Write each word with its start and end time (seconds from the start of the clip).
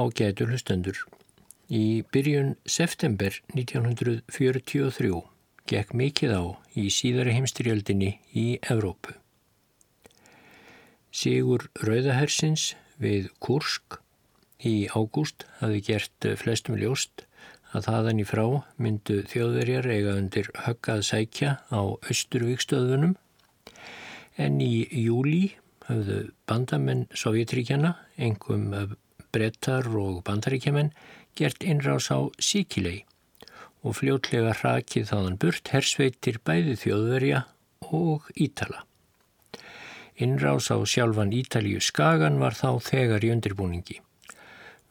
Ágætu 0.00 0.46
hlustendur. 0.48 0.96
Í 1.68 2.02
byrjun 2.08 2.54
september 2.64 3.34
1943 3.52 5.18
gekk 5.68 5.90
mikið 6.00 6.32
á 6.40 6.42
í 6.72 6.86
síðari 6.88 7.34
heimstyrjöldinni 7.36 8.14
í 8.32 8.46
Evrópu. 8.72 9.12
Sigur 11.12 11.66
Rauðahersins 11.84 12.70
við 13.02 13.28
Kursk 13.44 13.98
í 14.64 14.88
ágúst 14.88 15.44
hafi 15.60 15.82
gert 15.84 16.28
flestum 16.40 16.78
ljóst 16.80 17.26
að 17.76 17.90
þaðan 17.90 18.22
í 18.24 18.26
frá 18.30 18.44
myndu 18.80 19.20
þjóðverjar 19.30 19.90
eiga 19.90 20.16
undir 20.16 20.48
höggað 20.64 21.04
sækja 21.10 21.52
á 21.68 21.80
Östurvíkstöðunum 22.08 23.18
en 24.40 24.60
í 24.64 24.86
júli 25.04 25.52
hafðu 25.90 26.30
bandamenn 26.48 27.06
Sovjetríkjana, 27.12 27.94
engum 28.16 28.70
brettar 29.32 29.88
og 29.88 30.22
bandaríkjaman 30.26 30.92
gert 31.38 31.64
innrás 31.64 32.10
á 32.10 32.18
Sikilei 32.38 33.04
og 33.80 33.96
fljótlega 34.00 34.52
hrakið 34.58 35.08
þaðan 35.10 35.38
burt 35.40 35.72
hersveitir 35.72 36.40
bæði 36.44 36.76
þjóðverja 36.82 37.44
og 37.90 38.28
Ítala. 38.36 38.84
Innrás 40.20 40.68
á 40.68 40.76
sjálfan 40.84 41.32
Ítalíu 41.32 41.80
skagan 41.80 42.38
var 42.42 42.52
þá 42.52 42.76
þegar 42.84 43.24
í 43.24 43.32
undirbúningi. 43.32 44.00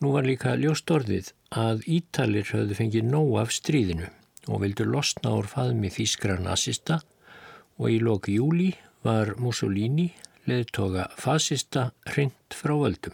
Nú 0.01 0.15
var 0.15 0.25
líka 0.25 0.55
ljóst 0.57 0.89
orðið 0.89 1.33
að 1.53 1.83
Ítalir 1.85 2.49
höfðu 2.49 2.77
fengið 2.79 3.09
nóg 3.11 3.35
af 3.43 3.53
stríðinu 3.53 4.09
og 4.49 4.63
vildu 4.63 4.87
losna 4.89 5.35
úr 5.37 5.49
faðmi 5.51 5.91
þýskra 5.93 6.39
nazista 6.41 7.01
og 7.77 7.91
í 7.93 7.99
loku 8.01 8.39
júli 8.39 8.71
var 9.05 9.35
Mussolini 9.37 10.09
leðtoga 10.49 11.09
fasista 11.19 11.91
hrind 12.09 12.55
frá 12.55 12.73
völdum. 12.73 13.13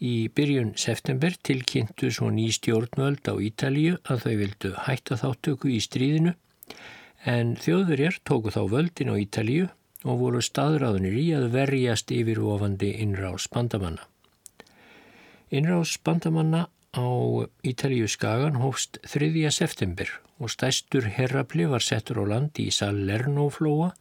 Í 0.00 0.30
byrjun 0.32 0.70
september 0.80 1.34
tilkynntu 1.44 2.08
svo 2.08 2.30
ný 2.32 2.46
stjórnvöld 2.56 3.26
á 3.28 3.36
Ítalíu 3.36 3.98
að 4.08 4.22
þau 4.22 4.36
vildu 4.40 4.70
hætta 4.86 5.18
þáttöku 5.20 5.68
í 5.74 5.80
stríðinu 5.84 6.32
en 7.28 7.50
þjóðverjar 7.60 8.16
tóku 8.24 8.48
þá 8.54 8.62
völdin 8.72 9.12
á 9.12 9.20
Ítalíu 9.20 9.66
og 10.08 10.22
voru 10.22 10.40
staðráðunir 10.40 11.18
í 11.20 11.26
að 11.36 11.50
verjast 11.52 12.14
yfirofandi 12.16 12.94
innrás 13.04 13.44
bandamanna. 13.52 14.08
Innrás 15.52 15.98
bandamanna 16.00 16.64
á 16.96 17.08
Ítalíu 17.60 18.08
skagan 18.08 18.56
hófst 18.64 19.02
3. 19.04 19.52
september 19.52 20.08
og 20.40 20.48
stæstur 20.56 21.12
herrapli 21.12 21.68
var 21.68 21.84
settur 21.84 22.24
á 22.24 22.32
land 22.32 22.56
í 22.56 22.70
Salernóflóa 22.72 23.92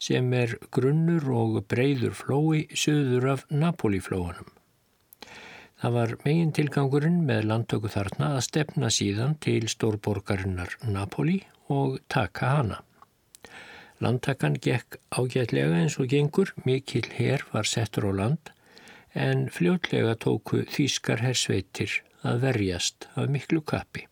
sem 0.00 0.32
er 0.32 0.56
grunnur 0.72 1.28
og 1.36 1.64
breyður 1.68 2.16
flói 2.16 2.64
söður 2.72 3.34
af 3.36 3.48
Napolíflóanum. 3.52 4.53
Það 5.84 5.92
var 5.92 6.12
megin 6.24 6.52
tilgangurinn 6.56 7.16
með 7.28 7.42
landtöku 7.50 7.90
þarna 7.92 8.30
að 8.38 8.46
stefna 8.46 8.88
síðan 8.88 9.34
til 9.44 9.66
stórborgarinnar 9.68 10.78
Napoli 10.88 11.42
og 11.74 11.98
taka 12.08 12.52
hana. 12.54 12.78
Landtakan 14.00 14.56
gekk 14.64 14.96
ágætlega 15.12 15.82
eins 15.82 15.98
og 16.00 16.08
gengur, 16.08 16.54
mikill 16.64 17.10
herr 17.18 17.44
var 17.52 17.68
settur 17.68 18.08
á 18.08 18.12
land 18.16 18.54
en 19.12 19.44
fljótlega 19.52 20.16
tóku 20.24 20.62
þýskar 20.72 21.20
hersveitir 21.20 22.00
að 22.24 22.40
verjast 22.48 23.10
af 23.12 23.28
miklu 23.36 23.60
kappi. 23.60 24.08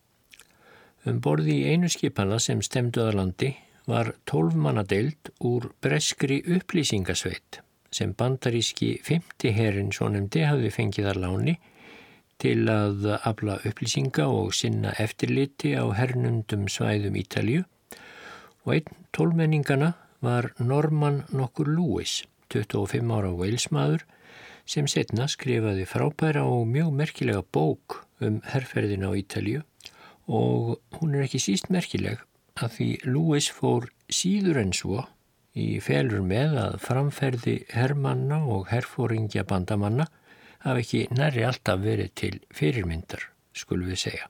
Um 1.09 1.25
borði 1.25 1.57
í 1.63 1.73
einu 1.73 1.89
skipana 1.89 2.37
sem 2.37 2.61
stemduða 2.61 3.17
landi 3.17 3.55
var 3.89 4.13
tólfmannadeild 4.29 5.33
úr 5.41 5.71
breskri 5.81 6.43
upplýsingasveit 6.45 7.63
sem 7.93 8.13
bandaríski 8.17 8.95
fymti 9.05 9.53
herin 9.53 9.91
svo 9.95 10.09
nefndi 10.11 10.43
hafði 10.47 10.71
fengið 10.73 11.09
að 11.11 11.21
láni 11.23 11.55
til 12.41 12.65
að 12.71 13.05
afla 13.19 13.59
upplýsinga 13.67 14.25
og 14.27 14.53
sinna 14.57 14.93
eftirliti 14.99 15.75
á 15.77 15.85
hernundum 15.95 16.65
svæðum 16.71 17.19
Ítalju 17.21 17.63
og 18.65 18.73
einn 18.75 18.97
tólmenningana 19.15 19.93
var 20.23 20.49
Norman 20.59 21.23
nokkur 21.35 21.69
Lewis, 21.69 22.23
25 22.51 23.13
ára 23.13 23.31
Walesmaður 23.35 24.05
sem 24.65 24.87
setna 24.87 25.27
skrifaði 25.31 25.85
frábæra 25.87 26.45
og 26.47 26.67
mjög 26.71 26.91
merkilega 26.99 27.43
bók 27.55 28.01
um 28.23 28.39
herrferðin 28.47 29.05
á 29.07 29.11
Ítalju 29.19 29.63
og 30.27 30.79
hún 30.99 31.15
er 31.15 31.27
ekki 31.27 31.41
síst 31.43 31.69
merkileg 31.73 32.21
að 32.55 32.77
því 32.77 32.89
Lewis 33.09 33.49
fór 33.51 33.89
síður 34.11 34.61
en 34.61 34.73
svo 34.75 35.03
í 35.53 35.79
felur 35.83 36.23
með 36.25 36.57
að 36.59 36.77
framferði 36.81 37.55
herrmanna 37.73 38.41
og 38.49 38.69
herrfóringja 38.71 39.45
bandamanna 39.49 40.07
hafi 40.63 40.83
ekki 40.83 41.01
næri 41.13 41.43
alltaf 41.45 41.81
verið 41.83 42.13
til 42.19 42.35
fyrirmyndar, 42.55 43.27
skulum 43.53 43.91
við 43.91 44.05
segja. 44.05 44.29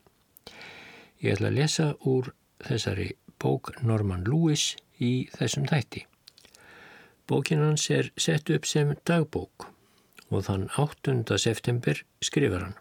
Ég 1.23 1.37
ætla 1.37 1.51
að 1.51 1.59
lesa 1.59 1.89
úr 2.09 2.33
þessari 2.63 3.13
bók 3.39 3.71
Norman 3.81 4.25
Lewis 4.27 4.73
í 4.99 5.29
þessum 5.37 5.67
þætti. 5.69 6.05
Bókin 7.27 7.63
hans 7.63 7.87
er 7.89 8.11
sett 8.19 8.49
upp 8.51 8.67
sem 8.67 8.91
dagbók 9.07 9.69
og 10.33 10.47
þann 10.47 10.67
8. 10.81 11.37
september 11.39 12.01
skrifar 12.23 12.67
hann. 12.67 12.77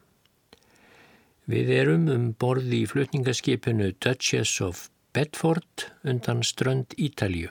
Við 1.46 1.70
erum 1.74 2.08
um 2.10 2.28
borði 2.38 2.82
í 2.82 2.90
flutningaskipinu 2.90 3.92
Duchess 4.02 4.60
of 4.62 4.88
Bedford 5.14 5.90
undan 6.08 6.42
strönd 6.46 6.94
Ítalju. 6.96 7.50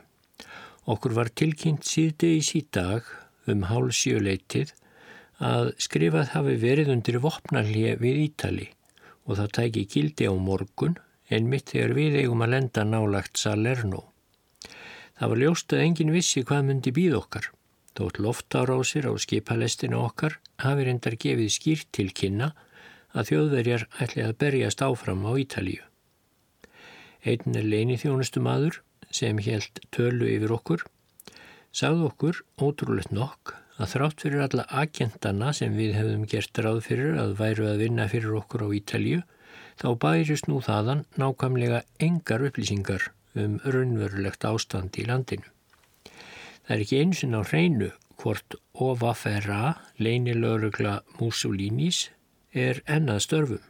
Okkur 0.90 1.14
var 1.14 1.30
tilkynnt 1.30 1.86
síðdeis 1.86 2.56
í 2.58 2.64
dag 2.74 3.06
um 3.52 3.68
hálsjöleitið 3.70 4.72
að 5.42 5.72
skrifað 5.82 6.32
hafi 6.34 6.56
verið 6.62 6.90
undir 6.96 7.20
vopnarlið 7.22 8.02
við 8.02 8.22
Ítali 8.26 8.68
og 9.28 9.38
það 9.38 9.54
tæki 9.58 9.86
gildi 9.94 10.26
á 10.26 10.34
morgun 10.34 10.98
en 11.30 11.50
mitt 11.50 11.70
þegar 11.70 11.94
við 11.98 12.18
eigum 12.24 12.42
að 12.42 12.54
lenda 12.56 12.86
nálagt 12.86 13.38
Salerno. 13.38 14.04
Það 15.18 15.32
var 15.32 15.42
ljóst 15.44 15.74
að 15.76 15.84
engin 15.86 16.14
vissi 16.16 16.42
hvað 16.42 16.68
myndi 16.68 16.94
býð 16.98 17.18
okkar. 17.22 17.52
Þótt 17.94 18.20
loftarásir 18.24 19.06
á 19.06 19.14
skipalestina 19.22 20.00
okkar 20.02 20.40
hafi 20.64 20.88
reyndar 20.88 21.18
gefið 21.22 21.52
skýrt 21.54 21.90
til 21.94 22.10
kynna 22.10 22.54
að 23.14 23.32
þjóðverjar 23.32 23.86
ætli 24.02 24.26
að 24.26 24.38
berjast 24.42 24.82
áfram 24.82 25.26
á 25.30 25.32
Ítalíu. 25.38 25.84
Einn 27.22 27.54
er 27.54 27.68
leini 27.70 28.00
þjónustu 28.02 28.42
maður 28.42 28.82
sem 29.16 29.40
helt 29.44 29.82
tölu 29.92 30.28
yfir 30.30 30.54
okkur, 30.56 30.86
sagði 31.72 32.08
okkur 32.10 32.42
ótrúleitt 32.62 33.14
nokk 33.16 33.56
að 33.82 33.94
þrátt 33.96 34.24
fyrir 34.26 34.44
alla 34.46 34.66
agentana 34.82 35.54
sem 35.58 35.78
við 35.78 35.96
hefðum 35.98 36.26
gert 36.30 36.60
ráð 36.62 36.82
fyrir 36.88 37.18
að 37.22 37.38
væru 37.40 37.70
að 37.72 37.82
vinna 37.86 38.08
fyrir 38.12 38.36
okkur 38.42 38.66
á 38.66 38.76
Ítalju, 38.78 39.24
þá 39.82 39.88
bærist 40.04 40.50
nú 40.50 40.60
þaðan 40.62 41.06
nákvæmlega 41.18 41.82
engar 42.04 42.46
upplýsingar 42.46 43.10
um 43.40 43.58
raunverulegt 43.64 44.46
ástand 44.46 44.98
í 45.00 45.08
landinu. 45.08 45.48
Það 46.68 46.76
er 46.76 46.84
ekki 46.86 47.02
einsinn 47.02 47.38
á 47.38 47.42
hreinu 47.42 47.90
hvort 48.22 48.58
OVFRA, 48.78 49.78
leinilögrugla 49.98 51.00
Mussolinis, 51.18 52.10
er 52.54 52.84
ennað 52.86 53.24
störfum. 53.26 53.64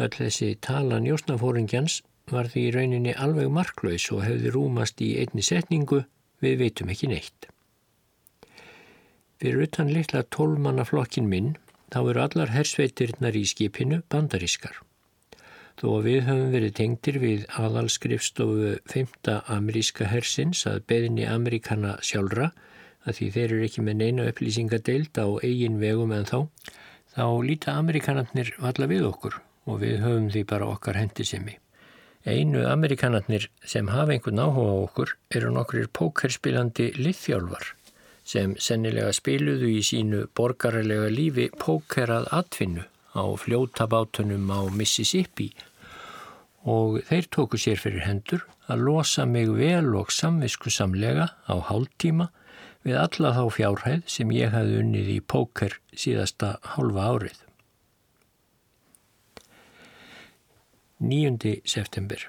Öll 0.00 0.14
þessi 0.14 0.54
tala 0.64 1.00
njósnafóringjans 1.02 2.00
var 2.34 2.50
því 2.50 2.66
í 2.66 2.74
rauninni 2.74 3.14
alveg 3.14 3.50
marklaus 3.52 4.06
og 4.14 4.24
hefði 4.26 4.52
rúmast 4.54 5.00
í 5.04 5.14
einni 5.22 5.44
setningu 5.44 6.04
við 6.44 6.60
veitum 6.64 6.92
ekki 6.92 7.10
neitt. 7.10 7.48
Fyrir 9.40 9.64
utan 9.64 9.90
litla 9.92 10.22
tólmannaflokkin 10.36 11.28
minn 11.28 11.54
þá 11.90 12.00
eru 12.02 12.22
allar 12.22 12.52
hersveitirnar 12.54 13.36
í 13.36 13.46
skipinu 13.48 14.02
bandarískar. 14.12 14.74
Þó 15.80 15.86
að 15.96 16.06
við 16.10 16.18
höfum 16.26 16.50
verið 16.52 16.74
tengtir 16.76 17.18
við 17.22 17.46
aðalskrifstofu 17.56 18.74
5. 18.92 19.30
ameríska 19.48 20.10
hersins 20.10 20.66
að 20.68 20.82
beðinni 20.92 21.24
Ameríkana 21.24 21.94
sjálfra 22.04 22.50
að 23.08 23.16
því 23.16 23.28
þeir 23.36 23.46
eru 23.46 23.62
ekki 23.64 23.84
með 23.86 23.96
neina 24.02 24.26
upplýsingadeild 24.28 25.16
á 25.16 25.26
eigin 25.40 25.80
vegum 25.80 26.12
en 26.12 26.28
þá, 26.28 26.38
þá 27.16 27.24
líta 27.48 27.78
Ameríkanarnir 27.80 28.52
valla 28.60 28.90
við 28.92 29.08
okkur 29.08 29.40
og 29.70 29.80
við 29.80 30.04
höfum 30.04 30.28
því 30.34 30.44
bara 30.52 30.68
okkar 30.68 31.00
hendisemi. 31.00 31.56
Einu 32.30 32.62
amerikanarnir 32.70 33.48
sem 33.66 33.88
hafa 33.90 34.14
einhvern 34.14 34.42
áhuga 34.44 34.70
á 34.70 34.76
okkur 34.86 35.14
eru 35.34 35.50
nokkur 35.56 35.88
pókerspilandi 35.98 36.92
liðþjálfar 36.98 37.72
sem 38.30 38.54
sennilega 38.62 39.10
spiluðu 39.16 39.70
í 39.74 39.80
sínu 39.86 40.26
borgarlega 40.38 41.08
lífi 41.10 41.48
pókerað 41.58 42.28
atvinnu 42.38 42.86
á 43.18 43.24
fljótabátunum 43.42 44.46
á 44.54 44.60
Mississippi 44.70 45.50
og 46.62 47.00
þeir 47.08 47.28
tóku 47.34 47.58
sér 47.58 47.80
fyrir 47.82 48.06
hendur 48.06 48.46
að 48.70 48.84
losa 48.86 49.26
mig 49.26 49.50
vel 49.56 49.96
og 49.98 50.12
samviskusamlega 50.14 51.30
á 51.50 51.54
hálftíma 51.70 52.30
við 52.86 52.98
alla 53.02 53.34
þá 53.36 53.44
fjárhæð 53.56 54.02
sem 54.06 54.34
ég 54.36 54.54
hafði 54.54 54.82
unnið 54.84 55.14
í 55.16 55.20
póker 55.20 55.80
síðasta 55.96 56.58
hálfa 56.76 57.08
árið. 57.14 57.38
9. 61.00 61.62
september. 61.64 62.26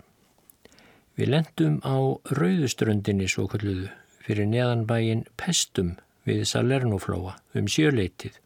Við 1.19 1.27
lendum 1.27 1.81
á 1.83 2.15
Rauðuströndinni 2.31 3.27
svo 3.27 3.43
kalluðu 3.51 3.89
fyrir 4.23 4.47
neðanbægin 4.47 5.25
Pestum 5.35 5.97
við 6.23 6.45
Salernoflóa 6.47 7.35
um 7.59 7.67
sjöleitið. 7.67 8.37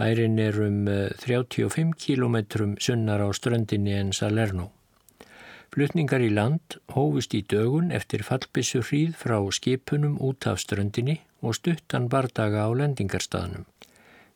Bærin 0.00 0.40
er 0.40 0.56
um 0.64 0.88
35 0.88 1.92
km 2.00 2.38
sunnar 2.80 3.20
á 3.20 3.28
ströndinni 3.36 3.98
en 3.98 4.14
Salerno. 4.16 4.70
Flutningar 5.76 6.24
í 6.24 6.32
land 6.32 6.78
hófust 6.96 7.36
í 7.36 7.44
dögun 7.44 7.92
eftir 7.92 8.24
fallbissu 8.24 8.80
hríð 8.80 9.12
frá 9.20 9.36
skipunum 9.52 10.16
út 10.24 10.48
af 10.48 10.62
ströndinni 10.64 11.20
og 11.44 11.60
stuttan 11.60 12.08
bardaga 12.08 12.64
á 12.64 12.72
lendingarstaðnum. 12.72 13.68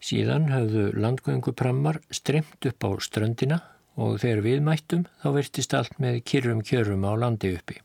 Síðan 0.05 0.50
höfðu 0.53 0.91
landgönguprammar 1.00 2.03
stremt 2.12 2.67
upp 2.69 2.85
á 2.85 2.91
ströndina 3.00 3.62
og 3.97 4.21
þegar 4.23 4.43
við 4.47 4.62
mættum 4.67 5.06
þá 5.23 5.29
vertist 5.37 5.75
allt 5.77 5.99
með 6.03 6.21
kyrrum 6.29 6.62
kjörum 6.65 7.05
á 7.09 7.12
landi 7.19 7.53
uppi. 7.56 7.79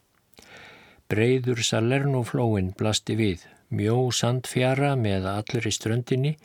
Breiður 1.08 1.64
Salernoflóin 1.64 2.74
blasti 2.78 3.16
við, 3.16 3.46
mjó 3.72 4.10
sandfjara 4.12 4.96
með 5.00 5.28
allri 5.32 5.72
ströndinni 5.72 6.36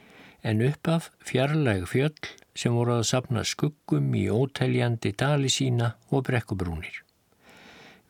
en 0.43 0.63
upp 0.67 0.89
af 0.91 1.11
fjarlæg 1.27 1.87
fjöll 1.91 2.31
sem 2.59 2.75
voru 2.75 2.99
að 2.99 3.09
sapna 3.09 3.45
skuggum 3.47 4.13
í 4.19 4.27
óteljandi 4.31 5.15
dali 5.19 5.51
sína 5.51 5.95
og 6.11 6.27
brekkubrúnir. 6.29 7.03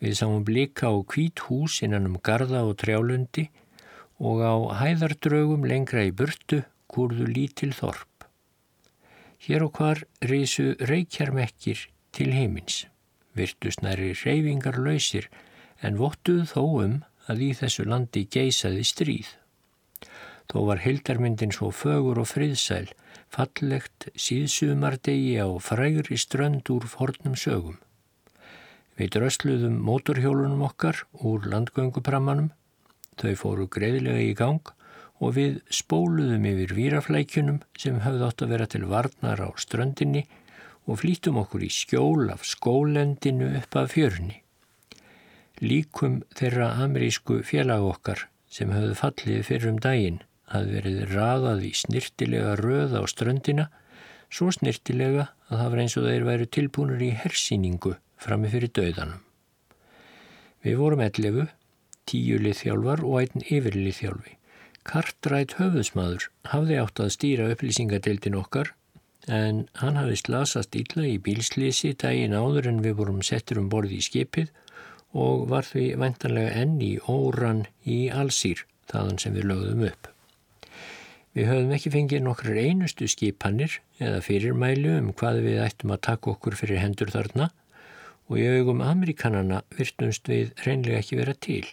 Við 0.03 0.17
sáum 0.19 0.43
blika 0.45 0.91
á 0.91 0.97
kvít 1.07 1.45
hús 1.47 1.79
innan 1.87 2.09
um 2.11 2.19
garda 2.19 2.65
og 2.67 2.75
trjálundi 2.83 3.47
og 4.19 4.43
á 4.43 4.55
hæðardrögum 4.81 5.69
lengra 5.69 6.03
í 6.09 6.11
burtu 6.11 6.65
kurðu 6.91 7.29
lítil 7.31 7.73
þorp. 7.77 8.12
Hér 9.43 9.65
og 9.67 9.75
hvar 9.75 10.05
reysu 10.23 10.77
reykjarmekkir 10.87 11.89
til 12.15 12.29
heimins, 12.31 12.85
virtusnæri 13.35 14.13
reyfingar 14.21 14.77
lausir 14.79 15.27
en 15.83 15.97
vottuð 15.99 16.45
þó 16.53 16.63
um 16.85 16.93
að 17.27 17.41
í 17.49 17.49
þessu 17.59 17.87
landi 17.91 18.23
geysaði 18.31 18.85
stríð. 18.87 19.33
Þó 20.47 20.59
var 20.69 20.83
hildarmyndin 20.85 21.55
svo 21.57 21.73
fögur 21.75 22.21
og 22.23 22.29
friðsæl 22.31 22.93
fallegt 23.35 24.07
síðsumardegi 24.15 25.35
á 25.43 25.51
frægri 25.59 26.19
strönd 26.23 26.71
úr 26.71 26.87
fornum 26.87 27.35
sögum. 27.35 27.81
Við 28.95 29.11
drösluðum 29.17 29.81
mótorhjólunum 29.83 30.63
okkar 30.69 31.03
úr 31.19 31.49
landgönguprammanum, 31.51 32.53
þau 33.19 33.35
fóru 33.43 33.67
greiðlega 33.67 34.23
í 34.23 34.37
gang 34.39 34.71
og 35.23 35.37
við 35.39 35.61
spóluðum 35.71 36.47
yfir 36.51 36.75
výraflækjunum 36.75 37.61
sem 37.79 38.01
höfði 38.03 38.27
átt 38.27 38.43
að 38.43 38.55
vera 38.57 38.69
til 38.71 38.83
varnar 38.91 39.43
á 39.47 39.49
ströndinni 39.55 40.25
og 40.91 40.99
flýtum 41.03 41.39
okkur 41.45 41.63
í 41.63 41.71
skjól 41.71 42.33
af 42.35 42.43
skólendinu 42.47 43.53
upp 43.61 43.79
af 43.79 43.95
fjörni. 43.95 44.41
Líkum 45.63 46.23
þeirra 46.35 46.73
amerísku 46.83 47.39
félag 47.47 47.87
okkar 47.87 48.27
sem 48.51 48.73
höfðu 48.75 48.99
fallið 48.99 49.47
fyrir 49.47 49.71
um 49.71 49.79
daginn 49.85 50.19
hafði 50.53 50.75
verið 50.81 51.15
raðað 51.15 51.63
í 51.69 51.73
snirtilega 51.77 52.57
röð 52.61 52.99
á 52.99 53.03
ströndina, 53.09 53.69
svo 54.33 54.51
snirtilega 54.53 55.31
að 55.49 55.63
það 55.63 55.71
var 55.71 55.83
eins 55.85 55.97
og 56.01 56.09
þeir 56.09 56.29
væru 56.29 56.51
tilbúinur 56.57 57.07
í 57.07 57.13
hersýningu 57.23 57.95
frammi 58.21 58.51
fyrir 58.53 58.75
döðanum. 58.75 59.23
Við 60.63 60.79
vorum 60.79 61.03
ellefu, 61.03 61.49
tíu 62.07 62.39
liðþjálfar 62.43 63.03
og 63.07 63.19
einn 63.23 63.47
yfirliðþjálfi. 63.47 64.37
Kartrætt 64.89 65.57
höfðusmaður 65.61 66.29
hafði 66.51 66.79
átt 66.83 67.03
að 67.03 67.13
stýra 67.15 67.51
upplýsingadeildin 67.55 68.39
okkar 68.39 68.73
en 69.31 69.67
hann 69.79 69.99
hafði 70.01 70.17
slasast 70.19 70.75
illa 70.79 71.05
í 71.07 71.19
bílslýsi 71.23 71.93
daginn 72.03 72.35
áður 72.35 72.69
en 72.73 72.83
við 72.83 72.97
vorum 72.99 73.23
settir 73.23 73.61
um 73.63 73.69
borði 73.71 74.01
í 74.01 74.07
skipið 74.09 74.51
og 75.13 75.47
var 75.53 75.69
því 75.69 75.85
vendanlega 76.01 76.57
enn 76.65 76.81
í 76.83 76.97
óran 77.07 77.67
í 77.87 78.09
allsýr 78.11 78.65
þaðan 78.91 79.21
sem 79.23 79.37
við 79.37 79.49
lögðum 79.53 79.87
upp. 79.91 80.09
Við 81.33 81.49
höfum 81.49 81.71
ekki 81.77 81.93
fengið 81.95 82.25
nokkrar 82.27 82.59
einustu 82.61 83.07
skipanir 83.09 83.79
eða 84.03 84.21
fyrirmælu 84.25 84.99
um 84.99 85.13
hvað 85.17 85.45
við 85.47 85.63
ættum 85.65 85.95
að 85.95 86.03
taka 86.09 86.33
okkur 86.35 86.59
fyrir 86.59 86.83
hendur 86.83 87.13
þarna 87.13 87.49
og 88.29 88.41
í 88.41 88.49
augum 88.59 88.83
Amerikanana 88.85 89.63
virtumst 89.79 90.29
við 90.29 90.53
reynlega 90.67 91.01
ekki 91.01 91.21
vera 91.21 91.37
til. 91.37 91.65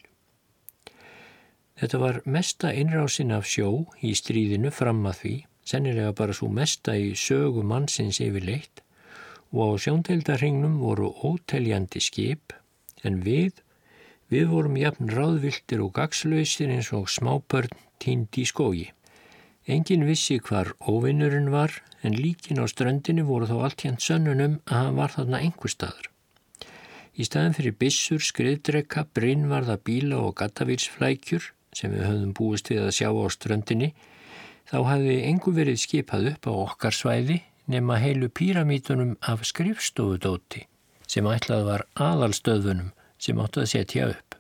Þetta 1.80 2.00
var 2.02 2.18
mesta 2.28 2.74
innrásin 2.76 3.32
af 3.32 3.46
sjó 3.48 3.70
í 4.04 4.12
stríðinu 4.18 4.68
fram 4.76 5.06
að 5.08 5.20
því, 5.22 5.34
sennilega 5.64 6.12
bara 6.18 6.34
svo 6.36 6.50
mesta 6.52 6.96
í 7.00 7.14
sögu 7.16 7.64
mannsins 7.64 8.20
yfirleitt 8.20 8.82
og 9.56 9.62
á 9.64 9.68
sjóndeildarhingnum 9.86 10.76
voru 10.84 11.14
óteljandi 11.26 12.02
skip 12.04 12.52
en 13.08 13.22
við, 13.24 13.62
við 14.28 14.50
vorum 14.52 14.76
jafn 14.78 15.08
ráðviltir 15.10 15.80
og 15.86 15.94
gagslausir 15.96 16.74
eins 16.74 16.92
og 16.94 17.08
smábörn 17.10 17.72
tínd 18.04 18.36
í 18.36 18.44
skógi. 18.46 18.90
Engin 19.70 20.04
vissi 20.04 20.36
hvar 20.44 20.74
óvinnurinn 20.84 21.48
var 21.54 21.72
en 22.04 22.18
líkin 22.18 22.60
á 22.60 22.68
ströndinu 22.68 23.24
voru 23.30 23.48
þá 23.48 23.56
allt 23.70 23.86
hérnt 23.86 24.04
sönnunum 24.04 24.60
að 24.68 24.82
hann 24.82 25.00
var 25.00 25.16
þarna 25.16 25.40
einhver 25.46 25.72
staður. 25.72 26.12
Í 27.16 27.24
staðin 27.28 27.56
fyrir 27.56 27.76
bissur, 27.80 28.20
skriðdrekka, 28.20 29.06
brinnvarða 29.16 29.80
bíla 29.80 30.20
og 30.28 30.36
gattavílsflækjur 30.40 31.50
sem 31.76 31.94
við 31.94 32.06
höfðum 32.08 32.34
búist 32.38 32.72
við 32.72 32.86
að 32.86 32.96
sjá 32.98 33.10
á 33.10 33.26
ströndinni 33.34 33.94
þá 34.70 34.78
hafði 34.88 35.16
engu 35.30 35.54
verið 35.56 35.82
skipað 35.84 36.32
upp 36.34 36.50
á 36.50 36.54
okkar 36.54 36.96
svæði 36.96 37.42
nema 37.70 38.00
heilu 38.02 38.30
píramítunum 38.30 39.16
af 39.22 39.46
skrifstofudóti 39.46 40.66
sem 41.10 41.28
ætlað 41.30 41.66
var 41.68 41.86
aðalstöðunum 41.98 42.92
sem 43.20 43.40
áttu 43.42 43.64
að 43.64 43.72
setja 43.74 44.10
upp. 44.14 44.36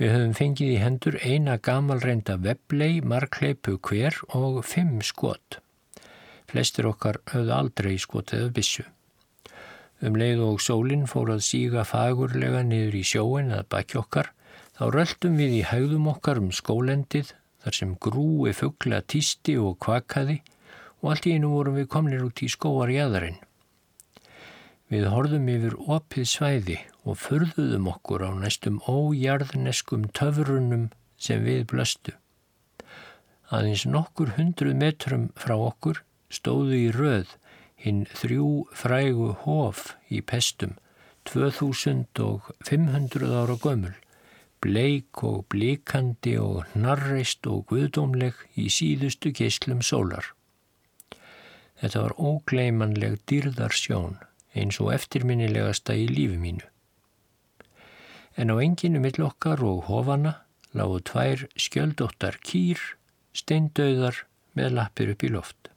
Við 0.00 0.14
höfum 0.14 0.36
fengið 0.36 0.70
í 0.72 0.78
hendur 0.80 1.16
eina 1.20 1.58
gamalreinda 1.60 2.38
weblei, 2.40 3.02
markleipu 3.04 3.76
hver 3.84 4.16
og 4.32 4.62
fimm 4.64 5.02
skot. 5.04 5.58
Flestir 6.48 6.88
okkar 6.88 7.20
höfðu 7.30 7.52
aldrei 7.52 7.98
skotið 8.00 8.46
af 8.46 8.54
bissu. 8.56 8.86
Um 10.00 10.16
leið 10.16 10.40
og 10.46 10.62
sólinn 10.64 11.04
fór 11.10 11.34
að 11.34 11.44
síga 11.44 11.84
fagurlega 11.84 12.62
niður 12.64 12.96
í 12.96 13.02
sjóin 13.04 13.52
að 13.52 13.68
baki 13.74 14.00
okkar, 14.00 14.30
þá 14.80 14.86
röldum 14.94 15.34
við 15.36 15.54
í 15.58 15.64
hægðum 15.68 16.06
okkar 16.08 16.38
um 16.40 16.46
skólendið 16.56 17.34
þar 17.60 17.74
sem 17.76 17.90
grúi 18.00 18.54
fuggla 18.56 19.02
týsti 19.04 19.58
og 19.60 19.76
kvakaði 19.84 20.38
og 21.02 21.10
allt 21.12 21.28
í 21.28 21.34
einu 21.36 21.50
vorum 21.52 21.76
við 21.76 21.90
komnir 21.92 22.24
út 22.24 22.40
í 22.40 22.48
skóar 22.48 22.88
í 22.88 22.96
aðarinn. 23.02 23.36
Við 24.88 25.04
horfum 25.12 25.52
yfir 25.52 25.76
opið 25.84 26.24
svæði 26.32 26.78
og 27.04 27.20
förðuðum 27.20 27.92
okkur 27.92 28.24
á 28.24 28.32
næstum 28.40 28.80
ójarðneskum 28.88 30.08
töfrunum 30.16 30.88
sem 31.20 31.44
við 31.44 31.68
blöstu. 31.68 32.16
Aðeins 33.52 33.84
nokkur 33.84 34.32
hundruð 34.40 34.80
metrum 34.80 35.28
frá 35.36 35.60
okkur 35.60 36.00
stóðu 36.32 36.72
í 36.86 36.88
röð 36.96 37.36
hinn 37.84 38.08
þrjú 38.16 38.64
frægu 38.72 39.36
hof 39.44 39.92
í 40.08 40.24
pestum 40.24 40.80
2500 41.28 43.28
ára 43.28 43.60
gömul, 43.60 43.92
bleik 44.60 45.22
og 45.24 45.46
blíkandi 45.52 46.34
og 46.40 46.68
narreist 46.76 47.46
og 47.48 47.64
guðdómleg 47.70 48.36
í 48.60 48.68
síðustu 48.72 49.32
geyslum 49.36 49.80
sólar. 49.80 50.32
Þetta 51.80 52.02
var 52.04 52.16
ógleimanleg 52.20 53.16
dýrðarsjón 53.30 54.18
eins 54.52 54.80
og 54.82 54.92
eftirminnilegasta 54.92 55.96
í 55.96 56.06
lífi 56.10 56.36
mínu. 56.40 56.66
En 58.36 58.52
á 58.52 58.56
enginu 58.60 59.00
mill 59.00 59.24
okkar 59.24 59.62
og 59.64 59.86
hofana 59.88 60.36
lágu 60.76 61.00
tvær 61.08 61.46
skjöldóttar 61.56 62.38
kýr, 62.44 62.78
steindauðar 63.32 64.24
með 64.54 64.76
lappir 64.76 65.14
upp 65.14 65.24
í 65.24 65.32
loft. 65.32 65.70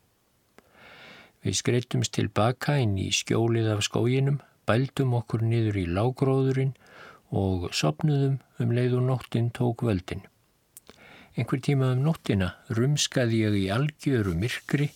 Við 1.44 1.58
skreitumst 1.60 2.14
tilbaka 2.16 2.78
inn 2.80 2.98
í 3.00 3.10
skjólið 3.12 3.72
af 3.74 3.84
skóginum, 3.88 4.42
bældum 4.68 5.16
okkur 5.18 5.44
niður 5.44 5.80
í 5.82 5.86
lágróðurinn 5.92 6.76
og 7.34 7.72
sopnuðum 7.74 8.38
um 8.62 8.74
leið 8.78 9.00
og 9.00 9.08
nóttinn 9.08 9.50
tók 9.58 9.82
völdin. 9.88 10.22
Einhver 11.34 11.62
tíma 11.66 11.94
um 11.96 12.04
nóttina 12.06 12.52
rumskaði 12.70 13.40
ég 13.42 13.56
í 13.58 13.66
algjöru 13.74 14.36
myrkri 14.38 14.92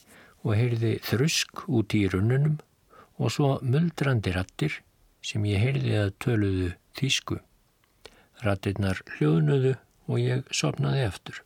og 0.45 0.53
heyrði 0.59 0.97
þrusk 1.07 1.65
út 1.65 1.95
í 1.97 2.03
runnunum 2.13 2.59
og 3.17 3.33
svo 3.33 3.55
muldrandi 3.65 4.35
rattir 4.35 4.77
sem 5.25 5.45
ég 5.49 5.63
heyrði 5.63 5.97
að 6.03 6.13
töluðu 6.21 6.69
þýsku. 6.99 7.39
Rattirnar 8.45 9.01
hljóðnuðu 9.17 9.73
og 10.07 10.21
ég 10.21 10.45
sopnaði 10.53 11.03
eftir. 11.07 11.41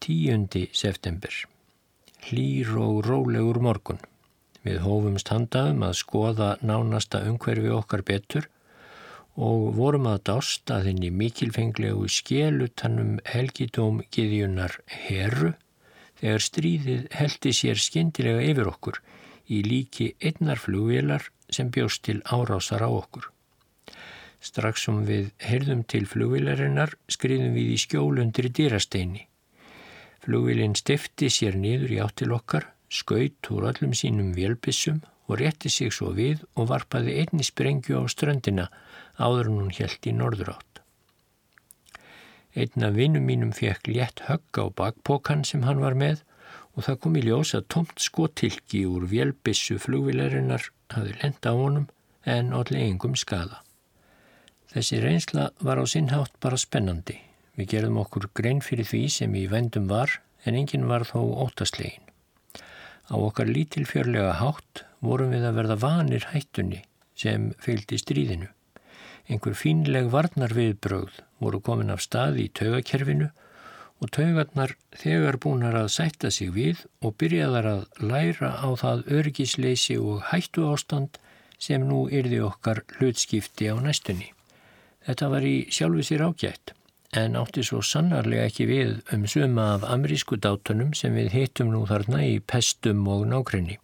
Tíundi 0.00 0.66
september. 0.72 1.32
Hlýr 2.26 2.72
og 2.80 3.04
rólegur 3.06 3.60
morgun. 3.60 4.00
Við 4.64 4.80
hófumst 4.82 5.28
handaðum 5.30 5.84
að 5.86 5.98
skoða 6.00 6.48
nánasta 6.64 7.20
umhverfi 7.28 7.70
okkar 7.76 8.02
betur 8.08 8.48
og 9.36 9.76
vorum 9.76 10.08
að 10.08 10.22
dást 10.30 10.72
að 10.72 10.90
henni 10.90 11.10
mikilfenglegu 11.12 12.08
skjelutannum 12.08 13.18
helgidóm 13.28 14.00
giðjunar 14.14 14.78
herru 14.88 15.52
þegar 16.20 16.44
stríðið 16.44 17.06
heldi 17.12 17.52
sér 17.52 17.80
skindilega 17.80 18.44
yfir 18.50 18.70
okkur 18.72 19.00
í 19.52 19.62
líki 19.62 20.14
einnar 20.24 20.58
flugvélar 20.58 21.28
sem 21.52 21.70
bjóst 21.70 22.02
til 22.08 22.22
árásar 22.24 22.82
á 22.82 22.90
okkur. 22.90 23.28
Strax 24.40 24.88
um 24.88 25.04
við 25.06 25.30
heyrðum 25.42 25.84
til 25.84 26.06
flugvélarinnar 26.08 26.96
skriðum 27.12 27.54
við 27.56 27.74
í 27.74 27.78
skjólundri 27.82 28.50
dýrasteini. 28.56 29.26
Flugvilinn 30.24 30.74
stifti 30.78 31.28
sér 31.30 31.58
niður 31.60 31.92
í 31.92 32.00
áttil 32.02 32.32
okkar, 32.34 32.70
skaut 32.88 33.50
úr 33.52 33.68
öllum 33.70 33.92
sínum 33.94 34.32
vélbissum 34.34 35.02
og 35.26 35.40
rétti 35.40 35.70
sig 35.70 35.92
svo 35.92 36.12
við 36.16 36.42
og 36.54 36.70
varpaði 36.72 37.20
einni 37.20 37.46
sprengju 37.46 38.00
á 38.00 38.02
ströndina 38.10 38.66
áður 39.18 39.50
en 39.50 39.60
hún 39.60 39.74
helt 39.78 40.06
í 40.06 40.14
norðurátt. 40.16 40.80
Einn 42.56 42.86
af 42.88 42.96
vinnum 42.96 43.26
mínum 43.28 43.52
fekk 43.52 43.90
létt 43.90 44.24
högg 44.30 44.60
á 44.60 44.64
bakpokan 44.72 45.44
sem 45.44 45.66
hann 45.68 45.82
var 45.82 45.96
með 45.98 46.22
og 46.76 46.86
það 46.86 46.98
kom 47.02 47.18
í 47.20 47.24
ljós 47.24 47.52
að 47.56 47.68
tomt 47.72 48.00
skotilki 48.00 48.82
úr 48.88 49.04
vélbissu 49.10 49.76
flugvilarinnar 49.80 50.70
hafi 50.94 51.14
lenda 51.20 51.52
á 51.52 51.54
honum 51.56 51.86
en 52.24 52.52
allir 52.56 52.82
engum 52.84 53.16
skada. 53.16 53.62
Þessi 54.72 55.00
reynsla 55.00 55.50
var 55.60 55.80
á 55.80 55.84
sinnhátt 55.88 56.34
bara 56.40 56.58
spennandi. 56.60 57.20
Við 57.56 57.70
gerðum 57.72 58.02
okkur 58.02 58.28
grein 58.36 58.60
fyrir 58.64 58.88
því 58.88 59.04
sem 59.12 59.36
í 59.36 59.46
vendum 59.48 59.86
var 59.88 60.18
en 60.44 60.58
enginn 60.58 60.88
var 60.88 61.06
þó 61.08 61.20
óttaslegin. 61.46 62.04
Á 63.08 63.14
okkar 63.16 63.48
lítilfjörlega 63.48 64.34
hátt 64.40 64.84
vorum 65.00 65.32
við 65.32 65.46
að 65.48 65.60
verða 65.60 65.80
vanir 65.84 66.28
hættunni 66.32 66.82
sem 67.16 67.52
fylgdi 67.62 68.00
stríðinu. 68.02 68.50
Einhver 69.26 69.56
fínleg 69.58 70.06
varnar 70.12 70.52
viðbröð 70.54 71.18
voru 71.42 71.58
komin 71.60 71.90
af 71.90 72.04
stað 72.04 72.38
í 72.44 72.46
taugakerfinu 72.54 73.32
og 73.98 74.12
taugarnar 74.14 74.76
þegar 74.94 75.38
búinar 75.42 75.76
að 75.80 75.92
sætta 75.96 76.30
sig 76.30 76.52
við 76.54 76.84
og 77.02 77.16
byrjaðar 77.20 77.68
að 77.72 78.02
læra 78.12 78.52
á 78.60 78.68
það 78.78 79.06
örgisleysi 79.18 79.96
og 79.98 80.22
hættu 80.30 80.68
ástand 80.70 81.18
sem 81.58 81.82
nú 81.88 82.04
yrði 82.12 82.42
okkar 82.44 82.82
hlutskipti 82.98 83.70
á 83.72 83.76
næstunni. 83.80 84.30
Þetta 85.06 85.30
var 85.32 85.46
í 85.48 85.56
sjálfu 85.72 86.04
sér 86.06 86.26
ágætt 86.28 86.74
en 87.16 87.38
átti 87.40 87.64
svo 87.64 87.80
sannarlega 87.80 88.46
ekki 88.50 88.68
við 88.68 88.94
um 89.14 89.26
suma 89.30 89.72
af 89.74 89.88
amerísku 89.88 90.36
dátunum 90.36 90.92
sem 90.94 91.14
við 91.16 91.32
hittum 91.32 91.72
nú 91.72 91.82
þarna 91.88 92.22
í 92.28 92.38
pestum 92.38 93.06
og 93.08 93.26
nákrenni. 93.30 93.80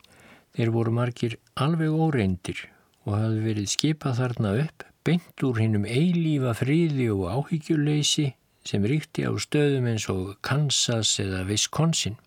Þeir 0.53 0.73
voru 0.75 0.93
margir 0.93 1.39
alveg 1.57 1.91
óreindir 1.91 2.67
og 3.07 3.17
hafði 3.17 3.45
verið 3.49 3.71
skipað 3.73 4.19
þarna 4.21 4.57
upp 4.67 4.92
beint 5.06 5.42
úr 5.47 5.59
hinnum 5.59 5.85
eilífa 5.88 6.54
fríði 6.59 7.09
og 7.14 7.25
áhyggjuleysi 7.37 8.32
sem 8.68 8.85
ríkti 8.87 9.25
á 9.26 9.32
stöðum 9.35 9.88
eins 9.90 10.06
og 10.12 10.37
Kansas 10.47 11.16
eða 11.23 11.42
Wisconsin. 11.49 12.18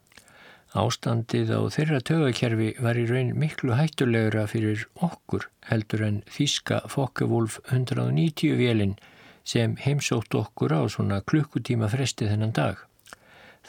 Ástandið 0.75 1.53
á 1.55 1.62
þeirra 1.72 2.01
tögakerfi 2.03 2.74
var 2.84 2.98
í 3.00 3.05
raun 3.08 3.32
miklu 3.39 3.77
hættulegra 3.79 4.44
fyrir 4.51 4.84
okkur 5.08 5.48
heldur 5.70 6.03
en 6.03 6.17
Þíska 6.27 6.82
Fokkevúlf 6.91 7.62
190 7.70 8.58
vélinn 8.60 8.98
sem 9.48 9.77
heimsótt 9.79 10.36
okkur 10.36 10.75
á 10.75 10.82
svona 10.91 11.22
klukkutíma 11.24 11.88
fresti 11.94 12.27
þennan 12.27 12.51
dag. 12.58 12.82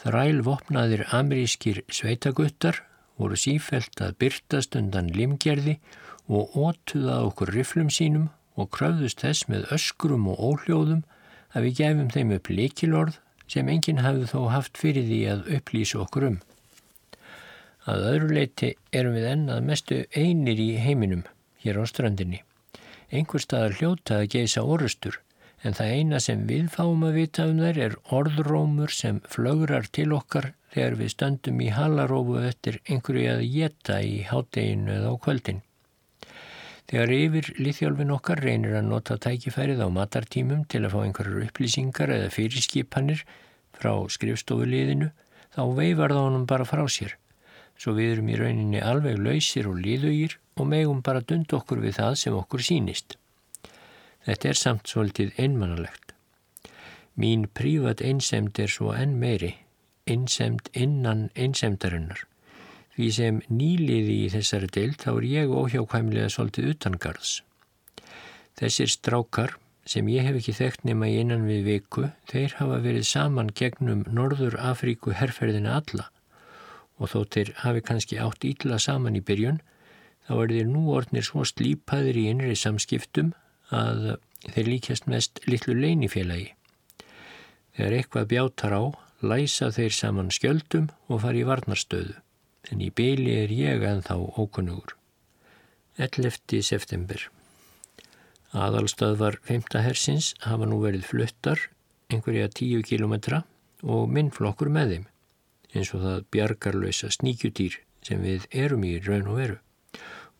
Þræl 0.03 0.43
vopnaðir 0.43 1.05
amerískir 1.15 1.85
sveitaguttar 1.87 2.83
voru 3.17 3.39
sífelt 3.39 4.01
að 4.03 4.17
byrtast 4.21 4.75
undan 4.77 5.07
limgerði 5.15 5.77
og 6.27 6.57
ótuða 6.59 7.21
okkur 7.29 7.53
riflum 7.55 7.87
sínum 7.93 8.27
og 8.57 8.71
krafðust 8.73 9.21
þess 9.23 9.47
með 9.51 9.69
öskrum 9.77 10.27
og 10.31 10.41
óhljóðum 10.49 11.03
að 11.53 11.67
við 11.67 11.79
gefum 11.79 12.11
þeim 12.13 12.33
upp 12.37 12.51
likilorð 12.51 13.19
sem 13.47 13.69
enginn 13.71 14.03
hafði 14.03 14.27
þó 14.33 14.39
haft 14.51 14.81
fyrir 14.81 15.07
því 15.07 15.21
að 15.31 15.45
upplýsa 15.57 16.01
okkur 16.03 16.27
um. 16.31 16.39
Að 17.87 18.09
öðru 18.11 18.33
leiti 18.35 18.73
erum 18.91 19.15
við 19.15 19.29
ennað 19.31 19.63
mestu 19.69 20.01
einir 20.11 20.59
í 20.59 20.73
heiminum 20.83 21.23
hér 21.63 21.79
á 21.79 21.83
strandinni. 21.87 22.41
Einhver 23.07 23.39
staðar 23.39 23.77
hljóta 23.79 24.19
að 24.19 24.29
geisa 24.33 24.65
orustur 24.67 25.21
en 25.63 25.77
það 25.77 25.93
eina 25.95 26.19
sem 26.23 26.43
við 26.49 26.67
fáum 26.73 27.05
að 27.07 27.21
vita 27.21 27.45
um 27.47 27.61
þær 27.63 27.79
er 27.85 27.95
orðrómur 28.13 28.93
sem 28.93 29.21
flögrar 29.31 29.87
til 29.95 30.11
okkar 30.17 30.51
þegar 30.73 30.97
við 30.99 31.13
stöndum 31.15 31.63
í 31.63 31.71
halarófu 31.73 32.41
eftir 32.43 32.81
einhverju 32.85 33.31
að 33.37 33.45
geta 33.55 34.01
í 34.03 34.19
hátteginu 34.27 34.93
eða 34.99 35.15
á 35.15 35.21
kvöldin. 35.23 35.63
Þegar 36.87 37.11
yfir 37.11 37.47
líþjálfin 37.59 38.13
okkar 38.15 38.39
reynir 38.39 38.77
að 38.79 38.85
nota 38.87 39.17
tækifærið 39.19 39.81
á 39.83 39.87
matartímum 39.91 40.61
til 40.71 40.85
að 40.85 40.93
fá 40.93 40.99
einhverjar 41.03 41.43
upplýsingar 41.49 42.13
eða 42.15 42.29
fyrirskipanir 42.31 43.23
frá 43.75 43.91
skrifstofuliðinu, 44.15 45.09
þá 45.51 45.63
veifar 45.75 46.15
það 46.15 46.27
honum 46.29 46.45
bara 46.47 46.67
frá 46.69 46.85
sér. 46.87 47.17
Svo 47.77 47.91
við 47.97 48.13
erum 48.13 48.31
í 48.31 48.37
rauninni 48.39 48.79
alveg 48.79 49.19
lausir 49.19 49.67
og 49.67 49.81
liðugir 49.83 50.37
og 50.55 50.69
megum 50.71 51.03
bara 51.03 51.25
dund 51.27 51.51
okkur 51.53 51.83
við 51.83 51.99
það 51.99 52.15
sem 52.23 52.37
okkur 52.39 52.63
sínist. 52.63 53.17
Þetta 54.23 54.49
er 54.49 54.61
samt 54.61 54.87
svolítið 54.87 55.35
einmannalegt. 55.43 56.15
Mín 57.19 57.45
prívat 57.51 57.99
einsemd 57.99 58.59
er 58.63 58.71
svo 58.71 58.95
enn 58.95 59.19
meiri, 59.19 59.53
einsemd 60.07 60.71
innan 60.71 61.27
einsemdarinnar. 61.35 62.23
Því 62.97 63.07
sem 63.13 63.39
nýliði 63.53 64.13
í 64.25 64.29
þessari 64.33 64.67
deilt 64.73 65.03
þá 65.05 65.11
er 65.11 65.25
ég 65.29 65.51
óhjákvæmlega 65.53 66.31
svolítið 66.33 66.71
utangarðs. 66.73 67.33
Þessir 68.57 68.89
strákar 68.89 69.53
sem 69.87 70.07
ég 70.09 70.25
hef 70.25 70.39
ekki 70.39 70.55
þekkt 70.57 70.87
nema 70.89 71.07
í 71.11 71.19
innan 71.21 71.45
við 71.45 71.61
viku, 71.67 72.07
þeir 72.27 72.57
hafa 72.57 72.79
verið 72.83 73.05
saman 73.05 73.53
gegnum 73.53 74.01
Norður 74.09 74.57
Afríku 74.59 75.13
herrferðina 75.15 75.77
alla 75.77 76.09
og 76.97 77.11
þó 77.11 77.19
þeir 77.35 77.53
hafi 77.61 77.83
kannski 77.85 78.17
átt 78.17 78.45
ítla 78.49 78.79
saman 78.81 79.17
í 79.19 79.21
byrjun, 79.21 79.59
þá 80.25 80.33
er 80.41 80.53
þeir 80.55 80.69
nú 80.71 80.87
orðnir 80.97 81.27
svo 81.27 81.45
slípaður 81.45 82.17
í 82.17 82.23
innri 82.31 82.55
samskiptum 82.57 83.35
að 83.69 84.15
þeir 84.55 84.71
líkjast 84.71 85.05
mest 85.11 85.43
litlu 85.45 85.75
leinifélagi. 85.77 86.55
Þegar 87.77 87.97
eitthvað 87.99 88.29
bjátar 88.33 88.73
á, 88.73 88.83
læsa 89.21 89.69
þeir 89.73 89.93
saman 89.93 90.33
skjöldum 90.33 90.89
og 91.07 91.21
fari 91.21 91.45
í 91.45 91.47
varnarstöðu, 91.47 92.17
en 92.71 92.83
í 92.83 92.91
byli 92.91 93.33
er 93.43 93.53
ég 93.53 93.83
en 93.87 94.03
þá 94.05 94.15
ókunnugur. 94.37 94.95
11. 95.97 96.61
september 96.61 97.29
Aðalstöðvar 98.55 99.39
5. 99.47 99.73
hersins 99.83 100.33
hafa 100.45 100.67
nú 100.69 100.79
verið 100.83 101.07
fluttar 101.09 101.63
einhverja 102.13 102.47
10 102.47 102.85
kilometra 102.87 103.41
og 103.83 104.07
minnflokkur 104.13 104.69
með 104.73 104.93
þeim, 104.93 105.07
eins 105.75 105.91
og 105.93 106.03
það 106.05 106.27
bjargarlösa 106.33 107.09
sníkjutýr 107.13 107.79
sem 108.07 108.21
við 108.23 108.47
erum 108.51 108.85
í 108.87 108.93
raun 109.03 109.27
og 109.31 109.41
veru. 109.41 109.57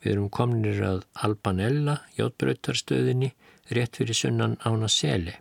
Við 0.01 0.13
erum 0.13 0.29
komnir 0.29 0.79
að 0.85 1.01
Albanella, 1.25 1.97
hjáttbröytarstöðinni, 2.15 3.33
rétt 3.73 3.99
fyrir 3.99 4.15
sunnan 4.15 4.55
ána 4.63 4.87
seli. 4.87 5.35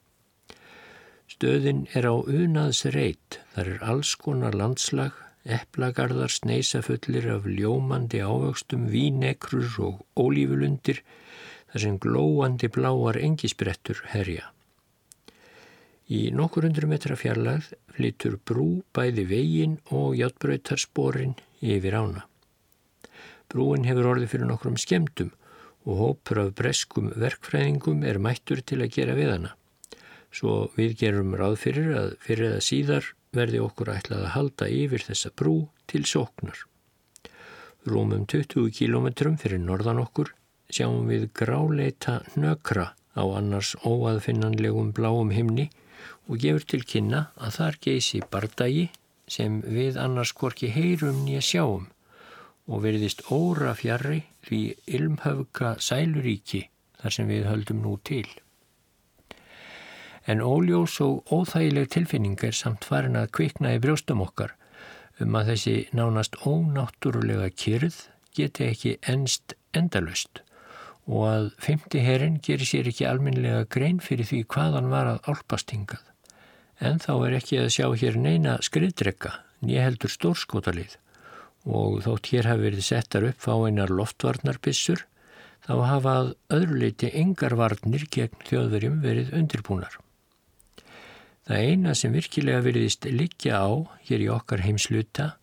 Stöðin 1.31 1.85
er 1.95 2.09
á 2.09 2.15
unaðs 2.17 2.87
reyt, 2.95 3.41
þar 3.55 3.73
er 3.75 3.87
alls 3.93 4.15
konar 4.19 4.57
landslag, 4.57 5.13
eplagarðar 5.47 6.33
sneisafullir 6.33 7.29
af 7.35 7.47
ljómandi 7.47 8.21
ávöxtum, 8.25 8.89
vínekrur 8.91 9.79
og 9.87 10.03
ólífulundir, 10.19 11.03
þar 11.71 11.85
sem 11.85 11.99
glóandi 12.03 12.71
bláar 12.73 13.19
engisbrettur 13.21 14.03
herja. 14.13 14.51
Í 16.07 16.31
nokkur 16.31 16.69
hundru 16.69 16.87
metra 16.87 17.17
fjarlagð 17.19 17.73
flytur 17.97 18.37
brú 18.47 18.69
bæði 18.95 19.25
vegin 19.27 19.79
og 19.91 20.15
hjáttbröytarsporin 20.19 21.35
yfir 21.59 21.97
ána. 21.99 22.23
Brúin 23.51 23.87
hefur 23.87 24.13
orðið 24.13 24.33
fyrir 24.33 24.51
nokkrum 24.51 24.79
skemdum 24.79 25.33
og 25.87 26.01
hópur 26.03 26.43
af 26.45 26.55
breskum 26.59 27.11
verkfræðingum 27.15 28.05
er 28.07 28.19
mættur 28.23 28.63
til 28.63 28.81
að 28.83 28.93
gera 28.99 29.15
við 29.19 29.33
hana. 29.35 29.53
Svo 30.35 30.67
við 30.77 30.97
gerum 31.01 31.35
ráð 31.39 31.59
fyrir 31.63 31.93
að 31.99 32.09
fyrir 32.23 32.53
eða 32.53 32.65
síðar 32.67 33.11
verði 33.37 33.61
okkur 33.63 33.93
ætlað 33.93 34.25
að 34.25 34.35
halda 34.35 34.69
yfir 34.73 35.05
þessa 35.07 35.33
brú 35.37 35.57
til 35.91 36.03
sóknar. 36.09 36.59
Rúmum 37.87 38.27
20 38.27 38.73
kílometrum 38.75 39.37
fyrir 39.39 39.63
norðan 39.63 40.03
okkur 40.03 40.33
sjáum 40.73 41.07
við 41.11 41.29
gráleita 41.39 42.21
nökra 42.35 42.93
á 43.15 43.23
annars 43.39 43.75
óaðfinnanlegum 43.87 44.93
bláum 44.97 45.31
himni 45.31 45.69
og 46.27 46.41
gefur 46.43 46.67
til 46.73 46.83
kynna 46.83 47.29
að 47.39 47.59
þar 47.59 47.79
geysi 47.87 48.23
bardagi 48.33 48.89
sem 49.31 49.61
við 49.63 49.99
annars 50.03 50.33
hvorki 50.35 50.71
heyrum 50.75 51.23
nýja 51.27 51.45
sjáum 51.51 51.87
og 52.67 52.83
verðist 52.83 53.23
óra 53.31 53.75
fjarrri 53.79 54.25
því 54.47 54.61
ilmhöfka 54.99 55.77
sæluríki 55.83 56.67
þar 57.01 57.15
sem 57.19 57.31
við 57.31 57.47
höldum 57.51 57.83
nú 57.85 57.95
til. 58.03 58.27
En 60.27 60.43
óljós 60.43 60.99
og 61.05 61.31
óþægileg 61.31 61.91
tilfinning 61.95 62.41
er 62.43 62.55
samt 62.57 62.85
farin 62.85 63.19
að 63.19 63.31
kvikna 63.39 63.77
í 63.77 63.83
brjóstum 63.83 64.25
okkar 64.25 64.57
um 65.23 65.37
að 65.39 65.53
þessi 65.53 65.77
nánast 65.97 66.35
ónáttúrulega 66.43 67.47
kyrð 67.55 68.01
geti 68.37 68.67
ekki 68.67 68.97
enst 69.13 69.55
endalust 69.77 70.43
og 71.07 71.23
að 71.31 71.49
fymti 71.63 72.03
herrin 72.03 72.41
gerir 72.43 72.69
sér 72.69 72.91
ekki 72.91 73.07
alminlega 73.07 73.65
grein 73.71 74.01
fyrir 74.03 74.27
því 74.27 74.43
hvaðan 74.51 74.91
var 74.91 75.11
að 75.13 75.29
álpastingað. 75.31 76.03
En 76.83 76.99
þá 77.01 77.13
er 77.29 77.37
ekki 77.39 77.61
að 77.63 77.73
sjá 77.77 77.87
hér 78.03 78.19
neina 78.21 78.57
skriðdrekka, 78.67 79.31
nýja 79.63 79.87
heldur 79.87 80.13
stórskotalið 80.13 80.99
og 81.67 82.03
þótt 82.05 82.33
hér 82.33 82.51
hafi 82.51 82.67
verið 82.67 82.89
settar 82.89 83.29
upp 83.31 83.39
fáinnar 83.43 83.95
loftvarnarbissur 83.95 85.07
þá 85.67 85.75
hafa 85.87 86.17
að 86.21 86.35
öðruleiti 86.59 87.11
engar 87.23 87.57
varnir 87.59 88.05
gegn 88.11 88.43
þjóðverjum 88.51 89.01
verið 89.07 89.33
undirbúnar. 89.39 89.97
Það 91.47 91.65
eina 91.71 91.95
sem 91.95 92.15
virkilega 92.15 92.63
virðist 92.65 93.07
liggja 93.07 93.61
á 93.63 93.71
hér 94.09 94.25
í 94.25 94.31
okkar 94.35 94.65
heimsluta 94.67 95.37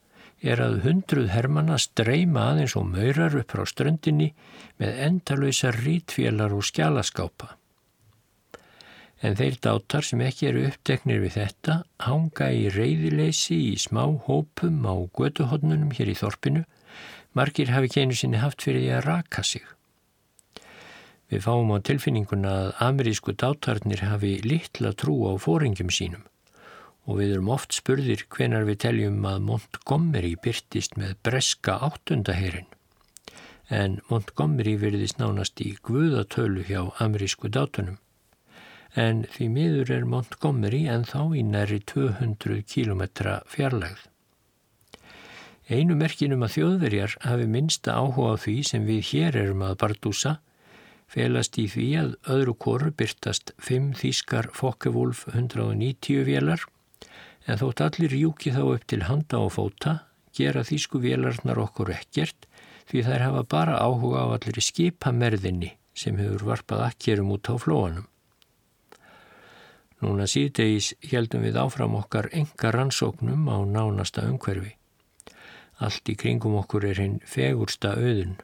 er 0.43 0.59
að 0.59 0.81
hundruð 0.83 1.29
hermana 1.31 1.77
streyma 1.79 2.49
aðeins 2.51 2.75
og 2.75 2.89
maurar 2.91 3.37
upp 3.39 3.53
frá 3.55 3.63
ströndinni 3.69 4.33
með 4.81 4.97
endalösa 5.05 5.71
rítfélar 5.71 6.51
og 6.51 6.65
skjálaskápa. 6.67 7.53
En 9.23 9.37
þeir 9.39 9.55
dátar 9.63 10.03
sem 10.03 10.19
ekki 10.25 10.49
eru 10.49 10.65
uppteknir 10.67 11.21
við 11.23 11.37
þetta 11.37 11.77
hanga 12.03 12.49
í 12.51 12.65
reyðileysi 12.73 13.55
í 13.69 13.77
smá 13.79 14.03
hópum 14.25 14.83
á 14.83 14.95
göduhotnunum 15.15 15.95
hér 15.95 16.11
í 16.11 16.17
þorpinu. 16.19 16.65
Margir 17.31 17.71
hafi 17.71 17.93
keinu 17.95 18.19
sinni 18.19 18.43
haft 18.43 18.67
fyrir 18.67 18.83
því 18.83 18.91
að 18.97 19.05
raka 19.07 19.45
sig. 19.47 19.63
Við 21.31 21.45
fáum 21.45 21.71
á 21.73 21.77
tilfinninguna 21.87 22.51
að 22.59 22.69
amerísku 22.87 23.33
dátarnir 23.39 24.03
hafi 24.05 24.35
litla 24.43 24.91
trú 24.97 25.15
á 25.29 25.33
fóringum 25.39 25.91
sínum 25.93 26.27
og 27.03 27.19
við 27.19 27.33
erum 27.35 27.49
oft 27.51 27.75
spurðir 27.75 28.23
hvenar 28.31 28.63
við 28.67 28.79
teljum 28.85 29.25
að 29.27 29.41
Montgomery 29.47 30.35
byrtist 30.39 30.95
með 30.99 31.17
breska 31.27 31.75
áttundaherin. 31.87 32.69
En 33.67 33.99
Montgomery 34.07 34.77
verðist 34.79 35.19
nánast 35.19 35.59
í 35.63 35.73
guðatölu 35.83 36.63
hjá 36.67 36.79
amerísku 37.03 37.51
dátunum. 37.51 37.99
En 38.95 39.23
því 39.33 39.49
miður 39.51 39.91
er 39.97 40.07
Montgomery 40.07 40.83
en 40.87 41.03
þá 41.09 41.33
í 41.35 41.43
næri 41.43 41.81
200 41.91 42.63
km 42.71 43.03
fjarlægð. 43.51 44.07
Einu 45.71 45.95
merkinum 45.95 46.43
að 46.43 46.57
þjóðverjar 46.57 47.17
hafi 47.23 47.45
minsta 47.47 47.95
áhuga 47.95 48.35
á 48.35 48.41
því 48.43 48.55
sem 48.67 48.87
við 48.87 49.05
hér 49.11 49.37
erum 49.43 49.63
að 49.65 49.77
bardúsa 49.83 50.37
felast 51.13 51.57
í 51.61 51.67
því 51.69 51.87
að 52.01 52.15
öðru 52.35 52.55
koru 52.65 52.93
byrtast 52.97 53.53
5 53.61 53.91
þýskar 54.01 54.49
Fokkevúlf 54.57 55.27
190 55.33 56.25
vélar 56.29 56.65
en 57.45 57.59
þótt 57.59 57.83
allir 57.85 58.15
júki 58.17 58.53
þá 58.55 58.63
upp 58.63 58.87
til 58.89 59.03
handa 59.09 59.43
og 59.45 59.53
fóta 59.57 59.99
gera 60.33 60.63
þýsku 60.65 61.01
vélarnar 61.03 61.61
okkur 61.61 61.93
ekkert 61.93 62.47
því 62.89 63.03
þær 63.07 63.25
hafa 63.27 63.43
bara 63.55 63.79
áhuga 63.83 64.25
á 64.25 64.27
allir 64.35 64.59
skipamerðinni 64.63 65.73
sem 65.93 66.17
hefur 66.17 66.47
varpað 66.49 66.87
akkerum 66.87 67.31
út 67.35 67.49
á 67.49 67.55
flóanum. 67.61 68.07
Núna 70.03 70.25
síðdegis 70.27 70.91
heldum 71.11 71.45
við 71.45 71.59
áfram 71.61 71.93
okkar 71.95 72.27
enga 72.35 72.73
rannsóknum 72.75 73.45
á 73.47 73.57
nánasta 73.63 74.25
umhverfi. 74.27 74.73
Allt 75.79 76.09
í 76.11 76.17
kringum 76.19 76.57
okkur 76.59 76.89
er 76.89 76.99
hinn 76.99 77.21
fegursta 77.23 77.93
auðun. 77.95 78.35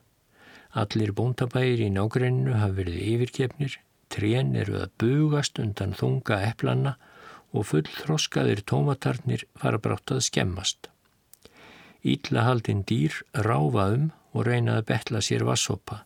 Allir 0.78 1.16
bóndabæir 1.18 1.82
í 1.82 1.90
nágrenninu 1.90 2.54
hafa 2.54 2.76
verið 2.78 3.00
yfirkefnir, 3.14 3.80
trén 4.14 4.54
eru 4.54 4.78
að 4.78 4.92
bugast 5.02 5.58
undan 5.62 5.96
þunga 5.98 6.38
eplanna 6.46 6.96
og 7.50 7.66
fullþroskaðir 7.72 8.62
tómatarnir 8.70 9.48
fara 9.58 9.80
brátt 9.82 10.14
að 10.14 10.22
skemmast. 10.28 10.90
Íllahaldin 12.06 12.84
dýr 12.86 13.18
ráfa 13.34 13.88
um 13.96 14.12
og 14.34 14.46
reynaði 14.46 14.84
að 14.84 14.88
betla 14.92 15.22
sér 15.26 15.44
vassopa. 15.48 16.04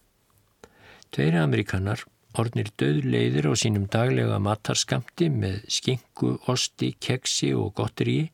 Tveiri 1.12 1.42
amerikanar, 1.44 2.06
ornir 2.40 2.72
döðleiðir 2.80 3.52
á 3.52 3.54
sínum 3.60 3.90
daglega 3.92 4.40
matarskamti 4.40 5.28
með 5.30 5.60
skingu, 5.68 6.38
osti, 6.48 6.94
keksi 7.04 7.52
og 7.54 7.76
gotteríi 7.76 8.32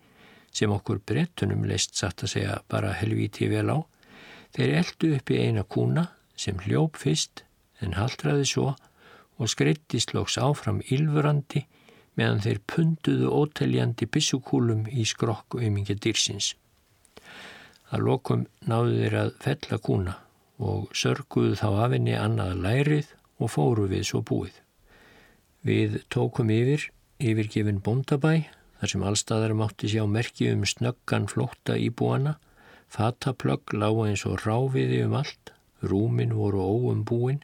sem 0.54 0.72
okkur 0.72 1.02
brettunum 1.02 1.66
leist 1.66 1.98
satt 1.98 2.24
að 2.24 2.34
segja 2.36 2.62
bara 2.70 2.94
helvíti 3.02 3.50
vel 3.50 3.68
á, 3.74 3.78
þeir 4.54 4.78
eldu 4.84 5.12
upp 5.18 5.34
í 5.34 5.42
eina 5.42 5.66
kúna 5.66 6.06
sem 6.40 6.60
hljóp 6.64 7.00
fyrst 7.02 7.44
en 7.84 7.98
haldraði 8.00 8.48
svo 8.48 8.72
og 9.40 9.52
skreittist 9.52 10.14
lóks 10.16 10.38
áfram 10.40 10.82
ylfurandi 10.92 11.66
meðan 12.20 12.42
þeir 12.44 12.60
punduðu 12.68 13.30
óteljandi 13.32 14.08
bissukúlum 14.12 14.88
í 14.92 15.06
skrokk 15.08 15.56
auðmingja 15.60 15.96
dýrsins. 16.04 16.54
Að 17.90 18.06
lokum 18.08 18.46
náðu 18.70 18.98
þeir 19.00 19.16
að 19.24 19.30
fella 19.46 19.80
kúna 19.86 20.16
og 20.60 20.90
sörguðu 21.02 21.56
þá 21.62 21.70
af 21.86 21.96
henni 21.96 22.16
annað 22.20 22.58
lærið 22.66 23.14
og 23.40 23.54
fóru 23.54 23.88
við 23.90 24.04
svo 24.10 24.22
búið. 24.26 24.56
Við 25.64 26.02
tókum 26.12 26.52
yfir, 26.54 26.90
yfirgefin 27.20 27.80
bóndabæ, 27.84 28.34
þar 28.80 28.94
sem 28.94 29.06
allstaðar 29.08 29.56
mátti 29.60 29.92
sjá 29.92 30.04
merki 30.08 30.52
um 30.52 30.66
snöggan 30.68 31.28
flótta 31.32 31.76
íbúana, 31.80 32.38
fataplögg 32.92 33.74
lága 33.76 34.10
eins 34.10 34.26
og 34.28 34.44
ráfiði 34.44 35.02
um 35.08 35.16
allt, 35.20 35.54
Rúmin 35.82 36.34
voru 36.36 36.62
óum 36.62 37.04
búin, 37.08 37.40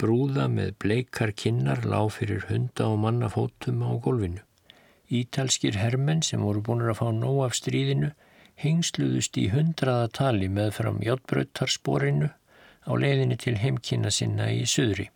brúða 0.00 0.48
með 0.48 0.74
bleikar 0.82 1.32
kinnar 1.36 1.84
lág 1.84 2.10
fyrir 2.16 2.46
hunda 2.48 2.88
og 2.90 2.98
mannafótum 3.04 3.84
á 3.86 3.90
golfinu. 4.02 4.42
Ítalskir 5.10 5.76
hermenn 5.78 6.22
sem 6.22 6.42
voru 6.42 6.62
búin 6.64 6.82
að 6.86 6.98
fá 7.02 7.08
nóg 7.14 7.44
af 7.46 7.56
stríðinu 7.58 8.10
hengsluðust 8.60 9.38
í 9.40 9.48
hundraða 9.54 10.10
tali 10.18 10.48
með 10.48 10.74
fram 10.78 11.00
hjáttbröttarsporinu 11.04 12.30
á 12.30 12.92
leiðinu 13.04 13.38
til 13.40 13.56
heimkynna 13.60 14.12
sinna 14.14 14.50
í 14.52 14.66
söðri. 14.68 15.08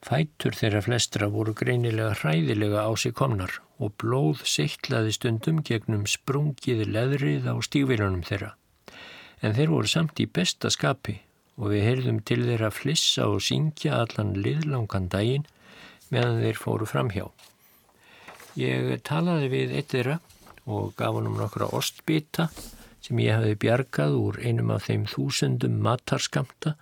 Fætur 0.00 0.56
þeirra 0.56 0.80
flestra 0.84 1.28
voru 1.28 1.52
greinilega 1.56 2.14
hræðilega 2.22 2.86
á 2.88 2.92
sig 2.96 3.12
komnar 3.16 3.58
og 3.78 3.92
blóð 4.00 4.44
seittlaði 4.48 5.12
stundum 5.16 5.60
gegnum 5.64 6.06
sprungið 6.08 6.86
leðrið 6.88 7.50
á 7.52 7.54
stígvilunum 7.60 8.24
þeirra. 8.24 8.54
En 9.44 9.56
þeir 9.56 9.74
voru 9.76 9.88
samt 9.88 10.20
í 10.20 10.28
besta 10.28 10.72
skapi 10.72 11.18
og 11.60 11.68
við 11.74 11.84
heyrðum 11.84 12.20
til 12.24 12.40
þeirra 12.46 12.72
flissa 12.72 13.28
og 13.28 13.42
syngja 13.44 14.00
allan 14.00 14.32
liðlangan 14.40 15.10
daginn 15.12 15.46
meðan 16.10 16.40
þeir 16.40 16.58
fóru 16.58 16.88
fram 16.88 17.12
hjá. 17.12 17.26
Ég 18.58 18.96
talaði 19.06 19.50
við 19.52 19.74
eitt 19.76 19.92
þeirra 19.92 20.18
og 20.64 20.94
gaf 20.96 21.16
hann 21.16 21.28
um 21.28 21.36
nokkra 21.38 21.68
ostbita 21.76 22.48
sem 23.04 23.20
ég 23.20 23.36
hafi 23.36 23.58
bjargað 23.60 24.16
úr 24.16 24.40
einum 24.40 24.72
af 24.74 24.88
þeim 24.88 25.04
þúsundum 25.10 25.78
matarskamta 25.84 26.74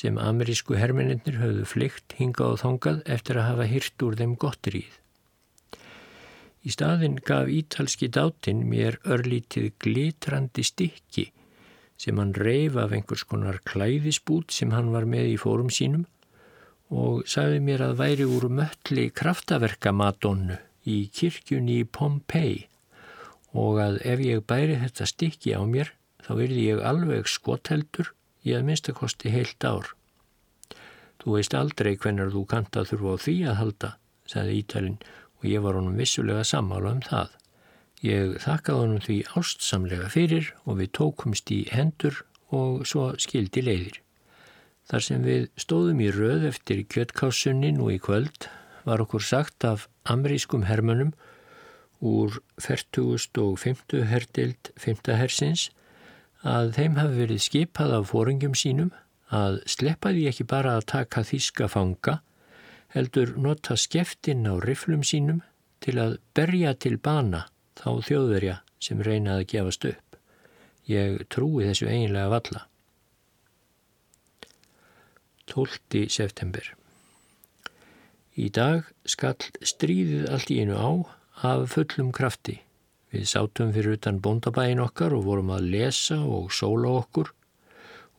sem 0.00 0.18
amerísku 0.20 0.76
hermeninnir 0.76 1.38
höfðu 1.40 1.68
flykt 1.68 2.16
hingað 2.18 2.56
og 2.56 2.62
þongað 2.64 2.98
eftir 3.16 3.40
að 3.40 3.48
hafa 3.50 3.68
hyrt 3.70 4.04
úr 4.04 4.16
þeim 4.18 4.34
gottiríð. 4.40 4.98
Í 6.66 6.72
staðin 6.74 7.20
gaf 7.22 7.48
ítalski 7.52 8.08
dátin 8.12 8.64
mér 8.66 8.98
örlítið 9.04 9.70
glitrandi 9.84 10.64
stykki 10.66 11.30
sem 12.00 12.18
hann 12.20 12.34
reyf 12.36 12.76
af 12.80 12.92
einhvers 12.92 13.24
konar 13.28 13.58
klæðisbút 13.68 14.52
sem 14.52 14.72
hann 14.76 14.92
var 14.94 15.08
með 15.08 15.32
í 15.32 15.40
fórum 15.40 15.72
sínum 15.72 16.06
og 16.92 17.26
sagði 17.26 17.60
mér 17.66 17.82
að 17.88 17.98
væri 18.00 18.26
úr 18.30 18.48
mölli 18.60 19.08
kraftaverkamadonnu 19.10 20.58
í 20.86 20.98
kirkjunni 21.10 21.80
í 21.82 21.88
Pompei 21.98 22.66
og 23.56 23.80
að 23.82 24.00
ef 24.06 24.22
ég 24.22 24.44
bæri 24.46 24.76
þetta 24.82 25.08
stikki 25.08 25.56
á 25.56 25.62
mér 25.66 25.92
þá 26.26 26.32
verði 26.38 26.66
ég 26.68 26.82
alveg 26.84 27.30
skotheldur 27.30 28.12
í 28.46 28.54
að 28.54 28.66
minnstakosti 28.68 29.32
heilt 29.34 29.64
ár. 29.66 29.90
Þú 31.22 31.38
veist 31.38 31.54
aldrei 31.58 31.96
hvernar 31.96 32.30
þú 32.34 32.44
kanta 32.50 32.84
þurfa 32.86 33.16
á 33.18 33.22
því 33.24 33.36
að 33.50 33.58
halda, 33.60 33.90
sagði 34.30 34.60
Ítalinn 34.60 34.98
og 35.40 35.48
ég 35.48 35.64
var 35.64 35.78
honum 35.78 35.98
vissulega 35.98 36.44
sammála 36.46 36.94
um 36.96 37.02
það. 37.02 37.32
Ég 38.04 38.36
þakkaði 38.44 38.82
honum 38.82 39.04
því 39.04 39.18
ástsamlega 39.40 40.08
fyrir 40.12 40.50
og 40.64 40.80
við 40.82 40.90
tókumst 40.98 41.52
í 41.54 41.62
hendur 41.72 42.18
og 42.52 42.84
svo 42.88 43.14
skildi 43.20 43.62
leiðir. 43.64 44.02
Þar 44.86 45.02
sem 45.02 45.24
við 45.24 45.46
stóðum 45.58 46.02
í 46.04 46.10
röð 46.14 46.44
eftir 46.50 46.84
kjöttkásunni 46.92 47.72
nú 47.74 47.88
í 47.90 47.98
kvöld 47.98 48.50
var 48.86 49.02
okkur 49.02 49.24
sagt 49.24 49.64
af 49.66 49.88
amerískum 50.04 50.66
hermönum 50.68 51.14
úr 52.04 52.38
40. 52.60 53.40
og 53.40 53.58
50. 53.58 54.04
herdild 54.06 54.70
5. 54.76 55.10
hersins 55.16 55.70
að 56.46 56.76
þeim 56.76 57.00
hafi 57.00 57.18
verið 57.24 57.42
skipað 57.42 57.96
af 57.96 58.12
fóringum 58.12 58.54
sínum 58.54 58.92
að 59.34 59.58
sleppa 59.66 60.12
því 60.14 60.28
ekki 60.30 60.46
bara 60.46 60.76
að 60.76 60.86
taka 60.92 61.24
þíska 61.26 61.66
fanga 61.72 62.20
heldur 62.94 63.34
nota 63.40 63.74
skeftin 63.80 64.46
á 64.46 64.54
riflum 64.62 65.02
sínum 65.02 65.42
til 65.82 65.98
að 65.98 66.18
berja 66.36 66.76
til 66.78 66.94
bana 67.02 67.46
þá 67.76 67.90
þjóðverja 68.08 68.56
sem 68.82 69.02
reynaði 69.02 69.44
að 69.44 69.50
gefast 69.52 69.86
upp. 69.90 70.18
Ég 70.86 71.22
trúi 71.32 71.66
þessu 71.66 71.88
eiginlega 71.90 72.32
valla. 72.32 72.66
12. 75.46 76.06
september 76.10 76.72
Í 78.36 78.50
dag 78.52 78.88
skall 79.08 79.38
stríðið 79.64 80.26
allt 80.28 80.50
í 80.52 80.58
einu 80.60 80.76
á 80.76 80.90
af 81.46 81.70
fullum 81.72 82.10
krafti. 82.12 82.58
Við 83.14 83.28
sátum 83.30 83.70
fyrir 83.72 83.96
utan 83.96 84.18
bóndabæin 84.20 84.82
okkar 84.82 85.14
og 85.16 85.24
vorum 85.24 85.54
að 85.54 85.70
lesa 85.72 86.18
og 86.20 86.50
sóla 86.52 86.90
okkur 87.00 87.30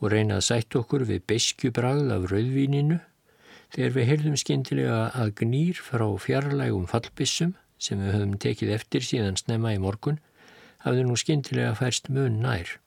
og 0.01 0.09
reyna 0.13 0.39
að 0.39 0.47
sætt 0.47 0.77
okkur 0.79 1.05
við 1.09 1.21
beskjubragð 1.29 2.11
af 2.15 2.25
rauðvíninu 2.31 2.97
þegar 3.75 3.95
við 3.97 4.09
heyrðum 4.11 4.39
skindilega 4.41 4.99
að 5.21 5.33
gnýr 5.41 5.81
frá 5.85 6.07
fjarlægum 6.23 6.87
fallbissum 6.89 7.53
sem 7.77 8.01
við 8.01 8.15
höfum 8.15 8.37
tekið 8.41 8.73
eftir 8.75 9.05
síðan 9.05 9.39
snemma 9.39 9.73
í 9.75 9.81
morgun 9.81 10.19
hafði 10.83 11.07
nú 11.07 11.17
skindilega 11.19 11.73
færst 11.77 12.09
mun 12.13 12.39
nær. 12.43 12.77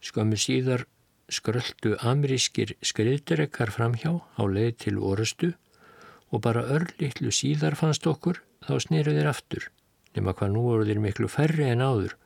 Skömmu 0.00 0.38
síðar 0.40 0.86
skröldu 1.30 1.96
amerískir 2.06 2.74
skriðdurekkar 2.82 3.70
framhjá 3.74 4.16
á 4.18 4.42
leið 4.42 4.72
til 4.84 4.96
orustu 4.98 5.52
og 6.30 6.42
bara 6.46 6.66
örlittlu 6.76 7.30
síðar 7.34 7.76
fannst 7.78 8.06
okkur 8.06 8.40
þá 8.66 8.74
snýru 8.86 9.14
þeir 9.16 9.30
aftur, 9.30 9.68
nema 10.16 10.34
hvað 10.34 10.52
nú 10.54 10.64
voru 10.66 10.88
þeir 10.88 11.02
miklu 11.04 11.30
færri 11.30 11.70
en 11.70 11.84
áður 11.84 12.16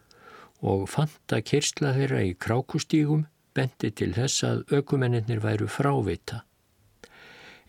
og 0.64 0.88
fanta 0.88 1.40
kyrsla 1.44 1.92
þeirra 1.96 2.24
í 2.24 2.34
krákustígum 2.40 3.26
bendi 3.54 3.90
til 3.92 4.12
þess 4.16 4.44
að 4.48 4.64
aukumennir 4.72 5.42
væru 5.42 5.68
frávita. 5.70 6.42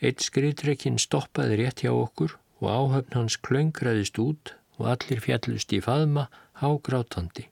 Eitt 0.02 0.24
skriðdrekinn 0.24 1.00
stoppaði 1.00 1.60
rétt 1.62 1.84
hjá 1.86 1.92
okkur 1.94 2.36
og 2.65 2.71
áhöfn 2.73 3.19
hans 3.19 3.38
klöngraðist 3.45 4.17
út 4.21 4.56
og 4.80 4.89
allir 4.95 5.21
fjallust 5.23 5.73
í 5.75 5.82
faðma 5.84 6.25
hágrátandi. 6.62 7.47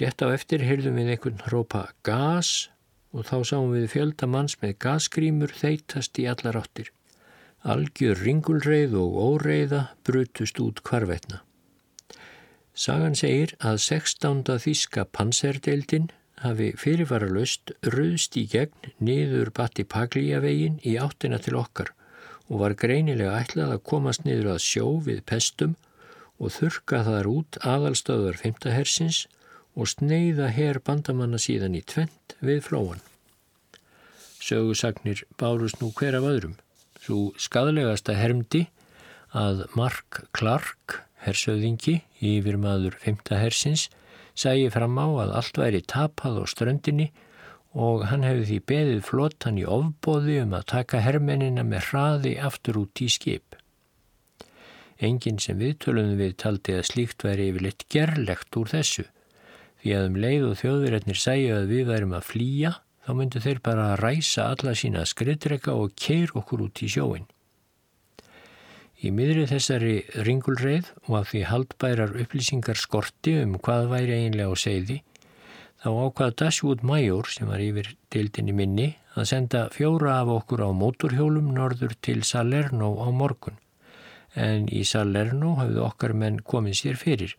Rétt 0.00 0.22
á 0.24 0.32
eftir 0.32 0.64
heyrðum 0.64 0.98
við 1.00 1.12
einhvern 1.14 1.42
hrópa 1.46 1.82
gas 2.04 2.68
og 3.12 3.28
þá 3.28 3.36
sáum 3.48 3.72
við 3.72 3.88
fjöldamanns 3.94 4.56
með 4.60 4.76
gasgrímur 4.84 5.52
þeitast 5.56 6.18
í 6.20 6.26
allar 6.28 6.58
áttir. 6.60 6.90
Algjör 7.64 8.20
ringulreið 8.22 8.96
og 9.00 9.16
óreiða 9.28 9.82
brutust 10.06 10.60
út 10.62 10.82
kvarvetna. 10.86 11.42
Sagan 12.76 13.16
segir 13.16 13.54
að 13.64 13.80
16. 13.80 14.44
þíska 14.60 15.06
panserdeildin 15.16 16.10
hafi 16.44 16.72
fyrirvaralust 16.76 17.72
ruðst 17.94 18.36
í 18.36 18.44
gegn 18.52 18.92
niður 19.00 19.50
batti 19.56 19.86
Paglíavegin 19.88 20.76
í 20.84 20.98
áttina 21.00 21.40
til 21.40 21.56
okkar 21.56 21.94
og 22.46 22.60
var 22.62 22.76
greinilega 22.78 23.40
ætlað 23.40 23.74
að 23.76 23.84
komast 23.90 24.24
niður 24.26 24.54
að 24.54 24.62
sjó 24.66 24.86
við 25.06 25.22
pestum 25.26 25.74
og 26.38 26.52
þurka 26.54 27.02
þar 27.06 27.28
út 27.32 27.58
aðalstöðar 27.64 28.38
5. 28.42 28.70
hersins 28.74 29.24
og 29.76 29.90
sneiða 29.92 30.48
her 30.56 30.80
bandamanna 30.84 31.40
síðan 31.40 31.76
í 31.76 31.82
tvent 31.84 32.36
við 32.44 32.62
flóan. 32.68 33.02
Sögusagnir 34.40 35.24
bárust 35.40 35.80
nú 35.82 35.90
hver 35.96 36.16
af 36.18 36.28
öðrum. 36.28 36.56
Svo 37.02 37.32
skadlegasta 37.40 38.14
hermdi 38.16 38.66
að 39.36 39.66
Mark 39.76 40.22
Clark, 40.36 41.00
hersöðingi, 41.26 42.00
yfir 42.22 42.58
maður 42.60 42.96
5. 43.02 43.34
hersins, 43.36 43.88
sægi 44.38 44.70
fram 44.72 44.96
á 45.00 45.06
að 45.24 45.34
allt 45.40 45.60
væri 45.60 45.82
tapað 45.82 46.40
á 46.40 46.44
ströndinni 46.48 47.10
og 47.76 48.06
hann 48.08 48.24
hefði 48.24 48.46
því 48.48 48.58
beðið 48.70 49.02
flottan 49.04 49.60
í 49.60 49.66
ofbóði 49.68 50.38
um 50.42 50.54
að 50.56 50.68
taka 50.72 51.02
hermennina 51.04 51.64
með 51.66 51.90
hraði 51.90 52.32
aftur 52.40 52.80
út 52.86 53.02
í 53.04 53.08
skip. 53.12 53.58
Engin 54.96 55.36
sem 55.42 55.60
viðtölunum 55.60 56.16
við 56.16 56.38
taldi 56.40 56.78
að 56.78 56.86
slíkt 56.88 57.26
væri 57.26 57.50
yfirleitt 57.50 57.84
gerlegt 57.92 58.56
úr 58.56 58.72
þessu 58.72 59.04
því 59.82 59.92
að 59.92 60.08
um 60.08 60.18
leið 60.24 60.44
og 60.48 60.58
þjóðverðarnir 60.62 61.20
sæju 61.20 61.50
að 61.58 61.72
við 61.74 61.88
værum 61.90 62.14
að 62.16 62.28
flýja 62.30 62.72
þá 63.06 63.10
myndu 63.18 63.42
þeir 63.44 63.60
bara 63.68 63.88
að 63.92 63.98
ræsa 64.02 64.46
alla 64.54 64.72
sína 64.74 65.04
skriðdrega 65.06 65.74
og 65.76 65.92
keir 66.00 66.32
okkur 66.34 66.64
út 66.64 66.82
í 66.82 66.88
sjóin. 66.90 67.28
Í 69.04 69.12
miðrið 69.12 69.52
þessari 69.52 69.96
ringulreið 70.24 70.88
og 71.04 71.18
að 71.20 71.28
því 71.30 71.42
haldbærar 71.50 72.16
upplýsingar 72.24 72.80
skorti 72.80 73.36
um 73.42 73.58
hvað 73.60 73.90
væri 73.92 74.16
einlega 74.24 74.48
á 74.48 74.56
segði 74.56 75.02
þá 75.86 75.92
ákvað 76.02 76.32
Dashwood 76.40 76.80
Major 76.82 77.28
sem 77.30 77.46
var 77.46 77.62
yfir 77.62 77.92
dildinni 78.10 78.54
minni 78.58 78.86
að 79.14 79.28
senda 79.30 79.60
fjóra 79.70 80.16
af 80.18 80.32
okkur 80.34 80.64
á 80.66 80.70
móturhjólum 80.74 81.52
norður 81.54 81.94
til 82.02 82.24
Salerno 82.26 82.88
á 82.98 83.06
morgun. 83.14 83.54
En 84.34 84.66
í 84.66 84.82
Salerno 84.82 85.54
hafðu 85.60 85.84
okkar 85.86 86.16
menn 86.18 86.42
komið 86.42 86.78
sér 86.80 86.98
fyrir. 86.98 87.36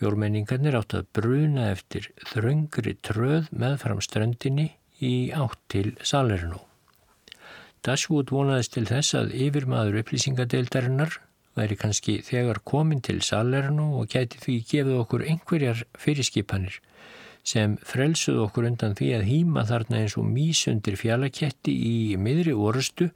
Fjórmenningarnir 0.00 0.78
átt 0.80 0.96
að 0.96 1.10
bruna 1.18 1.68
eftir 1.74 2.08
þröngri 2.32 2.96
tröð 3.04 3.52
með 3.52 3.76
fram 3.84 4.00
ströndinni 4.08 4.70
í 5.04 5.14
átt 5.36 5.60
til 5.68 5.92
Salerno. 6.00 6.64
Dashwood 7.84 8.32
vonaðist 8.32 8.72
til 8.78 8.88
þess 8.88 9.18
að 9.20 9.36
yfirmaður 9.36 10.00
upplýsingadeildarinnar 10.00 11.20
væri 11.60 11.76
kannski 11.76 12.22
þegar 12.24 12.64
komin 12.64 13.04
til 13.04 13.20
Salerno 13.20 13.98
og 14.00 14.08
gæti 14.16 14.40
því 14.40 14.62
gefið 14.72 15.02
okkur 15.04 15.28
einhverjar 15.28 15.84
fyrirskipanir 16.00 16.80
sem 17.46 17.76
frelsuð 17.86 18.40
okkur 18.46 18.68
undan 18.70 18.96
því 18.98 19.10
að 19.16 19.28
hýma 19.28 19.66
þarna 19.68 20.02
eins 20.02 20.16
og 20.20 20.26
mísundir 20.28 20.98
fjallaketti 21.00 21.74
í 21.74 22.16
miðri 22.20 22.54
orustu 22.54 23.10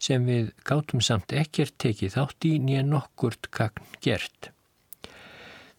sem 0.00 0.24
við 0.26 0.52
gátum 0.66 1.02
samt 1.04 1.34
ekkert 1.36 1.76
tekið 1.82 2.16
þátt 2.16 2.48
í 2.48 2.54
nýja 2.62 2.86
nokkurt 2.86 3.50
gagn 3.54 3.84
gert. 4.00 4.50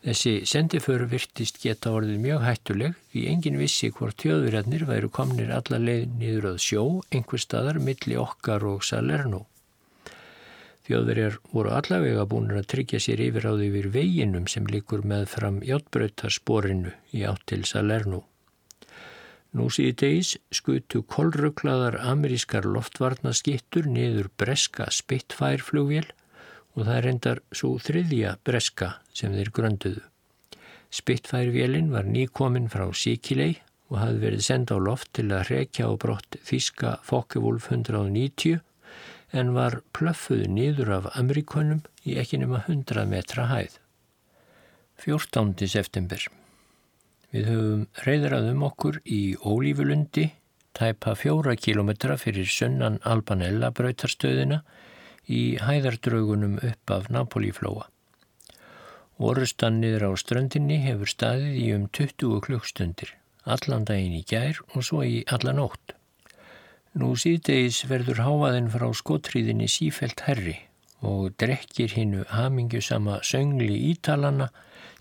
Þessi 0.01 0.31
sendiföru 0.49 1.05
virtist 1.09 1.59
geta 1.61 1.91
orðið 1.93 2.21
mjög 2.23 2.45
hættuleg 2.47 2.95
því 3.13 3.25
engin 3.29 3.59
vissi 3.61 3.91
hvort 3.93 4.17
tjóðurjarnir 4.21 4.87
væru 4.89 5.11
komnir 5.13 5.51
alla 5.53 5.77
leið 5.77 6.15
niður 6.17 6.47
að 6.53 6.61
sjó 6.65 6.85
einhver 7.13 7.43
staðar 7.43 7.77
milli 7.77 8.17
okkar 8.17 8.65
og 8.65 8.81
Salerno. 8.87 9.43
Þjóðverjar 10.87 11.37
voru 11.53 11.71
allavega 11.77 12.25
búin 12.25 12.49
að 12.55 12.67
tryggja 12.73 12.99
sér 13.03 13.21
yfir 13.27 13.45
á 13.45 13.53
því 13.53 13.67
við 13.75 13.87
veginum 13.93 14.47
sem 14.49 14.65
likur 14.65 15.03
með 15.05 15.27
fram 15.35 15.59
hjáttbröytarsporinu 15.65 16.93
í 17.13 17.21
átt 17.29 17.45
til 17.51 17.61
Salerno. 17.69 18.23
Nú 19.51 19.67
síði 19.69 19.93
degis 19.99 20.31
skutu 20.55 21.03
kolruklaðar 21.03 21.99
amerískar 22.07 22.65
loftvarnaskittur 22.65 23.89
niður 23.91 24.31
breska 24.39 24.87
spittfærflugvél 24.95 26.07
og 26.75 26.87
það 26.87 27.09
endar 27.11 27.41
svo 27.51 27.75
þriðja 27.83 28.37
breska 28.47 28.93
sem 29.13 29.35
þeir 29.35 29.51
grönduðu. 29.57 30.05
Spittfærvélinn 30.91 31.91
var 31.91 32.07
nýkominn 32.07 32.71
frá 32.71 32.87
Sikilei 32.95 33.59
og 33.91 33.99
hafði 33.99 34.23
verið 34.25 34.45
senda 34.47 34.75
á 34.75 34.79
loft 34.87 35.11
til 35.15 35.27
að 35.29 35.47
rekja 35.51 35.87
á 35.87 35.91
brott 35.99 36.39
Þíska 36.47 36.97
Fokkevúlf 37.07 37.69
190 37.69 38.63
en 39.31 39.53
var 39.55 39.79
plöffuð 39.95 40.45
nýður 40.51 40.91
af 40.97 41.09
Amerikunum 41.19 41.81
í 42.03 42.17
ekki 42.21 42.41
nema 42.41 42.63
100 42.67 43.07
metra 43.09 43.47
hæð. 43.51 43.77
14. 45.01 45.55
september 45.71 46.27
Við 47.31 47.47
höfum 47.47 47.83
reyðrað 48.05 48.49
um 48.51 48.65
okkur 48.67 48.99
í 49.07 49.21
Ólífulundi, 49.39 50.27
tæpa 50.75 51.15
fjóra 51.15 51.55
kilometra 51.55 52.17
fyrir 52.19 52.49
sunnan 52.51 52.99
Albanella 53.07 53.71
bröytarstöðina 53.71 54.59
í 55.31 55.55
hæðardraugunum 55.63 56.59
upp 56.67 56.91
af 56.91 57.07
Napolíflóa. 57.13 57.87
Orustan 59.21 59.79
niður 59.79 60.09
á 60.09 60.11
ströndinni 60.19 60.81
hefur 60.83 61.07
staðið 61.07 61.57
í 61.61 61.65
um 61.77 61.87
20 61.93 62.43
klukkstundir, 62.43 63.15
allan 63.45 63.87
daginn 63.87 64.17
í 64.17 64.23
gær 64.27 64.59
og 64.73 64.83
svo 64.87 65.05
í 65.07 65.21
alla 65.31 65.55
nótt. 65.55 65.95
Nú 66.99 67.13
síðdegis 67.15 67.85
verður 67.87 68.19
háaðinn 68.25 68.67
frá 68.73 68.89
skottriðinni 68.91 69.69
sífelt 69.71 70.25
herri 70.27 70.57
og 71.01 71.31
drekkir 71.41 71.95
hinnu 71.95 72.25
hamingjusama 72.29 73.21
söngli 73.25 73.77
ítalana 73.93 74.49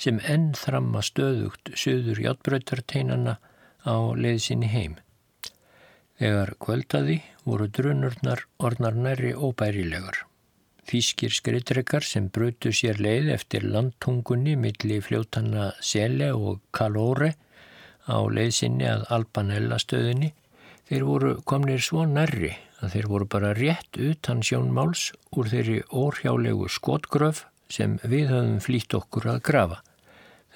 sem 0.01 0.21
enn 0.23 0.53
þramma 0.57 1.03
stöðugt 1.05 1.73
söður 1.77 2.23
hjáttbröytarteinana 2.23 3.37
á 3.85 3.97
leiðsinni 4.17 4.71
heim. 4.71 4.97
Þegar 6.21 6.55
kvöldaði 6.63 7.21
voru 7.45 7.67
drunurnar 7.69 8.47
orðnar 8.61 8.97
næri 8.97 9.35
óbærilegar. 9.35 10.27
Þýskir 10.91 11.35
skriðdrekar 11.35 12.07
sem 12.07 12.31
brutu 12.33 12.73
sér 12.75 12.99
leið 13.03 13.31
eftir 13.35 13.67
landtungunni 13.67 14.57
millir 14.59 15.05
fljóttanna 15.07 15.71
Sele 15.85 16.33
og 16.35 16.63
Kalóre 16.77 17.35
á 18.11 18.19
leiðsinni 18.27 18.89
að 18.91 19.07
Albanella 19.17 19.79
stöðinni, 19.79 20.33
þeir 20.91 21.05
voru 21.07 21.33
komnir 21.47 21.79
svo 21.87 22.03
nærri 22.11 22.51
að 22.83 22.97
þeir 22.97 23.07
voru 23.13 23.27
bara 23.31 23.53
rétt 23.55 23.99
utan 24.03 24.41
sjónmáls 24.43 25.11
úr 25.39 25.47
þeirri 25.53 25.77
orhjálegu 25.95 26.67
skotgröf 26.67 27.45
sem 27.71 28.01
við 28.03 28.33
höfum 28.33 28.57
flýtt 28.65 28.97
okkur 28.99 29.29
að 29.31 29.43
grafa. 29.47 29.79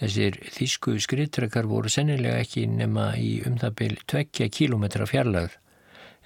Þessir 0.00 0.40
þýsku 0.56 0.96
skriðtrekar 1.04 1.68
voru 1.70 1.92
sennilega 1.92 2.42
ekki 2.42 2.66
nema 2.66 3.12
í 3.14 3.36
um 3.46 3.60
það 3.62 3.76
byrj 3.78 4.02
tveggja 4.10 4.50
kílometra 4.58 5.06
fjarlagð 5.06 5.54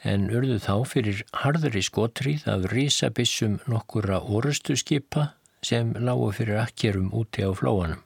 en 0.08 0.28
urðu 0.32 0.56
þá 0.64 0.74
fyrir 0.88 1.22
harðri 1.42 1.84
skotrið 1.84 2.48
af 2.48 2.68
risabissum 2.72 3.58
nokkura 3.68 4.22
orustu 4.24 4.78
skipa 4.78 5.34
sem 5.60 5.92
lágu 6.00 6.30
fyrir 6.32 6.62
akkerum 6.62 7.12
úti 7.12 7.44
á 7.44 7.52
flóanum. 7.52 8.00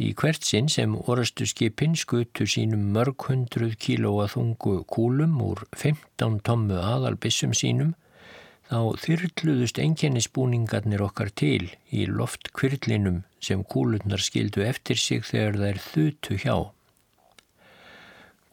Í 0.00 0.14
hvert 0.16 0.46
sinn 0.48 0.70
sem 0.72 0.94
orustu 0.96 1.44
skipin 1.44 1.92
skutu 2.02 2.46
sínum 2.48 2.86
mörg 2.94 3.26
hundruð 3.28 3.74
kílóa 3.84 4.30
þungu 4.32 4.78
kúlum 4.88 5.34
úr 5.44 5.60
15 5.76 6.38
tommu 6.46 6.78
aðalbissum 6.80 7.52
sínum 7.58 7.90
þá 8.70 8.96
þyrrluðust 9.02 9.80
enginnisbúningarnir 9.82 11.04
okkar 11.04 11.32
til 11.42 11.68
í 11.92 12.06
loftkvirlinum 12.08 13.18
sem 13.44 13.66
kúlurnar 13.74 14.24
skildu 14.24 14.64
eftir 14.64 14.96
sig 15.02 15.26
þegar 15.28 15.60
þær 15.64 15.82
þutu 15.90 16.38
hjá. 16.46 16.56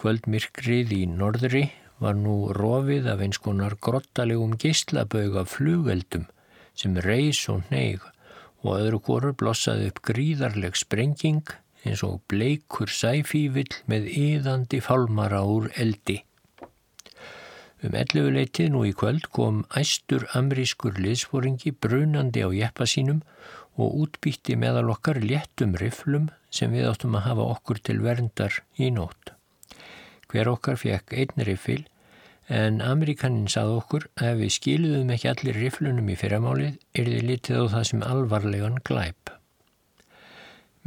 Kvöldmirkrið 0.03 0.93
í 0.97 1.01
norðri 1.13 1.63
var 2.03 2.19
nú 2.19 2.35
rofið 2.59 3.07
af 3.13 3.23
eins 3.23 3.39
konar 3.39 3.77
grottalegum 3.79 4.59
geyslabög 4.59 5.39
af 5.39 5.55
flugeldum 5.55 6.27
sem 6.75 6.99
reys 7.07 7.39
og 7.53 7.63
neig 7.71 8.03
og 8.63 8.79
öðru 8.79 8.99
korur 9.03 9.35
blossaði 9.37 9.91
upp 9.91 10.01
gríðarleg 10.09 10.77
sprenging 10.79 11.43
eins 11.85 12.03
og 12.05 12.21
bleikur 12.31 12.91
sæfívill 12.91 13.81
með 13.91 14.09
yðandi 14.11 14.79
fálmara 14.83 15.43
úr 15.45 15.69
eldi. 15.77 16.21
Um 17.85 17.93
elluleitið 17.93 18.71
nú 18.73 18.83
í 18.89 18.93
kvöld 18.97 19.27
kom 19.35 19.61
æstur 19.77 20.25
amrískur 20.37 20.97
liðsforingi 20.97 21.75
brunandi 21.77 22.41
á 22.41 22.49
jeppa 22.49 22.87
sínum 22.89 23.21
og 23.77 23.93
útbýtti 24.03 24.57
meðal 24.57 24.89
okkar 24.95 25.21
léttum 25.21 25.75
riflum 25.77 26.31
sem 26.49 26.73
við 26.73 26.89
áttum 26.89 27.17
að 27.19 27.27
hafa 27.29 27.45
okkur 27.53 27.81
til 27.85 27.99
verndar 28.01 28.63
í 28.81 28.89
nótt. 28.95 29.35
Hver 30.27 30.49
okkar 30.55 30.81
fekk 30.81 31.13
einn 31.13 31.45
rifil 31.45 31.83
en 32.47 32.79
Amerikanin 32.81 33.49
sað 33.51 33.73
okkur 33.81 34.05
að 34.23 34.43
við 34.43 34.53
skiluðum 34.55 35.09
ekki 35.15 35.29
allir 35.31 35.59
riflunum 35.59 36.07
í 36.07 36.15
fyrramálið 36.19 36.77
er 36.95 37.09
þið 37.11 37.25
litið 37.29 37.59
á 37.59 37.63
það 37.73 37.87
sem 37.89 38.05
alvarlegan 38.07 38.79
glæp. 38.87 39.33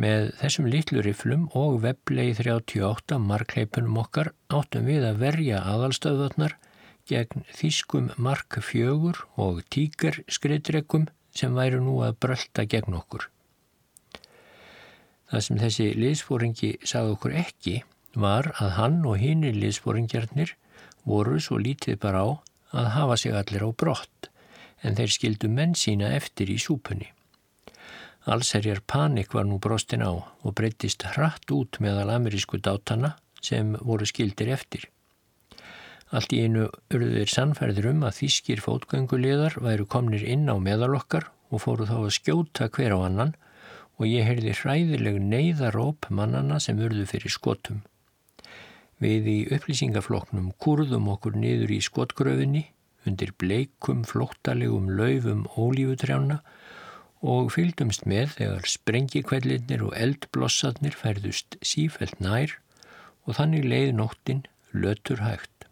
Með 0.01 0.31
þessum 0.41 0.71
litlu 0.73 1.03
riflum 1.05 1.43
og 1.61 1.83
veblegi 1.83 2.39
38 2.39 3.19
markleipunum 3.21 3.99
okkar 4.01 4.33
áttum 4.49 4.89
við 4.89 5.05
að 5.05 5.21
verja 5.21 5.61
aðalstöðvarnar 5.69 6.57
gegn 7.11 7.45
þýskum 7.53 8.09
markfjögur 8.17 9.21
og 9.37 9.61
tíkerskriðdregum 9.75 11.11
sem 11.37 11.53
væru 11.55 11.83
nú 11.85 11.99
að 12.07 12.17
brölda 12.25 12.65
gegn 12.65 12.97
okkur. 12.97 13.29
Það 15.31 15.45
sem 15.47 15.61
þessi 15.61 15.91
liðsfóringi 16.01 16.73
sagði 16.81 17.15
okkur 17.19 17.37
ekki 17.45 17.77
var 18.19 18.51
að 18.57 18.73
hann 18.79 18.99
og 19.07 19.21
hinn 19.21 19.45
liðsfóringjarnir 19.45 20.57
voru 21.05 21.41
svo 21.41 21.59
lítið 21.61 21.99
bara 22.03 22.25
á 22.25 22.29
að 22.81 22.93
hafa 22.97 23.17
sig 23.17 23.35
allir 23.35 23.65
á 23.67 23.71
brott 23.73 24.31
en 24.83 24.97
þeir 24.97 25.13
skildu 25.17 25.49
menn 25.49 25.75
sína 25.77 26.13
eftir 26.17 26.51
í 26.53 26.59
súpunni. 26.61 27.11
Allserjar 28.31 28.83
panik 28.87 29.35
var 29.35 29.47
nú 29.49 29.59
brostin 29.59 30.05
á 30.05 30.13
og 30.13 30.55
breytist 30.57 31.05
hratt 31.15 31.51
út 31.51 31.81
meðal 31.81 32.11
amerísku 32.17 32.61
dátana 32.61 33.17
sem 33.41 33.77
voru 33.81 34.07
skildir 34.07 34.53
eftir. 34.53 34.87
Allt 36.11 36.33
í 36.35 36.43
einu 36.45 36.67
urðuðir 36.91 37.31
sannferðir 37.31 37.93
um 37.93 38.03
að 38.05 38.17
þýskir 38.19 38.63
fótgöngulegar 38.65 39.61
væru 39.63 39.87
komnir 39.87 40.25
inn 40.27 40.51
á 40.51 40.57
meðalokkar 40.59 41.31
og 41.51 41.63
fóru 41.65 41.87
þá 41.87 41.97
að 42.01 42.17
skjóta 42.19 42.69
hver 42.75 42.97
á 42.97 42.99
annan 43.07 43.37
og 44.01 44.09
ég 44.09 44.27
heyrði 44.27 44.57
hræðileg 44.59 45.21
neyðaróp 45.23 46.09
mannana 46.11 46.59
sem 46.61 46.79
urðu 46.81 47.07
fyrir 47.09 47.33
skotum. 47.33 47.83
Við 49.01 49.29
í 49.33 49.39
upplýsingafloknum 49.57 50.51
kurðum 50.61 51.09
okkur 51.15 51.39
niður 51.41 51.73
í 51.73 51.81
skotgröfinni 51.85 52.67
undir 53.09 53.33
bleikum 53.41 54.03
flóttalegum 54.05 54.91
laufum 54.99 55.47
ólífutrjána 55.57 56.41
og 57.21 57.49
fylgdumst 57.55 58.05
með 58.09 58.35
þegar 58.37 58.69
sprengikvellinir 58.69 59.85
og 59.87 59.95
eldblossarnir 59.97 60.97
færðust 60.97 61.57
sífælt 61.65 62.21
nær 62.21 62.59
og 63.25 63.37
þannig 63.39 63.65
leið 63.73 63.93
nóttin 63.97 64.43
lötur 64.73 65.23
hægt. 65.25 65.67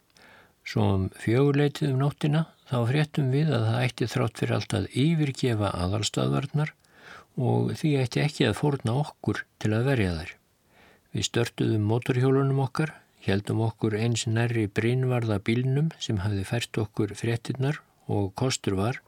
Svo 0.68 0.84
um 0.94 1.04
fjöguleitið 1.16 1.94
um 1.94 2.02
nóttina 2.02 2.44
þá 2.68 2.78
fréttum 2.90 3.28
við 3.32 3.52
að 3.56 3.68
það 3.68 3.84
ætti 3.84 4.08
þrátt 4.12 4.40
fyrir 4.42 4.56
allt 4.56 4.74
að 4.76 4.88
yfirgefa 5.04 5.70
aðalstaðvarnar 5.84 6.72
og 7.38 7.72
því 7.78 7.92
ætti 8.02 8.24
ekki 8.24 8.48
að 8.48 8.58
fórna 8.60 8.96
okkur 9.04 9.44
til 9.62 9.72
að 9.76 9.88
verja 9.92 10.16
þær. 10.16 10.32
Við 11.12 11.28
störtuðum 11.28 11.86
motorhjólunum 11.88 12.64
okkar 12.66 12.92
Hjaldum 13.28 13.58
okkur 13.60 13.92
eins 13.92 14.22
nærri 14.24 14.62
brinnvarða 14.72 15.36
bílnum 15.44 15.90
sem 16.00 16.22
hafði 16.22 16.46
fært 16.48 16.78
okkur 16.80 17.10
fréttinnar 17.12 17.76
og 18.08 18.30
kostur 18.40 18.78
var 18.78 19.02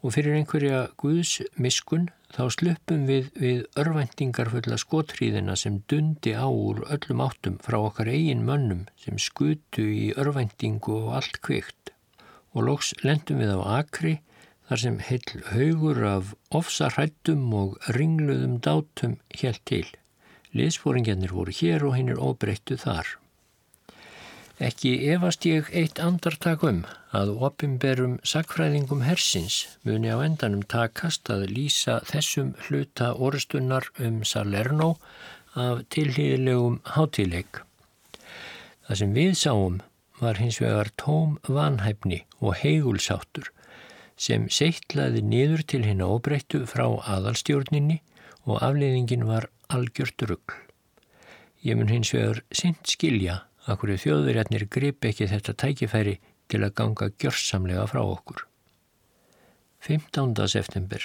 og 0.00 0.14
fyrir 0.14 0.38
einhverja 0.38 0.78
guðs 1.02 1.34
miskun 1.60 2.06
þá 2.32 2.46
sluppum 2.56 3.04
við 3.10 3.28
við 3.42 3.60
örvendingarfulla 3.82 4.78
skotríðina 4.80 5.58
sem 5.60 5.82
dundi 5.92 6.32
á 6.32 6.48
úr 6.48 6.80
öllum 6.96 7.20
áttum 7.26 7.60
frá 7.60 7.76
okkar 7.82 8.08
eigin 8.14 8.46
mönnum 8.48 8.86
sem 9.04 9.20
skutu 9.20 9.84
í 9.84 10.08
örvendingu 10.16 10.96
og 11.02 11.14
allt 11.20 11.42
kvikt 11.44 11.92
og 12.56 12.70
loks 12.70 12.94
lendum 13.04 13.44
við 13.44 13.52
á 13.52 13.60
akri 13.84 14.18
þar 14.70 14.86
sem 14.88 15.00
heil 15.10 15.42
haugur 15.52 16.04
af 16.08 16.36
ofsarrættum 16.56 17.50
og 17.52 17.76
ringluðum 17.92 18.62
dátum 18.64 19.18
helt 19.42 19.60
til. 19.68 19.84
Liðsfóringjarnir 20.56 21.36
voru 21.36 21.52
hér 21.52 21.84
og 21.84 21.98
hinn 21.98 22.14
er 22.14 22.20
óbreyttu 22.20 22.80
þar. 22.80 23.18
Ekki 24.62 24.90
efast 25.10 25.42
ég 25.48 25.66
eitt 25.74 25.98
andartak 25.98 26.62
um 26.62 26.84
að 27.18 27.32
opimberum 27.48 28.12
sakfræðingum 28.32 29.00
hersins 29.02 29.56
muni 29.82 30.12
á 30.14 30.22
endanum 30.22 30.62
takast 30.74 31.32
að 31.34 31.48
lýsa 31.56 31.96
þessum 32.06 32.52
hluta 32.68 33.08
orðstunnar 33.26 33.88
um 34.06 34.20
Salerno 34.22 34.92
af 35.58 35.82
tilhýðilegum 35.90 36.78
hátileik. 36.94 37.64
Það 38.86 39.02
sem 39.02 39.18
við 39.18 39.34
sáum 39.42 39.82
var 40.22 40.38
hins 40.38 40.62
vegar 40.62 40.94
tóm 40.94 41.36
vanhæfni 41.50 42.22
og 42.38 42.54
heigulsáttur 42.62 43.50
sem 44.14 44.46
seittlaði 44.46 45.26
niður 45.26 45.66
til 45.72 45.82
hinn 45.88 46.06
óbreyttu 46.06 46.68
frá 46.70 46.86
aðalstjórninni 46.86 47.98
og 48.46 48.62
afleiðingin 48.62 49.26
var 49.26 49.50
algjört 49.66 50.22
ruggl. 50.22 50.60
Ég 51.66 51.74
mun 51.74 51.90
hins 51.90 52.14
vegar 52.14 52.44
sint 52.54 52.86
skilja 52.86 53.42
Akkur 53.70 53.92
þjóðverjarnir 53.94 54.66
grip 54.66 55.06
ekki 55.06 55.28
þetta 55.30 55.54
tækifæri 55.54 56.16
til 56.50 56.64
að 56.66 56.74
ganga 56.80 57.10
gjörsamlega 57.22 57.84
frá 57.90 58.00
okkur. 58.02 58.46
15. 59.86 60.34
september 60.50 61.04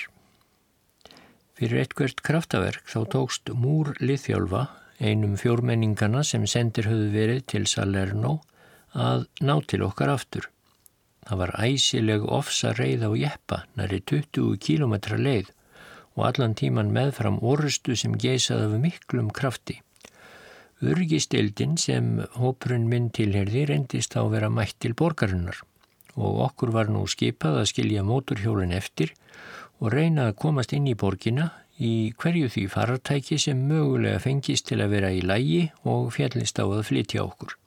Fyrir 1.58 1.82
eitthvert 1.82 2.22
kraftaverk 2.26 2.90
þá 2.90 3.00
tókst 3.14 3.50
Múr 3.54 3.96
Liðjálfa, 4.02 4.68
einum 5.02 5.38
fjórmenningana 5.38 6.22
sem 6.26 6.46
sendir 6.50 6.90
höfðu 6.90 7.08
verið 7.14 7.40
til 7.54 7.66
Salerno, 7.70 8.36
að 8.94 9.26
ná 9.42 9.56
til 9.66 9.82
okkar 9.86 10.14
aftur. 10.14 10.50
Það 11.26 11.42
var 11.42 11.56
æsileg 11.62 12.26
ofsa 12.26 12.74
reið 12.78 13.06
á 13.06 13.12
jeppa 13.18 13.64
næri 13.78 14.02
20 14.02 14.58
km 14.62 14.96
leið 15.18 15.50
og 16.18 16.24
allan 16.30 16.56
tíman 16.58 16.94
meðfram 16.94 17.38
orustu 17.42 17.98
sem 17.98 18.16
geisaði 18.18 18.70
af 18.70 18.80
miklum 18.82 19.30
krafti. 19.30 19.82
Urgistildin 20.78 21.74
sem 21.82 22.20
hóprun 22.38 22.84
minn 22.90 23.10
tilherði 23.10 23.64
reyndist 23.66 24.14
á 24.14 24.22
að 24.22 24.34
vera 24.36 24.50
mætt 24.54 24.76
til 24.84 24.94
borgarinnar 24.94 25.64
og 26.18 26.42
okkur 26.48 26.70
var 26.74 26.92
nú 26.94 27.02
skipað 27.10 27.62
að 27.62 27.70
skilja 27.72 28.04
móturhjólinn 28.06 28.76
eftir 28.78 29.14
og 29.82 29.94
reyna 29.94 30.28
að 30.30 30.38
komast 30.44 30.74
inn 30.78 30.86
í 30.90 30.94
borgina 30.98 31.48
í 31.78 32.14
hverju 32.22 32.50
því 32.54 32.66
farartæki 32.74 33.38
sem 33.42 33.64
mögulega 33.70 34.22
fengist 34.22 34.68
til 34.70 34.78
að 34.82 34.94
vera 34.94 35.12
í 35.14 35.24
lægi 35.26 35.64
og 35.86 36.12
fjallist 36.14 36.62
á 36.62 36.66
að 36.66 36.86
flytja 36.90 37.26
okkur. 37.26 37.58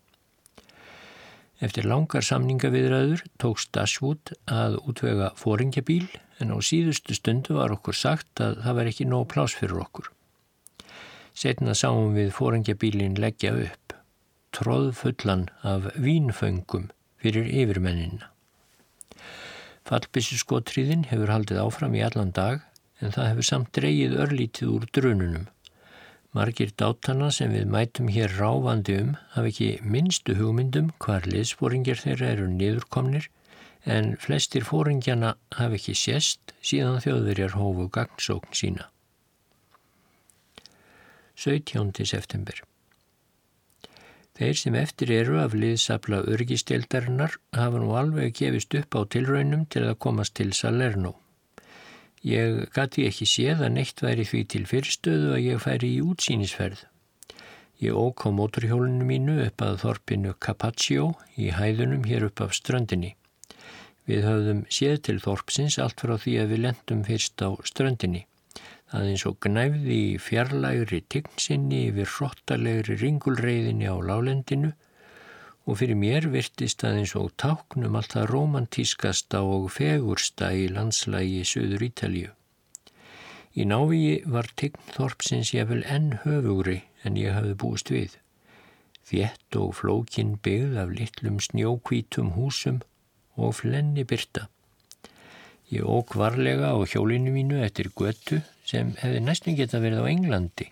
Eftir 1.61 1.90
langar 1.90 2.25
samningaviðræður 2.25 3.27
tókst 3.42 3.75
Dashwood 3.75 4.33
að 4.46 4.79
útvega 4.87 5.33
fóringjabíl 5.38 6.07
en 6.40 6.55
á 6.55 6.59
síðustu 6.62 7.18
stundu 7.18 7.59
var 7.59 7.75
okkur 7.75 7.94
sagt 7.94 8.40
að 8.40 8.62
það 8.64 8.79
var 8.79 8.94
ekki 8.94 9.11
nóg 9.11 9.29
plás 9.35 9.59
fyrir 9.59 9.83
okkur. 9.83 10.09
Setna 11.40 11.72
sáum 11.72 12.11
við 12.12 12.35
fórengjabílin 12.37 13.14
leggja 13.16 13.55
upp, 13.57 13.94
tróðfullan 14.53 15.46
af 15.64 15.87
vínföngum 15.96 16.90
fyrir 17.22 17.46
yfirmennina. 17.62 18.29
Fallbissu 19.88 20.37
skottriðin 20.42 21.07
hefur 21.09 21.33
haldið 21.33 21.62
áfram 21.62 21.96
í 21.96 22.03
allan 22.05 22.35
dag 22.37 22.66
en 23.00 23.16
það 23.16 23.31
hefur 23.31 23.48
samt 23.48 23.72
dreyið 23.79 24.18
örlítið 24.26 24.74
úr 24.74 24.87
drununum. 24.92 25.48
Margir 26.37 26.76
dátana 26.76 27.33
sem 27.33 27.57
við 27.57 27.72
mætum 27.72 28.12
hér 28.12 28.37
ráfandi 28.37 29.00
um 29.00 29.16
hafa 29.33 29.48
ekki 29.55 29.72
minnstu 29.96 30.37
hugmyndum 30.37 30.92
hvar 31.00 31.24
liðsfóringjar 31.24 32.05
þeirra 32.05 32.35
eru 32.37 32.53
niðurkomnir 32.53 33.33
en 33.96 34.12
flestir 34.20 34.68
fóringjana 34.68 35.35
hafa 35.57 35.81
ekki 35.81 35.96
sést 36.05 36.53
síðan 36.61 37.00
þjóðverjar 37.00 37.57
hófu 37.57 37.88
gagnsókn 37.96 38.53
sína. 38.53 38.90
17. 41.40 42.05
september. 42.05 42.59
Þeir 44.37 44.59
sem 44.61 44.74
eftir 44.76 45.12
eru 45.14 45.38
af 45.40 45.55
liðsabla 45.57 46.18
örgistildarinnar 46.35 47.38
hafa 47.57 47.81
nú 47.81 47.94
alveg 47.96 48.35
gefist 48.37 48.76
upp 48.76 48.98
á 49.00 49.00
tilraunum 49.14 49.62
til 49.72 49.87
að 49.88 49.96
komast 50.05 50.35
til 50.37 50.53
Salerno. 50.59 51.14
Ég 52.29 52.68
gati 52.76 53.07
ekki 53.09 53.29
séð 53.33 53.64
að 53.64 53.74
neitt 53.79 54.05
væri 54.05 54.29
því 54.29 54.42
til 54.53 54.64
fyrstöðu 54.68 55.33
að 55.38 55.44
ég 55.46 55.64
færi 55.64 55.94
í 55.96 56.05
útsýnisferð. 56.05 56.85
Ég 57.81 57.96
ók 57.96 58.29
á 58.29 58.37
móturhjólinu 58.37 59.09
mínu 59.09 59.40
upp 59.46 59.64
að 59.64 59.81
þorpinu 59.87 60.37
Capaccio 60.37 61.14
í 61.40 61.55
hæðunum 61.57 62.05
hér 62.05 62.29
upp 62.29 62.44
af 62.44 62.53
ströndinni. 62.59 63.14
Við 64.05 64.29
höfðum 64.29 64.66
séð 64.68 65.00
til 65.09 65.20
þorpsins 65.24 65.81
allt 65.81 66.05
frá 66.05 66.18
því 66.20 66.42
að 66.42 66.53
við 66.53 66.66
lendum 66.66 67.07
fyrst 67.09 67.40
á 67.40 67.48
ströndinni 67.64 68.26
að 68.96 69.11
eins 69.12 69.24
og 69.29 69.37
gnæfði 69.44 69.98
í 70.11 70.18
fjarlægri 70.22 71.00
tignsinni 71.14 71.85
yfir 71.90 72.09
hrottalegri 72.16 72.96
ringulreiðinni 73.00 73.87
á 73.87 73.96
lálendinu 74.03 74.72
og 75.66 75.79
fyrir 75.79 75.98
mér 76.00 76.26
virtist 76.33 76.83
að 76.87 77.03
eins 77.03 77.14
og 77.18 77.31
táknum 77.38 77.98
allt 77.98 78.16
það 78.16 78.31
romantískasta 78.33 79.42
og 79.46 79.68
fegursta 79.76 80.50
í 80.57 80.66
landslægi 80.74 81.44
Suður 81.46 81.85
Ítalju. 81.87 82.33
Í 83.55 83.66
návíi 83.66 84.14
var 84.31 84.48
tignþorpsins 84.59 85.53
ég 85.55 85.68
vel 85.70 85.83
enn 85.87 86.12
höfugri 86.24 86.81
en 87.05 87.18
ég 87.18 87.35
hafði 87.37 87.55
búist 87.62 87.94
við. 87.94 88.16
þjett 89.11 89.57
og 89.59 89.72
flókin 89.74 90.37
byggð 90.38 90.76
af 90.79 90.90
litlum 90.94 91.40
snjókvítum 91.42 92.29
húsum 92.37 92.76
og 93.35 93.57
flenni 93.59 94.05
byrta. 94.07 94.46
Ég 95.70 95.83
ók 95.83 96.14
varlega 96.14 96.70
á 96.70 96.79
hjólinu 96.87 97.33
mínu 97.35 97.59
eftir 97.64 97.90
götu 97.90 98.38
sem 98.70 98.94
hefði 99.02 99.20
næstum 99.26 99.59
geta 99.59 99.83
verið 99.83 100.04
á 100.06 100.11
Englandi, 100.11 100.70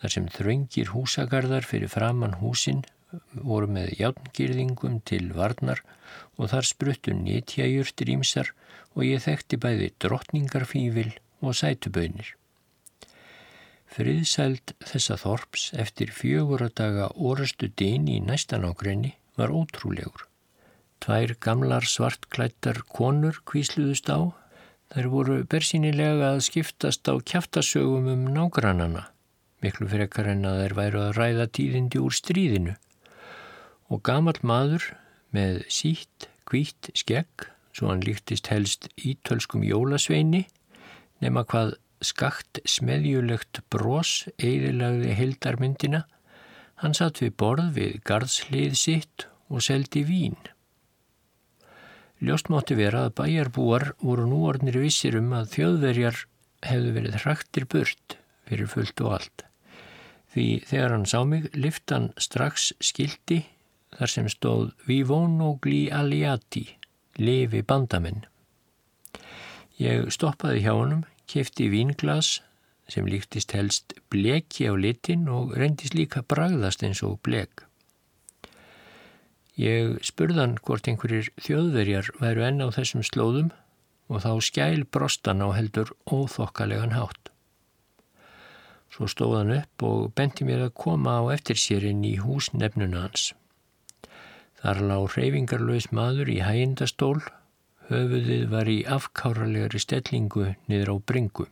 þar 0.00 0.14
sem 0.16 0.28
þröngir 0.36 0.92
húsagarðar 0.94 1.68
fyrir 1.68 1.92
framann 1.92 2.38
húsin 2.40 2.84
voru 3.32 3.68
með 3.70 3.92
játngirðingum 4.00 5.00
til 5.08 5.26
varnar 5.36 5.82
og 6.38 6.50
þar 6.52 6.68
spruttu 6.70 7.14
nýtjajurtir 7.16 8.10
ímsar 8.14 8.50
og 8.94 9.04
ég 9.06 9.22
þekkti 9.24 9.58
bæði 9.60 9.90
drottningarfífil 10.02 11.12
og 11.44 11.56
sætuböynir. 11.58 12.34
Friðsæld 13.94 14.74
þessa 14.82 15.16
þorps 15.20 15.68
eftir 15.78 16.10
fjögur 16.10 16.64
að 16.66 16.76
daga 16.80 17.10
orustu 17.14 17.68
dýn 17.78 18.08
í 18.10 18.18
næstan 18.22 18.66
ágrenni 18.66 19.12
var 19.38 19.54
ótrúlegur. 19.54 20.24
Tvær 21.04 21.34
gamlar 21.38 21.86
svartklættar 21.86 22.80
konur 22.90 23.38
kvísluðust 23.46 24.10
á. 24.10 24.34
Þær 24.94 25.08
voru 25.10 25.36
bersýnilega 25.50 26.28
að 26.36 26.44
skiptast 26.46 27.08
á 27.10 27.18
kæftasögum 27.18 28.04
um 28.12 28.20
nágrannana, 28.30 29.08
miklu 29.58 29.88
frekar 29.90 30.28
en 30.30 30.46
að 30.46 30.60
þær 30.60 30.74
væru 30.78 31.00
að 31.02 31.16
ræða 31.16 31.46
tíðindi 31.58 31.98
úr 31.98 32.14
stríðinu. 32.14 32.74
Og 33.90 34.04
gamal 34.06 34.36
maður 34.46 34.86
með 35.34 35.64
sítt, 35.66 36.28
hvít 36.46 36.92
skegg, 36.94 37.48
svo 37.74 37.90
hann 37.90 38.06
líktist 38.06 38.52
helst 38.54 38.86
ítölskum 38.94 39.66
jólasveini, 39.66 40.44
nema 41.18 41.42
hvað 41.42 41.74
skakt 41.98 42.62
smeðjulegt 42.62 43.64
brós 43.74 44.28
eðilagði 44.38 45.18
hildarmyndina, 45.18 46.04
hann 46.86 46.94
satt 46.94 47.18
við 47.18 47.34
borð 47.42 47.74
við 47.80 47.98
gardslið 48.06 48.78
sitt 48.78 49.26
og 49.50 49.66
seldi 49.66 50.06
vín. 50.06 50.38
Ljóst 52.24 52.46
mátti 52.48 52.72
vera 52.78 53.02
að 53.04 53.16
bæjarbúar 53.18 53.90
voru 54.00 54.22
nú 54.24 54.38
orðnir 54.48 54.78
vissir 54.80 55.18
um 55.18 55.34
að 55.36 55.50
þjóðverjar 55.58 56.20
hefðu 56.64 56.92
verið 56.94 57.16
hraktir 57.20 57.66
burt 57.68 58.14
fyrir 58.48 58.70
fullt 58.70 59.02
og 59.04 59.10
allt. 59.18 59.44
Því 60.32 60.46
þegar 60.70 60.94
hann 60.94 61.04
sá 61.10 61.18
mig 61.28 61.50
lift 61.52 61.92
hann 61.92 62.06
strax 62.16 62.70
skildi 62.80 63.42
þar 63.98 64.12
sem 64.14 64.30
stóð 64.32 64.72
Vivonogli 64.88 65.82
Aliati, 65.92 66.64
lifi 67.20 67.60
bandamenn. 67.60 68.24
Ég 69.76 70.08
stoppaði 70.14 70.64
hjá 70.64 70.72
honum, 70.78 71.04
kefti 71.28 71.68
vínglas 71.68 72.38
sem 72.88 73.04
líktist 73.04 73.52
helst 73.52 73.98
bleki 74.08 74.70
á 74.70 74.74
litin 74.80 75.28
og 75.28 75.52
reyndist 75.60 75.92
líka 75.92 76.24
bragðast 76.24 76.88
eins 76.88 77.04
og 77.04 77.20
blek. 77.20 77.66
Ég 79.54 80.00
spurðan 80.02 80.56
hvort 80.66 80.88
einhverjir 80.90 81.28
þjóðverjar 81.38 82.08
væru 82.18 82.42
enn 82.42 82.64
á 82.64 82.74
þessum 82.74 83.04
slóðum 83.06 83.52
og 84.10 84.24
þá 84.24 84.32
skæl 84.42 84.82
brostan 84.90 85.44
á 85.46 85.48
heldur 85.54 85.92
óþokkalegan 86.10 86.96
hátt. 86.96 87.30
Svo 88.90 89.06
stóð 89.10 89.36
hann 89.38 89.54
upp 89.54 89.86
og 89.86 90.10
benti 90.18 90.46
mér 90.46 90.66
að 90.66 90.76
koma 90.84 91.16
á 91.22 91.22
eftir 91.34 91.58
sér 91.58 91.86
inn 91.86 92.02
í 92.06 92.16
húsnefnuna 92.22 93.06
hans. 93.06 93.30
Þar 94.58 94.82
lág 94.90 95.08
hreyfingarlaus 95.14 95.90
maður 95.94 96.30
í 96.34 96.38
hægindastól, 96.42 97.18
höfuðið 97.90 98.46
var 98.50 98.70
í 98.70 98.78
afkáralegari 98.86 99.82
stellingu 99.82 100.54
niður 100.70 100.94
á 100.94 100.96
bringu. 101.10 101.46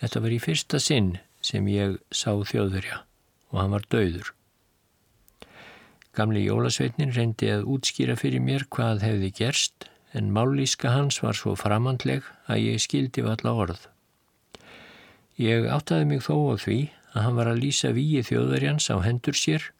Þetta 0.00 0.22
var 0.24 0.32
í 0.32 0.42
fyrsta 0.42 0.80
sinn 0.80 1.16
sem 1.44 1.66
ég 1.68 1.98
sá 2.08 2.30
þjóðverja 2.32 3.02
og 3.52 3.58
hann 3.60 3.74
var 3.76 3.84
döður. 3.92 4.32
Gamli 6.12 6.42
jólasveitnin 6.44 7.14
reyndi 7.16 7.48
að 7.48 7.68
útskýra 7.72 8.18
fyrir 8.20 8.42
mér 8.44 8.66
hvað 8.68 9.04
hefði 9.06 9.30
gerst 9.38 9.86
en 10.12 10.32
mállíska 10.36 10.92
hans 10.92 11.22
var 11.24 11.38
svo 11.38 11.54
framandleg 11.56 12.26
að 12.52 12.64
ég 12.66 12.82
skildi 12.84 13.24
valla 13.24 13.54
orð. 13.64 13.86
Ég 15.40 15.64
áttaði 15.72 16.10
mig 16.10 16.20
þó 16.26 16.52
á 16.52 16.54
því 16.60 16.78
að 17.14 17.22
hann 17.24 17.38
var 17.40 17.48
að 17.48 17.62
lýsa 17.64 17.94
víi 17.96 18.20
þjóðverjans 18.28 18.90
á 18.92 18.96
hendur 19.00 19.38
sér 19.40 19.70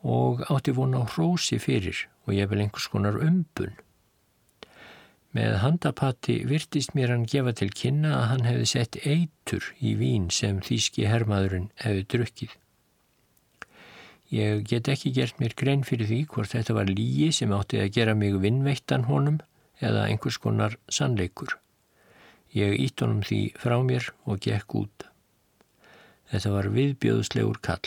og 0.00 0.44
átti 0.48 0.72
vona 0.72 1.04
á 1.04 1.10
hrósi 1.12 1.60
fyrir 1.60 2.06
og 2.24 2.32
ég 2.36 2.48
vel 2.48 2.62
einhvers 2.64 2.88
konar 2.88 3.20
umbun. 3.20 3.76
Með 5.36 5.58
handapatti 5.60 6.38
virtist 6.48 6.94
mér 6.96 7.12
hann 7.12 7.28
gefa 7.28 7.52
til 7.52 7.68
kynna 7.68 8.14
að 8.16 8.28
hann 8.30 8.46
hefði 8.48 8.68
sett 8.72 8.98
eitur 9.04 9.74
í 9.84 9.92
vín 10.00 10.30
sem 10.32 10.62
þýski 10.64 11.04
hermaðurinn 11.10 11.68
hefði 11.84 12.06
drukkið. 12.14 12.54
Ég 14.34 14.64
get 14.66 14.88
ekki 14.90 15.12
gert 15.14 15.38
mér 15.38 15.54
grein 15.54 15.84
fyrir 15.86 16.08
því 16.10 16.20
hvort 16.32 16.50
þetta 16.50 16.74
var 16.74 16.88
lígi 16.90 17.28
sem 17.34 17.52
átti 17.54 17.78
að 17.78 17.92
gera 17.94 18.14
mig 18.18 18.34
vinnveittan 18.42 19.06
honum 19.06 19.38
eða 19.78 20.06
einhvers 20.08 20.38
konar 20.42 20.74
sannleikur. 20.90 21.58
Ég 22.50 22.74
ítt 22.80 23.04
honum 23.04 23.22
því 23.22 23.40
frá 23.60 23.76
mér 23.86 24.10
og 24.24 24.40
gekk 24.42 24.74
út. 24.80 25.06
Þetta 26.32 26.50
var 26.56 26.70
viðbjöðslegur 26.74 27.60
kall. 27.62 27.86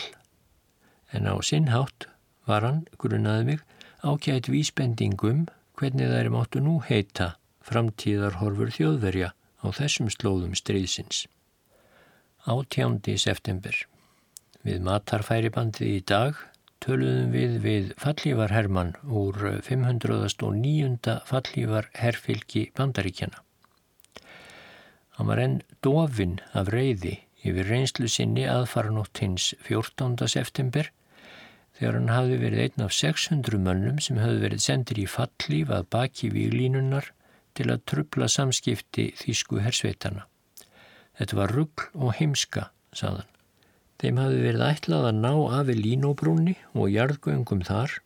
En 1.12 1.28
á 1.28 1.34
sinnhátt 1.44 2.08
var 2.48 2.64
hann, 2.64 2.86
grunnaði 2.96 3.44
mig, 3.50 3.60
ákjætt 4.00 4.48
vísbendingum 4.48 5.44
hvernig 5.76 6.08
þær 6.08 6.32
máttu 6.32 6.64
nú 6.64 6.78
heita 6.86 7.34
framtíðarhorfur 7.68 8.72
þjóðverja 8.72 9.34
á 9.36 9.66
þessum 9.76 10.08
slóðum 10.08 10.56
stríðsins. 10.56 11.26
Átjándi 12.48 13.18
september 13.20 13.76
Við 14.60 14.82
matarfæribandið 14.84 15.88
í 15.88 16.00
dag 16.04 16.40
töluðum 16.84 17.30
við 17.32 17.54
við 17.64 17.86
fallívar 18.00 18.52
Hermann 18.52 18.90
úr 19.04 19.38
509. 19.64 21.14
fallívar 21.28 21.88
herfylgi 21.96 22.66
bandaríkjana. 22.76 23.40
Hann 25.16 25.30
var 25.32 25.40
enn 25.40 25.56
dofin 25.84 26.38
af 26.52 26.68
reyði 26.72 27.14
yfir 27.40 27.72
reynslu 27.72 28.08
sinni 28.08 28.44
aðfaranótt 28.48 29.22
hins 29.24 29.54
14. 29.64 30.28
september 30.28 30.92
þegar 31.78 31.96
hann 31.96 32.12
hafði 32.12 32.38
verið 32.44 32.64
einn 32.66 32.86
af 32.90 32.94
600 33.00 33.64
mönnum 33.64 34.04
sem 34.04 34.20
hafði 34.20 34.44
verið 34.44 34.64
sendir 34.66 35.00
í 35.00 35.08
fallíf 35.08 35.72
að 35.72 35.88
baki 35.96 36.32
výlínunar 36.36 37.12
til 37.56 37.70
að 37.72 37.84
trubla 37.88 38.28
samskipti 38.28 39.10
þýsku 39.24 39.64
hersveitana. 39.64 40.28
Þetta 41.16 41.36
var 41.40 41.56
ruggl 41.56 41.88
og 41.96 42.16
heimska, 42.20 42.68
saðan. 42.92 43.28
Þeim 44.00 44.20
hafi 44.20 44.38
verið 44.40 44.62
ætlað 44.64 45.08
að 45.10 45.18
ná 45.20 45.32
afi 45.60 45.74
línóbrúnni 45.76 46.54
og 46.72 46.88
jarðgöngum 46.88 47.64
þar 47.68 47.98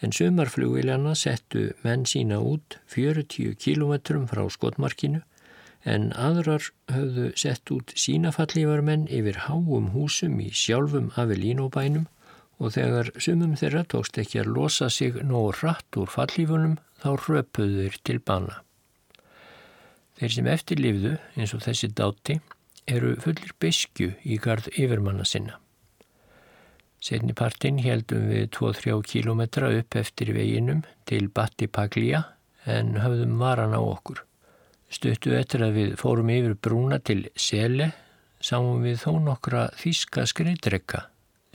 en 0.00 0.14
sömarflugviljana 0.16 1.12
settu 1.18 1.66
menn 1.84 2.06
sína 2.08 2.38
út 2.40 2.78
40 2.94 3.58
kílometrum 3.60 4.24
frá 4.30 4.46
skotmarkinu 4.48 5.20
en 5.88 6.10
aðrar 6.16 6.64
höfðu 6.92 7.30
sett 7.40 7.72
út 7.72 7.92
sínafallífarmenn 7.96 9.06
yfir 9.12 9.42
háum 9.46 9.90
húsum 9.94 10.40
í 10.40 10.48
sjálfum 10.56 11.10
afi 11.20 11.36
línóbænum 11.40 12.06
og 12.60 12.74
þegar 12.76 13.12
sumum 13.16 13.56
þeirra 13.56 13.86
tókst 13.88 14.18
ekki 14.20 14.42
að 14.42 14.52
losa 14.56 14.90
sig 14.92 15.16
nóg 15.24 15.62
rætt 15.62 15.96
úr 16.00 16.08
fallífunum 16.12 16.76
þá 17.00 17.10
röpuðu 17.26 17.84
þeir 17.84 18.00
til 18.04 18.18
bana. 18.20 18.60
Þeir 20.20 20.34
sem 20.36 20.50
eftirlifðu 20.52 21.14
eins 21.36 21.54
og 21.56 21.64
þessi 21.64 21.88
dáti 21.96 22.40
eru 22.90 23.14
fullir 23.22 23.52
beskju 23.62 24.14
í 24.24 24.38
gard 24.42 24.68
yfirmanna 24.74 25.26
sinna. 25.28 25.58
Setni 27.00 27.32
partinn 27.32 27.78
heldum 27.80 28.26
við 28.28 28.50
2-3 28.56 28.98
kílometra 29.08 29.70
upp 29.78 29.96
eftir 29.96 30.34
veginum 30.36 30.82
til 31.08 31.30
Batti 31.32 31.66
Paglia 31.66 32.24
en 32.68 32.98
höfðum 33.00 33.38
varan 33.40 33.72
á 33.72 33.80
okkur. 33.80 34.20
Stuttu 34.92 35.32
eftir 35.38 35.64
að 35.64 35.78
við 35.78 35.96
fórum 36.00 36.32
yfir 36.34 36.58
brúna 36.60 36.98
til 37.00 37.22
Sele 37.38 37.92
sáum 38.42 38.82
við 38.84 39.00
þó 39.04 39.16
nokkra 39.22 39.68
þíska 39.80 40.26
skreitrekka 40.28 41.06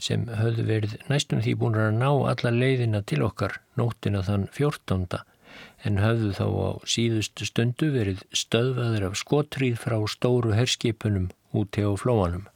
sem 0.02 0.26
höfðu 0.28 0.66
verið 0.66 0.96
næstum 1.08 1.40
því 1.44 1.54
búin 1.60 1.78
að 1.80 1.94
ná 2.00 2.08
alla 2.10 2.52
leiðina 2.52 3.00
til 3.06 3.22
okkar 3.26 3.60
nóttina 3.78 4.22
þann 4.26 4.48
14 4.52 5.06
en 5.84 6.00
höfðu 6.00 6.32
þá 6.38 6.46
á 6.46 6.70
síðustu 6.88 7.46
stundu 7.48 7.90
verið 7.94 8.22
stöðvaður 8.32 9.10
af 9.10 9.18
skotrýð 9.20 9.78
frá 9.82 9.96
stóru 10.08 10.54
herskipunum 10.56 11.30
úti 11.56 11.84
á 11.84 11.92
flóanum. 11.98 12.46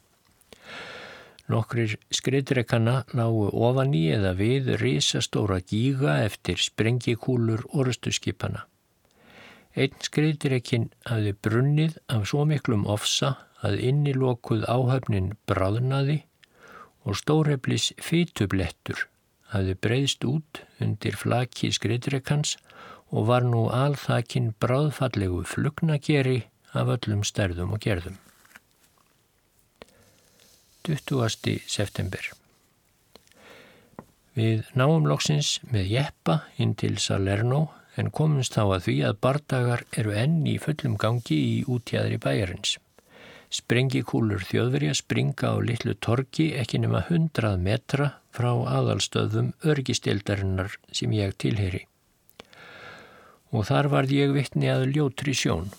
Nokkrir 1.51 1.97
skriðdrekkana 2.15 3.05
lágu 3.19 3.49
ofan 3.51 3.95
í 3.99 4.05
eða 4.15 4.37
við 4.39 4.75
risastóra 4.79 5.59
gíga 5.61 6.21
eftir 6.23 6.61
sprengikúlur 6.63 7.65
orustuskipana. 7.75 8.67
Einn 9.75 9.97
skriðdrekkin 10.03 10.89
hafði 11.11 11.35
brunnið 11.43 11.99
af 12.11 12.29
svo 12.31 12.47
miklum 12.47 12.87
ofsa 12.91 13.37
að 13.67 13.81
innilokuð 13.91 14.65
áhafnin 14.71 15.33
bráðnaði 15.51 16.21
og 17.07 17.19
stórheflis 17.19 17.91
fytublettur 18.03 19.07
hafði 19.51 19.77
breyðst 19.83 20.27
út 20.27 20.63
undir 20.83 21.19
flaki 21.19 21.71
skriðdrekkans 21.75 22.57
og 23.11 23.27
var 23.31 23.47
nú 23.47 23.67
alþakinn 23.75 24.53
bráðfallegu 24.63 25.43
flugnageri 25.47 26.45
af 26.73 26.93
öllum 26.97 27.25
stærðum 27.27 27.75
og 27.75 27.83
gerðum. 27.83 28.19
20. 30.87 31.59
september 31.69 32.31
Við 34.39 34.69
náum 34.79 35.09
loksins 35.11 35.59
með 35.69 35.91
jeppa 35.91 36.37
inn 36.57 36.77
til 36.79 36.97
Salerno 37.03 37.67
en 37.99 38.13
komumst 38.15 38.55
þá 38.57 38.63
að 38.77 38.85
því 38.87 38.95
að 39.09 39.19
bardagar 39.27 39.83
eru 40.01 40.15
enn 40.17 40.39
í 40.47 40.55
fullum 40.63 40.95
gangi 41.01 41.37
í 41.37 41.57
útjæðri 41.67 42.21
bæjarins. 42.23 42.79
Sprengikúlur 43.51 44.47
þjóðverja 44.47 44.95
springa 44.95 45.51
á 45.51 45.59
litlu 45.59 45.97
torki 45.99 46.53
ekki 46.63 46.79
nema 46.85 47.03
100 47.09 47.59
metra 47.59 48.13
frá 48.31 48.53
aðalstöðum 48.79 49.53
örgistildarinnar 49.67 50.79
sem 50.95 51.11
ég 51.19 51.35
tilheri. 51.35 51.90
Og 53.51 53.67
þar 53.67 53.91
varð 53.91 54.13
ég 54.15 54.35
vittni 54.35 54.71
að 54.71 54.91
ljótri 54.95 55.35
sjón. 55.35 55.71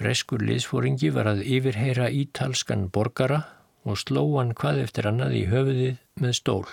Breskur 0.00 0.40
liðsfóringi 0.40 1.10
var 1.12 1.28
að 1.28 1.42
yfirheyra 1.44 2.06
ítalskan 2.08 2.86
borgara 2.88 3.42
og 3.84 3.98
slóan 4.00 4.54
hvað 4.56 4.84
eftir 4.86 5.08
annað 5.10 5.34
í 5.36 5.42
höfuðið 5.50 5.98
með 6.20 6.32
stól. 6.38 6.64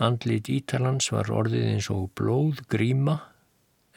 Andlit 0.00 0.48
Ítalans 0.48 1.10
var 1.12 1.28
orðið 1.34 1.66
eins 1.72 1.90
og 1.92 2.06
blóð 2.16 2.62
gríma 2.72 3.18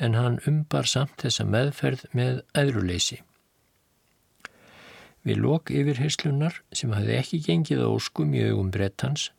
en 0.02 0.18
hann 0.18 0.42
umbar 0.50 0.90
samt 0.90 1.22
þessa 1.22 1.46
meðferð 1.48 2.08
með 2.18 2.42
æðruleysi. 2.58 3.22
Við 5.24 5.40
lok 5.46 5.72
yfirherslunar 5.72 6.60
sem 6.76 6.92
hafði 6.92 7.16
ekki 7.22 7.40
gengið 7.46 7.86
á 7.86 7.90
augum 7.94 8.74
brettans 8.74 9.30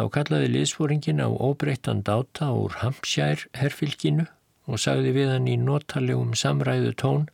þá 0.00 0.06
kallaði 0.14 0.48
liðsfóringin 0.54 1.20
á 1.20 1.28
óbreyttan 1.28 2.00
dáta 2.00 2.48
úr 2.56 2.78
Hampshire 2.80 3.50
herfylginu 3.60 4.24
og 4.70 4.80
sagði 4.80 5.12
við 5.12 5.34
hann 5.34 5.50
í 5.50 5.58
notalegum 5.60 6.32
samræðu 6.32 6.94
tón 6.96 7.26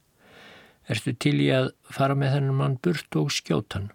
Ertu 0.91 1.17
til 1.19 1.35
í 1.43 1.49
að 1.51 1.73
fara 1.91 2.15
með 2.19 2.37
þennan 2.37 2.59
mann 2.61 2.77
burt 2.83 3.19
og 3.19 3.33
skjótan? 3.35 3.89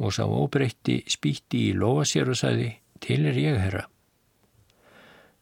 Og 0.00 0.14
sá 0.16 0.24
óbreytti 0.24 1.02
spýtti 1.12 1.66
í 1.68 1.76
lofa 1.76 2.06
sér 2.08 2.32
og 2.32 2.40
sagði 2.40 2.70
Til 3.04 3.20
er 3.30 3.36
ég, 3.38 3.56
herra. 3.60 3.84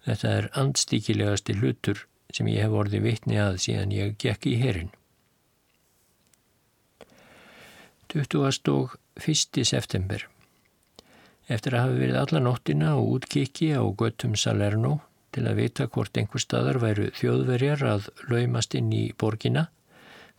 Þetta 0.05 0.33
er 0.39 0.49
andstíkilegasti 0.61 1.55
hlutur 1.57 2.03
sem 2.35 2.51
ég 2.53 2.67
hef 2.67 2.75
orðið 2.75 3.07
vitni 3.07 3.39
að 3.41 3.63
síðan 3.65 3.95
ég 3.95 4.19
gekk 4.21 4.51
í 4.51 4.59
herin. 4.61 4.91
21. 8.13 9.65
september 9.65 10.27
Eftir 11.47 11.77
að 11.77 11.85
hafa 11.85 11.99
verið 12.01 12.17
alla 12.21 12.43
nóttina 12.43 12.93
og 12.99 13.11
útkiki 13.17 13.71
á 13.79 13.83
göttum 13.87 14.35
Salerno 14.35 14.97
til 15.35 15.45
að 15.47 15.61
vita 15.61 15.87
hvort 15.87 16.19
einhver 16.19 16.43
staðar 16.43 16.81
væru 16.83 17.11
þjóðverjar 17.15 17.85
að 17.87 18.09
laumast 18.33 18.75
inn 18.75 18.89
í 18.97 19.05
borgina, 19.21 19.69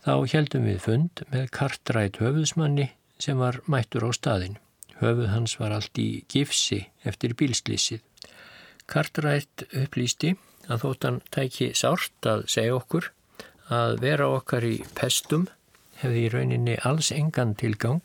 þá 0.04 0.26
heldum 0.34 0.66
við 0.68 0.80
fund 0.84 1.22
með 1.32 1.46
kartrætt 1.54 2.18
höfuðsmanni 2.20 2.90
sem 3.22 3.38
var 3.40 3.60
mættur 3.66 4.04
á 4.04 4.10
staðin. 4.12 4.58
Höfuð 4.98 5.30
hans 5.32 5.54
var 5.60 5.72
allt 5.76 5.98
í 6.02 6.24
gifsi 6.28 6.82
eftir 7.06 7.36
bílslýsið. 7.38 8.02
Kartrætt 8.90 9.64
upplýsti 9.70 10.34
að 10.68 10.84
þóttan 10.84 11.20
tæki 11.32 11.70
sárt 11.78 12.28
að 12.28 12.44
segja 12.50 12.76
okkur 12.76 13.12
að 13.72 13.98
vera 14.02 14.28
okkar 14.34 14.66
í 14.66 14.76
pestum 14.98 15.46
hefði 16.02 16.24
í 16.26 16.30
rauninni 16.32 16.76
alls 16.88 17.12
engan 17.14 17.54
tilgang 17.58 18.02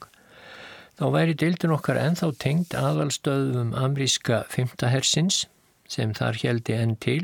þá 1.00 1.06
væri 1.16 1.34
deildin 1.40 1.74
okkar 1.74 2.00
enþá 2.02 2.30
tengd 2.42 2.76
aðalstöðum 2.78 3.74
amríska 3.78 4.44
fymtahersins 4.54 5.46
sem 5.90 6.14
þar 6.18 6.38
heldi 6.44 6.78
enn 6.78 6.96
til 7.02 7.24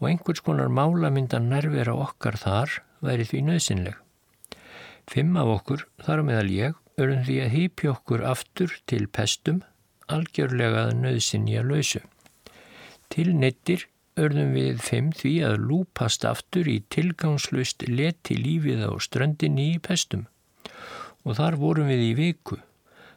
og 0.00 0.08
einhvers 0.10 0.42
konar 0.44 0.70
málamyndan 0.72 1.48
nærvera 1.52 1.94
okkar 2.04 2.36
þar 2.40 2.80
væri 3.02 3.26
því 3.28 3.42
nöðsynleg. 3.48 3.96
Fimm 5.10 5.36
af 5.40 5.50
okkur, 5.56 5.86
þar 6.02 6.22
meðal 6.26 6.50
ég, 6.52 6.74
örðum 7.00 7.24
því 7.26 7.36
að 7.42 7.54
hýpja 7.56 7.92
okkur 7.96 8.24
aftur 8.28 8.74
til 8.90 9.06
pestum 9.08 9.62
algjörlega 10.12 10.90
nöðsynja 10.98 11.62
lausu. 11.66 12.02
Til 13.12 13.32
nettir 13.36 13.86
örðum 14.20 14.52
við 14.56 14.82
fimm 14.84 15.12
því 15.16 15.32
að 15.48 15.62
lúpast 15.68 16.26
aftur 16.28 16.68
í 16.68 16.82
tilgangslust 16.92 17.86
leti 17.88 18.36
lífið 18.36 18.84
á 18.84 18.92
ströndinni 19.00 19.72
í 19.76 19.80
pestum 19.80 20.26
og 21.22 21.38
þar 21.38 21.56
vorum 21.60 21.88
við 21.88 22.02
í 22.08 22.12
viku, 22.18 22.58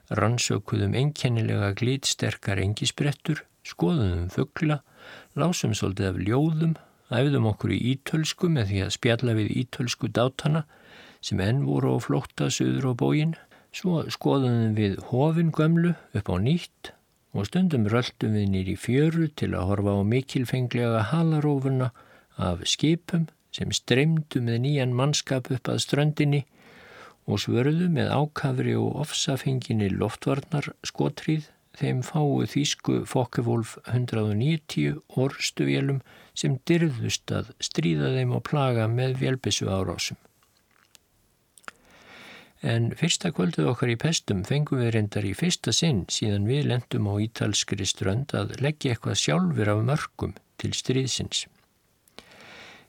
rannsökuðum 0.10 0.95
enkennilega 0.97 1.72
glítsterkar 1.80 2.62
engisbrettur, 2.62 3.43
skoðum 3.66 4.30
fuggla, 4.34 4.82
lásum 5.36 5.74
svolítið 5.74 6.12
af 6.12 6.22
ljóðum, 6.22 6.76
æfðum 7.10 7.49
okkur 7.51 7.74
í 7.76 7.82
ítölsku 7.93 8.49
með 8.49 8.72
því 8.72 8.84
að 8.86 8.95
spjalla 8.97 9.38
við 9.38 9.51
ítölsku 9.64 10.10
dátana 10.10 10.66
sem 11.26 11.41
enn 11.41 11.66
voru 11.66 11.95
á 11.95 11.97
flótta 12.01 12.51
söður 12.53 12.91
á 12.91 12.93
bógin 12.97 13.36
Svo 13.76 14.06
skoðum 14.08 14.72
við 14.78 14.93
hofin 15.10 15.49
gömlu 15.51 15.89
upp 16.16 16.30
á 16.32 16.36
nýtt 16.39 16.93
og 17.36 17.49
stundum 17.49 17.89
röldum 17.91 18.38
við 18.38 18.45
nýri 18.53 18.76
fjöru 18.80 19.26
til 19.36 19.49
að 19.51 19.68
horfa 19.68 19.95
á 19.99 20.01
mikilfenglega 20.08 21.01
halarófuna 21.10 21.89
af 22.39 22.64
skipum 22.72 23.26
sem 23.51 23.74
streymdu 23.76 24.39
með 24.47 24.62
nýjan 24.64 24.95
mannskap 24.95 25.51
upp 25.51 25.68
að 25.74 25.82
ströndinni 25.84 26.45
og 27.26 27.41
svörðu 27.41 27.89
með 27.93 28.11
ákafri 28.13 28.76
og 28.78 28.99
ofsafenginni 29.05 29.89
loftvarnar 29.93 30.69
skotrið 30.86 31.49
þeim 31.76 32.01
fáu 32.05 32.45
þýsku 32.49 33.01
Fokkevolf 33.09 33.76
190 33.91 35.01
orstu 35.21 35.67
vélum 35.67 36.03
sem 36.38 36.59
dyrðust 36.69 37.32
að 37.36 37.51
stríða 37.63 38.13
þeim 38.15 38.36
og 38.38 38.45
plaga 38.49 38.88
með 38.91 39.17
vélbissu 39.23 39.67
árásum. 39.71 40.19
En 42.65 42.89
fyrsta 42.97 43.30
kvölduð 43.36 43.67
okkar 43.73 43.91
í 43.93 43.97
pestum 44.01 44.41
fengum 44.47 44.80
við 44.82 44.95
reyndar 44.95 45.28
í 45.28 45.36
fyrsta 45.38 45.73
sinn 45.76 46.05
síðan 46.09 46.47
við 46.49 46.71
lendum 46.71 47.09
á 47.11 47.13
ítalskri 47.21 47.86
strönd 47.86 48.34
að 48.34 48.55
leggja 48.63 48.95
eitthvað 48.95 49.19
sjálfur 49.21 49.73
af 49.76 49.84
mörgum 49.86 50.34
til 50.61 50.71
stríðsins. 50.73 51.45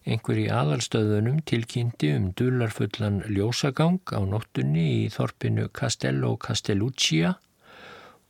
Einhver 0.07 0.39
í 0.39 0.45
aðalstöðunum 0.55 1.41
tilkynnti 1.51 2.13
um 2.15 2.29
dularfullan 2.39 3.25
ljósagang 3.27 3.99
á 4.15 4.23
nóttunni 4.23 4.85
í 5.01 5.09
þorpinu 5.11 5.67
Castello 5.75 6.37
Castelluccia 6.39 7.33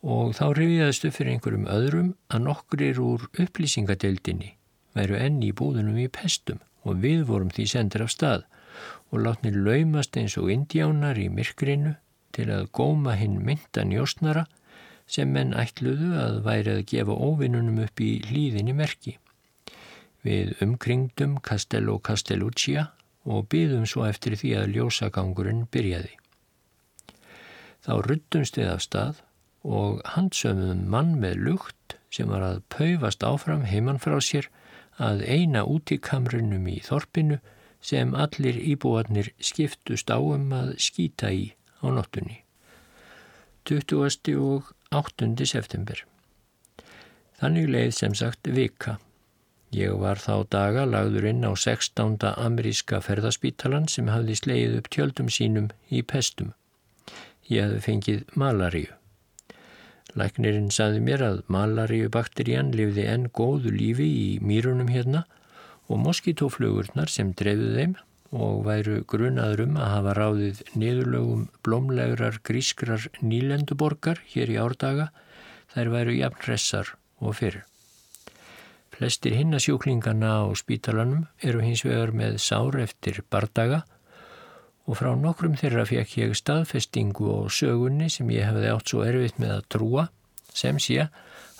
og 0.01 0.33
þá 0.39 0.45
rifiðastu 0.57 1.11
fyrir 1.13 1.35
einhverjum 1.35 1.67
öðrum 1.69 2.09
að 2.33 2.43
nokkur 2.47 3.01
úr 3.03 3.27
upplýsingadeildinni 3.43 4.55
væru 4.97 5.19
enn 5.21 5.37
í 5.45 5.51
búðunum 5.53 6.01
í 6.01 6.07
pestum 6.09 6.63
og 6.81 6.97
við 7.05 7.23
vorum 7.29 7.53
því 7.53 7.67
sendir 7.69 8.07
af 8.07 8.13
stað 8.15 8.47
og 9.11 9.21
látni 9.27 9.53
laumast 9.53 10.17
eins 10.17 10.37
og 10.41 10.49
indjánar 10.53 11.21
í 11.21 11.29
myrkrinu 11.29 11.93
til 12.33 12.49
að 12.53 12.71
góma 12.73 13.13
hinn 13.21 13.37
myndan 13.45 13.93
jósnara 13.93 14.47
sem 15.05 15.29
menn 15.31 15.53
ætluðu 15.53 16.11
að 16.25 16.41
væri 16.49 16.75
að 16.79 16.85
gefa 16.91 17.15
óvinnunum 17.15 17.79
upp 17.85 18.01
í 18.03 18.11
hlýðinni 18.27 18.75
merki. 18.75 19.17
Við 20.25 20.55
umkringdum 20.63 21.37
Castello 21.45 21.99
Castelluccia 21.99 22.89
og 23.27 23.49
byðum 23.51 23.85
svo 23.89 24.05
eftir 24.07 24.37
því 24.39 24.53
að 24.61 24.73
ljósagangurinn 24.77 25.65
byrjaði. 25.71 26.15
Þá 27.85 27.93
ruttumst 28.07 28.57
við 28.59 28.71
af 28.71 28.83
stað 28.83 29.21
og 29.67 30.01
handsöfum 30.15 30.87
mann 30.91 31.17
með 31.21 31.43
lukt 31.49 31.97
sem 32.13 32.29
var 32.31 32.43
að 32.45 32.63
paufast 32.73 33.23
áfram 33.23 33.67
heimann 33.67 34.01
frá 34.01 34.17
sér 34.23 34.49
að 34.97 35.23
eina 35.27 35.63
út 35.67 35.91
í 35.93 35.99
kamrunum 36.01 36.67
í 36.71 36.79
þorpinu 36.85 37.39
sem 37.83 38.15
allir 38.15 38.57
íbúarnir 38.57 39.31
skiptust 39.39 40.09
á 40.09 40.17
um 40.17 40.51
að 40.55 40.73
skýta 40.81 41.31
í 41.31 41.51
á 41.83 41.87
nóttunni. 41.93 42.41
20. 43.67 44.37
og 44.39 44.71
8. 44.95 45.35
september. 45.45 45.99
Þannig 47.37 47.67
leið 47.69 47.91
sem 47.93 48.15
sagt 48.15 48.47
vika. 48.49 48.97
Ég 49.77 49.93
var 50.01 50.17
þá 50.17 50.47
daga 50.53 50.83
lagður 50.89 51.25
inn 51.29 51.43
á 51.45 51.53
16. 51.53 52.23
ameríska 52.33 52.97
ferðaspítalan 53.05 53.85
sem 53.91 54.07
hafði 54.09 54.37
sleið 54.39 54.77
upp 54.79 54.87
tjöldum 54.95 55.27
sínum 55.35 55.67
í 55.93 56.01
pestum. 56.01 56.53
Ég 57.51 57.67
hafði 57.67 57.81
fengið 57.85 58.23
malaríu. 58.43 58.95
Læknirinn 60.17 60.71
saði 60.73 61.03
mér 61.03 61.25
að 61.27 61.43
malaríubakterían 61.53 62.73
lifði 62.79 63.05
enn 63.11 63.29
góðu 63.37 63.75
lífi 63.75 64.07
í 64.07 64.27
mýrunum 64.41 64.89
hérna 64.89 65.25
og 65.85 66.01
moskitóflugurnar 66.07 67.13
sem 67.13 67.35
drefðu 67.37 67.69
þeim 67.77 67.95
og 68.33 68.65
væru 68.65 69.03
grunaður 69.13 69.65
um 69.67 69.77
að 69.77 69.93
hafa 69.93 70.17
ráðið 70.17 70.65
niðurlögum 70.73 71.47
blómlegrar 71.67 72.41
grískrar 72.49 73.11
nýlenduborgar 73.21 74.25
hér 74.33 74.57
í 74.57 74.61
árdaga 74.63 75.11
þær 75.75 75.97
væru 75.99 76.21
jafn 76.23 76.45
hressar 76.47 76.95
og 77.21 77.37
fyrir. 77.37 77.67
Flestir 78.93 79.35
hinnasjúklingarna 79.37 80.31
á 80.41 80.45
spítalanum 80.57 81.27
eru 81.43 81.61
hins 81.61 81.83
vegar 81.85 82.13
með 82.15 82.39
sár 82.41 82.77
eftir 82.81 83.21
bardaga 83.29 83.83
og 84.87 84.99
frá 84.99 85.11
nokkrum 85.19 85.57
þeirra 85.59 85.85
fekk 85.89 86.17
ég 86.21 86.35
staðfestingu 86.39 87.27
og 87.33 87.49
sögunni 87.53 88.07
sem 88.09 88.29
ég 88.31 88.47
hefði 88.47 88.71
átt 88.71 88.93
svo 88.93 89.03
erfitt 89.05 89.41
með 89.43 89.57
að 89.57 89.67
trúa 89.75 90.05
sem 90.55 90.79
sé 90.81 91.09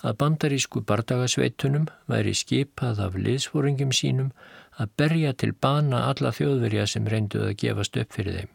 að 0.06 0.18
bandarísku 0.22 0.84
bardagasveitunum 0.88 1.90
væri 2.10 2.34
skipað 2.38 3.02
af 3.06 3.18
liðsfóringum 3.20 3.92
sínum 3.96 4.32
að 4.78 4.94
berja 5.02 5.34
til 5.34 5.52
bana 5.54 6.06
alla 6.12 6.32
þjóðverja 6.38 6.86
sem 6.94 7.10
reynduð 7.10 7.50
að 7.50 7.58
gefast 7.64 7.98
upp 7.98 8.14
fyrir 8.14 8.40
þeim. 8.40 8.54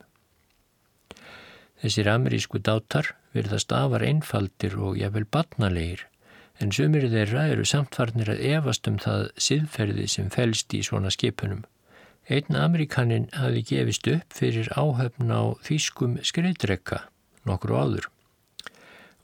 Þessir 1.83 2.12
amerísku 2.12 2.62
dátar 2.62 3.11
verðast 3.35 3.75
afar 3.75 4.05
einfaldir 4.07 4.79
og 4.79 4.99
jafnvel 5.01 5.27
batnalegir 5.27 6.07
en 6.61 6.72
sumir 6.74 7.09
þeirra 7.11 7.46
eru 7.53 7.64
samtfarnir 7.68 8.32
að 8.34 8.42
evast 8.53 8.88
um 8.90 8.98
það 9.03 9.28
siðferði 9.46 10.09
sem 10.11 10.30
fælst 10.32 10.74
í 10.76 10.82
svona 10.86 11.12
skipunum. 11.14 11.64
Einn 12.30 12.57
Amerikanin 12.57 13.28
hafi 13.34 13.64
gefist 13.66 14.07
upp 14.11 14.36
fyrir 14.36 14.68
áhöfn 14.78 15.32
á 15.32 15.42
þýskum 15.66 16.20
skreiðdrekka 16.22 17.03
nokkru 17.48 17.78
áður. 17.78 18.07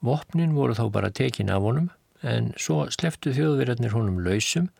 Vopnin 0.03 0.57
voru 0.57 0.75
þá 0.79 0.85
bara 0.95 1.11
tekin 1.15 1.51
af 1.51 1.63
honum 1.63 1.91
en 2.23 2.53
svo 2.59 2.85
sleftu 2.91 3.35
þjóðverðarnir 3.37 3.95
honum 3.95 4.19
lausum 4.25 4.71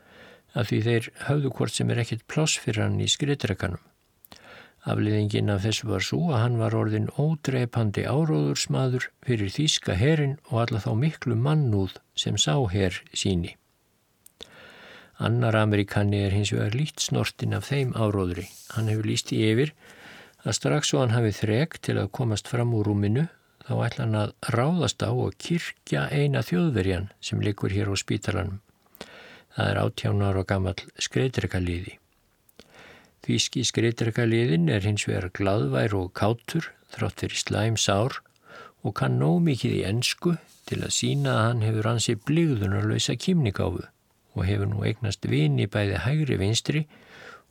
af 0.55 0.71
því 0.71 0.81
þeir 0.87 1.09
höfðu 1.29 1.55
hvort 1.55 1.75
sem 1.75 1.91
er 1.91 2.03
ekkit 2.03 2.27
pláss 2.31 2.59
fyrir 2.59 2.87
hann 2.87 2.99
í 3.03 3.09
skreiðdrekkanum. 3.11 3.83
Afliðingin 4.87 5.51
af 5.51 5.65
þessu 5.65 5.89
var 5.91 6.05
svo 6.07 6.21
að 6.31 6.43
hann 6.45 6.59
var 6.61 6.77
orðin 6.79 7.09
ódreipandi 7.19 8.05
áróðursmaður 8.07 9.09
fyrir 9.27 9.51
þýska 9.51 9.97
herin 9.99 10.37
og 10.51 10.61
alla 10.65 10.83
þá 10.85 10.93
miklu 11.01 11.35
mannúð 11.35 11.97
sem 12.15 12.39
sá 12.39 12.55
herr 12.71 13.01
síni. 13.11 13.57
Annar 15.19 15.57
amerikanni 15.59 16.21
er 16.23 16.37
hins 16.37 16.53
vegar 16.55 16.77
lít 16.79 17.03
snortin 17.03 17.57
af 17.59 17.67
þeim 17.73 17.91
áróðri. 17.99 18.47
Hann 18.77 18.87
hefur 18.87 19.09
líst 19.11 19.33
í 19.35 19.43
yfir 19.51 19.75
að 20.47 20.55
strax 20.61 20.93
svo 20.93 21.03
hann 21.03 21.17
hafi 21.17 21.35
þreg 21.35 21.81
til 21.83 21.99
að 21.99 22.13
komast 22.15 22.47
fram 22.49 22.77
úr 22.79 22.87
rúminu 22.87 23.27
þá 23.67 23.75
ætla 23.85 24.05
hann 24.07 24.19
að 24.23 24.35
ráðast 24.55 25.03
á 25.03 25.11
og 25.11 25.35
kirkja 25.43 26.07
eina 26.15 26.45
þjóðverjan 26.47 27.11
sem 27.21 27.43
likur 27.43 27.75
hér 27.75 27.91
á 27.91 27.95
spítalanum. 27.99 28.61
Það 29.59 29.73
er 29.73 29.81
áttjánar 29.83 30.39
og 30.39 30.47
gammal 30.47 30.79
skreitrikaliði. 31.03 31.99
Þvíski 33.27 33.65
skreitrikaliðin 33.67 34.69
er 34.73 34.85
hins 34.87 35.07
vegar 35.09 35.31
gladvær 35.35 35.97
og 35.99 36.13
kátur 36.19 36.71
þrátt 36.95 37.25
fyrir 37.25 37.41
slæm 37.43 37.77
sár 37.81 38.21
og 38.87 38.95
kann 39.01 39.19
nóg 39.21 39.41
mikið 39.47 39.77
í 39.81 39.85
ensku 39.89 40.37
til 40.69 40.81
að 40.85 40.95
sína 40.95 41.35
að 41.35 41.45
hann 41.47 41.65
hefur 41.67 41.89
hansi 41.91 42.15
blíðunarlösa 42.29 43.17
kýmningáfu 43.19 43.85
og 44.39 44.47
hefur 44.47 44.71
nú 44.71 44.85
eignast 44.87 45.27
vini 45.27 45.67
bæði 45.67 46.03
hægri 46.05 46.39
vinstri 46.41 46.85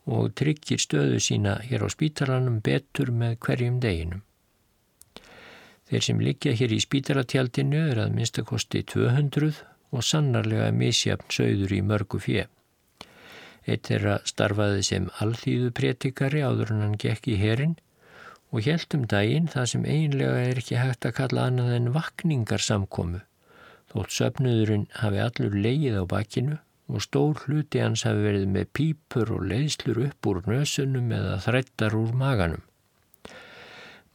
og 0.08 0.32
tryggir 0.40 0.80
stöðu 0.80 1.20
sína 1.24 1.58
hér 1.68 1.84
á 1.84 1.88
spítalanum 1.92 2.62
betur 2.64 3.12
með 3.12 3.36
hverjum 3.44 3.82
deginum. 3.84 4.24
Þeir 5.88 6.04
sem 6.04 6.22
liggja 6.24 6.54
hér 6.60 6.76
í 6.76 6.84
spítalatjaldinu 6.84 7.82
er 7.92 8.04
að 8.06 8.16
minnstakosti 8.16 8.84
200 8.92 9.52
og 9.96 10.04
sannarlega 10.04 10.72
misjafn 10.76 11.32
sögður 11.32 11.76
í 11.76 11.82
mörgu 11.84 12.20
fjö. 12.24 12.48
Eitt 13.68 13.90
er 13.92 14.06
að 14.14 14.28
starfaði 14.32 14.84
sem 14.88 15.10
alþýðu 15.24 15.74
prétikari 15.76 16.44
áður 16.48 16.72
en 16.76 16.84
hann 16.86 17.00
gekk 17.04 17.28
í 17.34 17.40
herin 17.42 17.76
og 18.52 18.64
helt 18.64 18.96
um 18.96 19.04
daginn 19.12 19.50
það 19.52 19.66
sem 19.74 19.88
eiginlega 19.88 20.46
er 20.52 20.62
ekki 20.62 20.78
hægt 20.80 21.08
að 21.10 21.18
kalla 21.18 21.48
annað 21.50 21.74
en 21.76 21.90
vakningarsamkomu. 21.98 23.20
Þótt 23.92 24.16
söpnuðurinn 24.16 24.88
hafi 25.02 25.20
allur 25.24 25.60
leið 25.66 26.00
á 26.00 26.04
bakkinu 26.14 26.58
og 26.88 27.04
stór 27.04 27.44
hluti 27.44 27.84
hans 27.84 28.06
hafi 28.08 28.24
verið 28.24 28.48
með 28.54 28.72
pípur 28.80 29.34
og 29.36 29.44
leiðslur 29.52 30.00
upp 30.06 30.32
úr 30.32 30.42
nösunum 30.48 31.12
eða 31.20 31.36
þrættar 31.44 32.00
úr 32.00 32.16
maganum. 32.16 32.64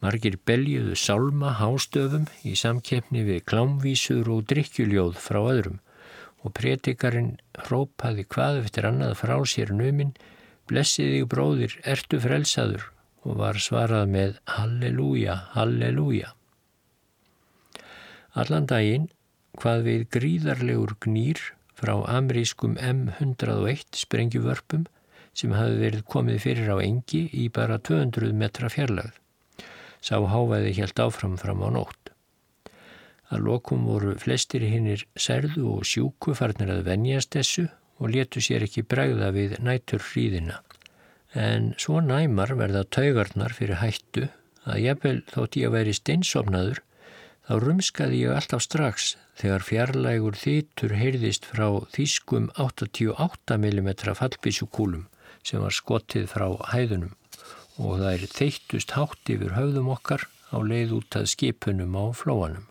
Margir 0.03 0.39
beljuðu 0.49 0.97
sálma 0.99 1.53
hástöfum 1.61 2.25
í 2.43 2.57
samkeppni 2.59 3.21
við 3.29 3.45
klámvísur 3.47 4.27
og 4.33 4.47
drikkjuljóð 4.49 5.13
frá 5.21 5.39
öðrum 5.45 5.77
og 6.43 6.53
prétikarinn 6.57 7.37
hrópaði 7.65 8.25
hvað 8.27 8.59
eftir 8.63 8.87
annað 8.89 9.15
frá 9.21 9.35
sér 9.47 9.73
numinn, 9.75 10.13
blessiði 10.69 11.23
bróðir, 11.29 11.77
ertu 11.83 12.19
frelsaður 12.23 12.89
og 13.23 13.39
var 13.39 13.59
svarað 13.63 14.11
með 14.11 14.37
Halleluja, 14.57 15.37
Halleluja. 15.55 16.33
Allan 18.33 18.67
daginn 18.67 19.09
hvað 19.59 19.85
við 19.87 20.05
gríðarlegur 20.15 20.95
gnýr 21.05 21.39
frá 21.77 21.95
amerískum 22.09 22.75
M101 22.77 23.99
sprengjuvörpum 24.03 24.87
sem 25.33 25.53
hafi 25.55 25.79
verið 25.81 26.07
komið 26.09 26.39
fyrir 26.45 26.71
á 26.73 26.77
engi 26.83 27.25
í 27.33 27.49
bara 27.53 27.79
200 27.79 28.33
metra 28.37 28.69
fjarlagð 28.73 29.19
sá 30.03 30.19
hávæði 30.19 30.73
helt 30.81 30.99
áfram 30.99 31.37
fram 31.39 31.63
á 31.63 31.69
nótt. 31.71 32.12
Að 33.33 33.47
lokum 33.47 33.87
voru 33.89 34.13
flestir 34.21 34.61
hinnir 34.69 35.07
særðu 35.17 35.65
og 35.71 35.87
sjúku 35.89 36.35
farnir 36.37 36.69
að 36.69 36.85
venjast 36.91 37.33
þessu 37.33 37.65
og 37.97 38.13
letu 38.13 38.41
sér 38.43 38.65
ekki 38.67 38.85
bregða 38.85 39.31
við 39.33 39.57
nætur 39.65 40.03
hríðina. 40.05 40.59
En 41.33 41.71
svo 41.81 41.97
næmar 42.03 42.53
verða 42.59 42.83
taugarnar 42.85 43.55
fyrir 43.57 43.79
hættu 43.81 44.27
að 44.69 44.83
jafnvel 44.83 45.19
þótt 45.31 45.57
ég 45.59 45.69
að 45.69 45.77
veri 45.79 45.95
steinsofnaður 45.97 46.81
þá 47.47 47.53
rumskaði 47.63 48.19
ég 48.21 48.35
alltaf 48.37 48.63
strax 48.63 49.07
þegar 49.41 49.65
fjarlægur 49.67 50.37
þýtur 50.39 50.93
heyrðist 50.99 51.47
frá 51.49 51.65
þýskum 51.95 52.51
88 52.61 53.57
mm 53.57 53.89
fallbísukúlum 54.19 55.07
sem 55.43 55.63
var 55.63 55.75
skottið 55.75 56.29
frá 56.31 56.45
hæðunum 56.71 57.17
og 57.81 57.97
það 57.97 58.11
er 58.11 58.27
þeittust 58.37 58.93
hátt 58.93 59.33
yfir 59.33 59.57
höfðum 59.57 59.89
okkar 59.95 60.27
á 60.53 60.57
leið 60.61 60.99
út 60.99 61.17
að 61.17 61.31
skipunum 61.33 61.97
á 61.97 62.05
flóanum. 62.13 62.67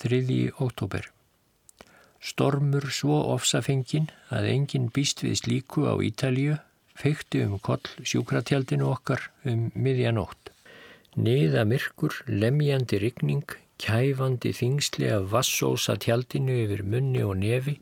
3. 0.00 0.52
oktober 0.64 1.10
Stormur 2.24 2.86
svo 2.88 3.18
ofsafengin 3.34 4.06
að 4.32 4.46
enginn 4.48 4.86
býst 4.96 5.20
við 5.20 5.34
slíku 5.42 5.84
á 5.84 6.00
Ítalju 6.00 6.54
feikti 7.02 7.42
um 7.44 7.58
koll 7.60 7.84
sjúkratjaldinu 8.00 8.86
okkar 8.88 9.26
um 9.44 9.66
miðjanótt. 9.76 10.54
Niða 11.20 11.66
myrkur, 11.68 12.16
lemjandi 12.32 13.02
rigning, 13.04 13.44
kæfandi 13.76 14.54
þingsli 14.56 15.12
af 15.18 15.28
vassósa 15.34 15.98
tjaldinu 16.00 16.56
yfir 16.64 16.80
munni 16.80 17.20
og 17.20 17.36
nefi, 17.44 17.76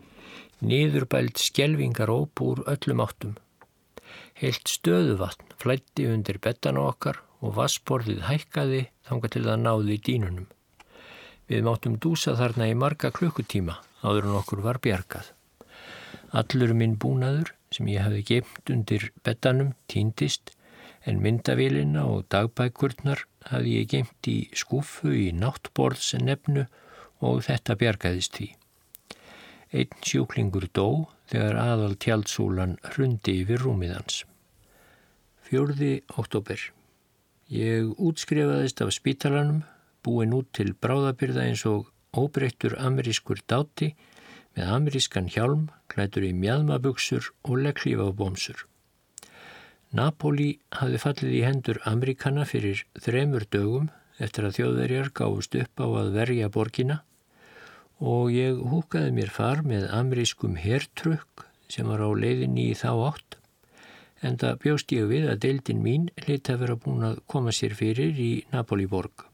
niðurbælt 0.59 1.39
skjelvingar 1.39 2.11
óp 2.11 2.43
úr 2.43 2.67
öllum 2.67 3.07
áttum. 3.07 3.39
Heilt 4.43 4.67
stöðuvatn 4.67 5.55
flætti 5.63 6.11
undir 6.11 6.43
bettana 6.43 6.83
okkar 6.91 7.23
og 7.39 7.55
vassborðið 7.63 8.27
hækkaði 8.27 8.87
þanga 9.07 9.37
til 9.37 9.47
það 9.47 9.67
náði 9.69 10.01
í 10.01 10.07
dínunum. 10.11 10.55
Við 11.49 11.65
máttum 11.65 11.97
dúsa 11.97 12.35
þarna 12.37 12.69
í 12.69 12.77
marga 12.77 13.09
klukkutíma 13.15 13.79
áður 14.05 14.29
en 14.29 14.39
okkur 14.43 14.61
var 14.67 14.79
bjargað. 14.85 15.33
Allur 16.37 16.75
minn 16.77 16.99
búnaður 17.01 17.55
sem 17.73 17.89
ég 17.89 18.05
hafi 18.05 18.21
gemt 18.29 18.73
undir 18.73 19.09
bettanum 19.25 19.73
týndist 19.89 20.53
en 21.09 21.23
myndavélina 21.25 22.05
og 22.05 22.27
dagbækurnar 22.33 23.25
hafi 23.49 23.79
ég 23.79 23.89
gemt 23.95 24.29
í 24.29 24.37
skúfu 24.53 25.15
í 25.17 25.31
náttborðsnefnu 25.33 26.67
og 27.25 27.41
þetta 27.49 27.79
bjargaðist 27.81 28.37
því. 28.37 28.49
Einn 29.73 30.05
sjúklingur 30.05 30.69
dó 30.73 31.09
þegar 31.33 31.59
aðal 31.61 31.95
tjaldsúlan 32.01 32.77
hrundi 32.93 33.41
yfir 33.43 33.65
rúmiðans. 33.65 34.23
Fjörði 35.49 36.03
oktober. 36.21 36.61
Ég 37.49 37.89
útskrifaðist 37.97 38.81
af 38.85 38.93
spítalanum, 38.93 39.63
búin 40.09 40.33
út 40.37 40.49
til 40.57 40.73
bráðabyrða 40.73 41.45
eins 41.51 41.67
og 41.69 41.91
óbreyttur 42.17 42.79
amerískur 42.81 43.43
dáti 43.45 43.93
með 44.57 44.73
amerískan 44.79 45.29
hjálm, 45.31 45.69
klætur 45.93 46.25
í 46.27 46.33
mjadmabugsur 46.35 47.29
og 47.45 47.61
legglífabómsur. 47.67 48.65
Napoli 49.95 50.59
hafði 50.77 51.01
fallið 51.05 51.35
í 51.37 51.45
hendur 51.47 51.79
Amerikana 51.89 52.45
fyrir 52.49 52.83
þremur 53.01 53.47
dögum 53.53 53.89
eftir 54.21 54.49
að 54.49 54.59
þjóðverjar 54.59 55.13
gáðust 55.17 55.57
upp 55.57 55.85
á 55.85 55.87
að 56.03 56.11
verja 56.17 56.51
borgina 56.53 56.99
og 57.99 58.33
ég 58.35 58.59
húkaði 58.73 59.15
mér 59.15 59.33
far 59.33 59.63
með 59.67 59.89
amerískum 59.95 60.59
hertrukk 60.61 61.47
sem 61.73 61.89
var 61.89 62.05
á 62.05 62.11
leiðinni 62.13 62.69
í 62.73 62.77
þá 62.77 62.91
átt 63.09 63.39
en 64.21 64.37
það 64.41 64.61
bjóst 64.65 64.93
ég 64.97 65.09
við 65.09 65.31
að 65.31 65.43
deildin 65.47 65.83
mín 65.83 66.07
hlita 66.25 66.57
að 66.57 66.63
vera 66.65 66.79
búin 66.85 67.09
að 67.13 67.25
koma 67.31 67.55
sér 67.55 67.77
fyrir 67.79 68.19
í 68.19 68.33
Napoli-borg. 68.53 69.28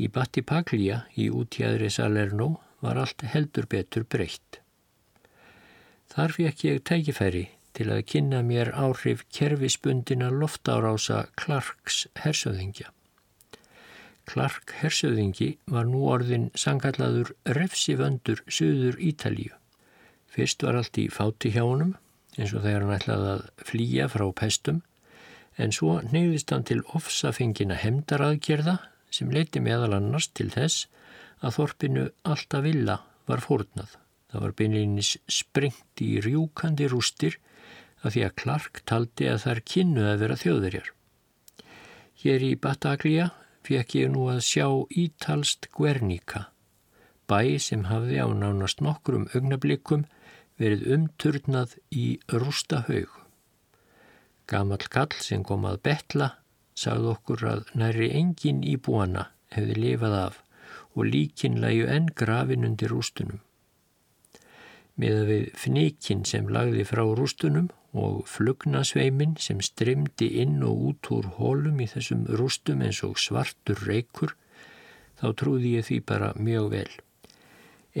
Í 0.00 0.08
Battipaglia 0.08 1.02
í 1.20 1.26
útjæðri 1.28 1.90
Salerno 1.92 2.54
var 2.80 2.96
allt 3.02 3.24
heldur 3.34 3.66
betur 3.68 4.06
breytt. 4.08 4.60
Þar 6.10 6.32
fekk 6.36 6.64
ég 6.64 6.84
tækifæri 6.88 7.42
til 7.76 7.90
að 7.92 8.06
kynna 8.12 8.40
mér 8.46 8.72
áhrif 8.72 9.26
kerfisbundina 9.36 10.30
loftárása 10.32 11.26
Clarks 11.36 12.06
hersöðingja. 12.22 12.88
Clark 14.30 14.72
hersöðingi 14.80 15.50
var 15.70 15.86
nú 15.90 16.06
orðin 16.10 16.48
sangallaður 16.54 17.34
refsivöndur 17.58 18.42
söður 18.48 18.98
Ítalíu. 19.02 19.52
Fyrst 20.30 20.62
var 20.64 20.78
allt 20.80 20.98
í 21.02 21.08
fáti 21.12 21.52
hjá 21.54 21.64
honum 21.66 21.96
eins 22.38 22.54
og 22.54 22.64
þegar 22.64 22.86
hann 22.86 22.96
ætlaði 22.96 23.30
að 23.34 23.44
flýja 23.68 24.08
frá 24.12 24.26
pestum 24.40 24.80
en 25.60 25.74
svo 25.74 25.98
neyðist 26.12 26.54
hann 26.54 26.64
til 26.68 26.80
ofsafengina 26.96 27.76
hemdaraðgerða 27.82 28.78
sem 29.10 29.30
leiti 29.32 29.62
meðal 29.62 29.96
annars 29.98 30.30
til 30.34 30.48
þess 30.52 30.86
að 31.40 31.56
þorpinu 31.56 32.06
alltaf 32.28 32.64
villa 32.64 33.00
var 33.28 33.42
fórnað. 33.44 33.96
Það 34.30 34.44
var 34.44 34.56
beinleginis 34.58 35.12
sprengt 35.30 36.02
í 36.04 36.10
rjúkandi 36.22 36.86
rústir 36.90 37.38
af 38.00 38.14
því 38.14 38.24
að 38.26 38.36
Clark 38.42 38.82
taldi 38.88 39.28
að 39.28 39.44
þær 39.44 39.60
kynnu 39.72 40.06
að 40.06 40.22
vera 40.24 40.38
þjóðverjar. 40.40 40.90
Hér 42.20 42.44
í 42.46 42.52
Bataglia 42.60 43.30
fekk 43.66 43.96
ég 43.98 44.12
nú 44.12 44.28
að 44.32 44.42
sjá 44.46 44.66
Ítalst 45.02 45.68
Guernica, 45.74 46.48
bæ 47.28 47.58
sem 47.62 47.86
hafði 47.90 48.20
á 48.24 48.28
nánast 48.28 48.82
nokkrum 48.84 49.28
augnablikum 49.34 50.06
verið 50.60 50.86
umturnað 50.96 51.76
í 51.92 52.18
rústahaug. 52.28 53.10
Gamal 54.50 54.82
kall 54.90 55.14
sem 55.22 55.44
kom 55.46 55.64
að 55.68 55.80
betla 55.86 56.34
sagði 56.74 57.12
okkur 57.14 57.44
að 57.52 57.74
næri 57.74 58.10
engin 58.20 58.62
íbúana 58.66 59.28
hefði 59.54 59.76
lifað 59.84 60.16
af 60.20 60.40
og 60.94 61.06
líkin 61.06 61.60
læju 61.62 61.86
enn 61.90 62.08
grafin 62.16 62.66
undir 62.66 62.92
rústunum. 62.92 63.40
Miða 65.00 65.22
við 65.28 65.44
fnikin 65.56 66.24
sem 66.28 66.48
lagði 66.52 66.84
frá 66.88 67.02
rústunum 67.16 67.70
og 67.96 68.24
flugnasveimin 68.28 69.36
sem 69.40 69.60
strimdi 69.64 70.28
inn 70.42 70.60
og 70.66 70.82
út 70.90 71.10
úr 71.16 71.30
hólum 71.38 71.80
í 71.80 71.88
þessum 71.90 72.26
rústum 72.40 72.82
eins 72.86 73.00
og 73.06 73.18
svartur 73.18 73.80
reykur, 73.86 74.34
þá 75.20 75.26
trúði 75.40 75.76
ég 75.78 75.88
því 75.88 76.00
bara 76.10 76.34
mjög 76.36 76.68
vel. 76.74 76.90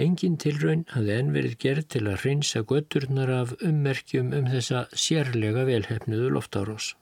Engin 0.04 0.36
tilraun 0.38 0.84
hafði 0.92 1.16
enn 1.16 1.32
verið 1.34 1.56
gerð 1.64 1.88
til 1.94 2.04
að 2.06 2.20
hreinsa 2.22 2.62
götturnar 2.62 3.32
af 3.40 3.56
ummerkjum 3.58 4.30
um 4.36 4.46
þessa 4.52 4.84
sérlega 4.94 5.64
velhefnuðu 5.66 6.30
loftárós. 6.36 6.94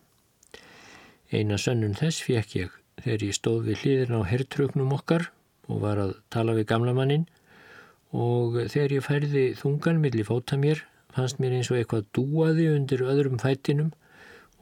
Eina 1.28 1.58
sönnum 1.60 1.92
þess 1.98 2.22
fekk 2.24 2.54
ég 2.56 2.76
þegar 3.02 3.24
ég 3.26 3.36
stóð 3.36 3.66
við 3.68 3.82
hlýðin 3.82 4.16
á 4.16 4.20
herrtrögnum 4.30 4.94
okkar 4.96 5.28
og 5.68 5.82
var 5.82 6.00
að 6.00 6.14
tala 6.32 6.54
við 6.56 6.68
gamla 6.70 6.94
mannin 6.96 7.26
og 8.16 8.56
þegar 8.72 8.94
ég 8.96 9.04
færði 9.04 9.42
þungan 9.58 10.00
millir 10.00 10.28
fóta 10.28 10.56
mér 10.60 10.80
fannst 11.12 11.40
mér 11.42 11.58
eins 11.58 11.68
og 11.72 11.80
eitthvað 11.80 12.08
dúaði 12.16 12.70
undir 12.72 13.04
öðrum 13.04 13.40
fætinum 13.42 13.92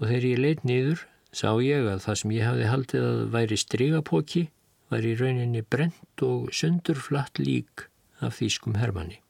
og 0.00 0.08
þegar 0.08 0.28
ég 0.32 0.42
leitt 0.42 0.66
niður 0.66 1.06
sá 1.36 1.50
ég 1.62 1.86
að 1.86 2.02
það 2.06 2.20
sem 2.20 2.34
ég 2.34 2.48
hafði 2.48 2.68
haldið 2.72 3.06
að 3.12 3.22
væri 3.36 3.60
strigapóki 3.62 4.44
var 4.90 5.06
í 5.06 5.14
rauninni 5.18 5.62
brent 5.62 6.22
og 6.26 6.50
sundurflatt 6.54 7.40
lík 7.42 7.86
af 8.24 8.38
þýskum 8.38 8.78
hermanni. 8.80 9.20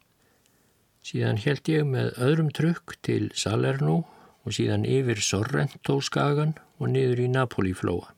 Síðan 1.07 1.41
held 1.41 1.68
ég 1.70 1.87
með 1.87 2.16
öðrum 2.22 2.53
trukk 2.55 2.97
til 3.07 3.30
Salerno 3.37 4.03
og 4.47 4.57
síðan 4.57 4.87
yfir 4.89 5.20
Sorrento 5.22 6.01
skagan 6.05 6.57
og 6.79 6.93
niður 6.93 7.24
í 7.24 7.29
Napoli 7.33 7.74
flóa. 7.77 8.12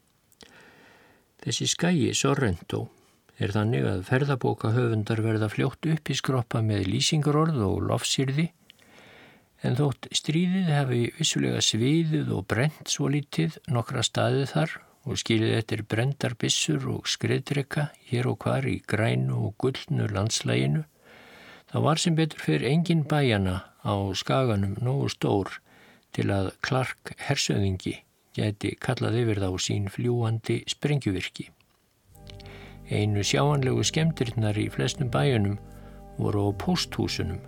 Þessi 1.39 1.69
skægi 1.71 2.13
Sorrento 2.19 2.89
er 3.39 3.55
þannig 3.55 3.87
að 3.87 4.07
ferðabóka 4.09 4.73
höfundar 4.75 5.23
verða 5.23 5.51
fljótt 5.53 5.87
upp 5.87 6.11
í 6.11 6.17
skroppa 6.19 6.63
með 6.67 6.89
lýsingarorð 6.91 7.61
og 7.63 7.85
lofsýrði 7.91 8.49
En 9.67 9.75
þótt 9.75 10.07
stríðið 10.15 10.69
hefði 10.71 11.01
vissulega 11.19 11.63
sviðið 11.65 12.29
og 12.37 12.45
brent 12.51 12.93
svo 12.93 13.09
lítið 13.11 13.57
nokkra 13.75 14.05
staðið 14.07 14.53
þar 14.53 14.75
og 15.09 15.19
skilið 15.19 15.55
eftir 15.57 15.83
brendar 15.89 16.37
bissur 16.39 16.85
og 16.93 17.09
skriðdrekka 17.11 17.89
hér 18.11 18.29
og 18.31 18.39
hvar 18.45 18.69
í 18.71 18.77
grænu 18.87 19.41
og 19.49 19.57
gullnu 19.59 20.07
landslæginu, 20.13 20.85
þá 21.71 21.77
var 21.87 22.03
sem 22.03 22.19
betur 22.19 22.45
fyrir 22.45 22.69
engin 22.71 23.03
bæjana 23.09 23.57
á 23.83 23.95
skaganum 24.15 24.77
nógu 24.85 25.11
stór 25.11 25.59
til 26.15 26.31
að 26.35 26.53
Clark 26.63 27.17
Hersöðingi 27.27 27.99
geti 28.39 28.73
kallað 28.81 29.21
yfir 29.25 29.43
þá 29.43 29.51
sín 29.67 29.91
fljúandi 29.93 30.63
sprengjuvirki. 30.71 31.51
Einu 32.89 33.21
sjáanlegu 33.27 33.85
skemmtirinnar 33.85 34.57
í 34.57 34.71
flestum 34.73 35.11
bæjunum 35.13 35.59
voru 36.19 36.49
á 36.49 36.51
posthúsunum 36.63 37.43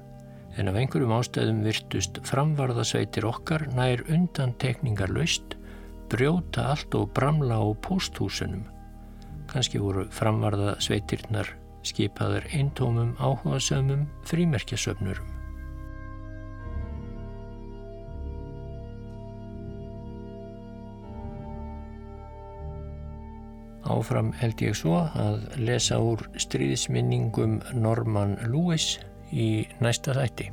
en 0.58 0.68
af 0.68 0.76
einhverjum 0.76 1.14
ástæðum 1.14 1.62
virtust 1.64 2.20
framvarðasveitir 2.26 3.26
okkar 3.28 3.66
nær 3.76 4.02
undan 4.10 4.52
tekningar 4.62 5.12
laust, 5.14 5.56
brjóta 6.10 6.66
allt 6.72 6.94
og 6.98 7.12
bramla 7.14 7.60
á 7.62 7.66
pósthúsunum. 7.86 8.66
Kanski 9.50 9.80
voru 9.82 10.06
framvarðasveitirnar 10.14 11.54
skipaður 11.86 12.48
eintómum 12.52 13.14
áhugasömmum 13.18 14.08
frímerkjasöfnurum. 14.28 15.39
Áfram 23.90 24.30
held 24.38 24.62
ég 24.62 24.76
svo 24.78 25.02
að 25.18 25.42
lesa 25.58 25.98
úr 26.02 26.22
stríðisminningum 26.38 27.58
Norman 27.74 28.36
Lewis 28.46 28.98
í 29.32 29.66
næsta 29.82 30.14
þætti. 30.16 30.50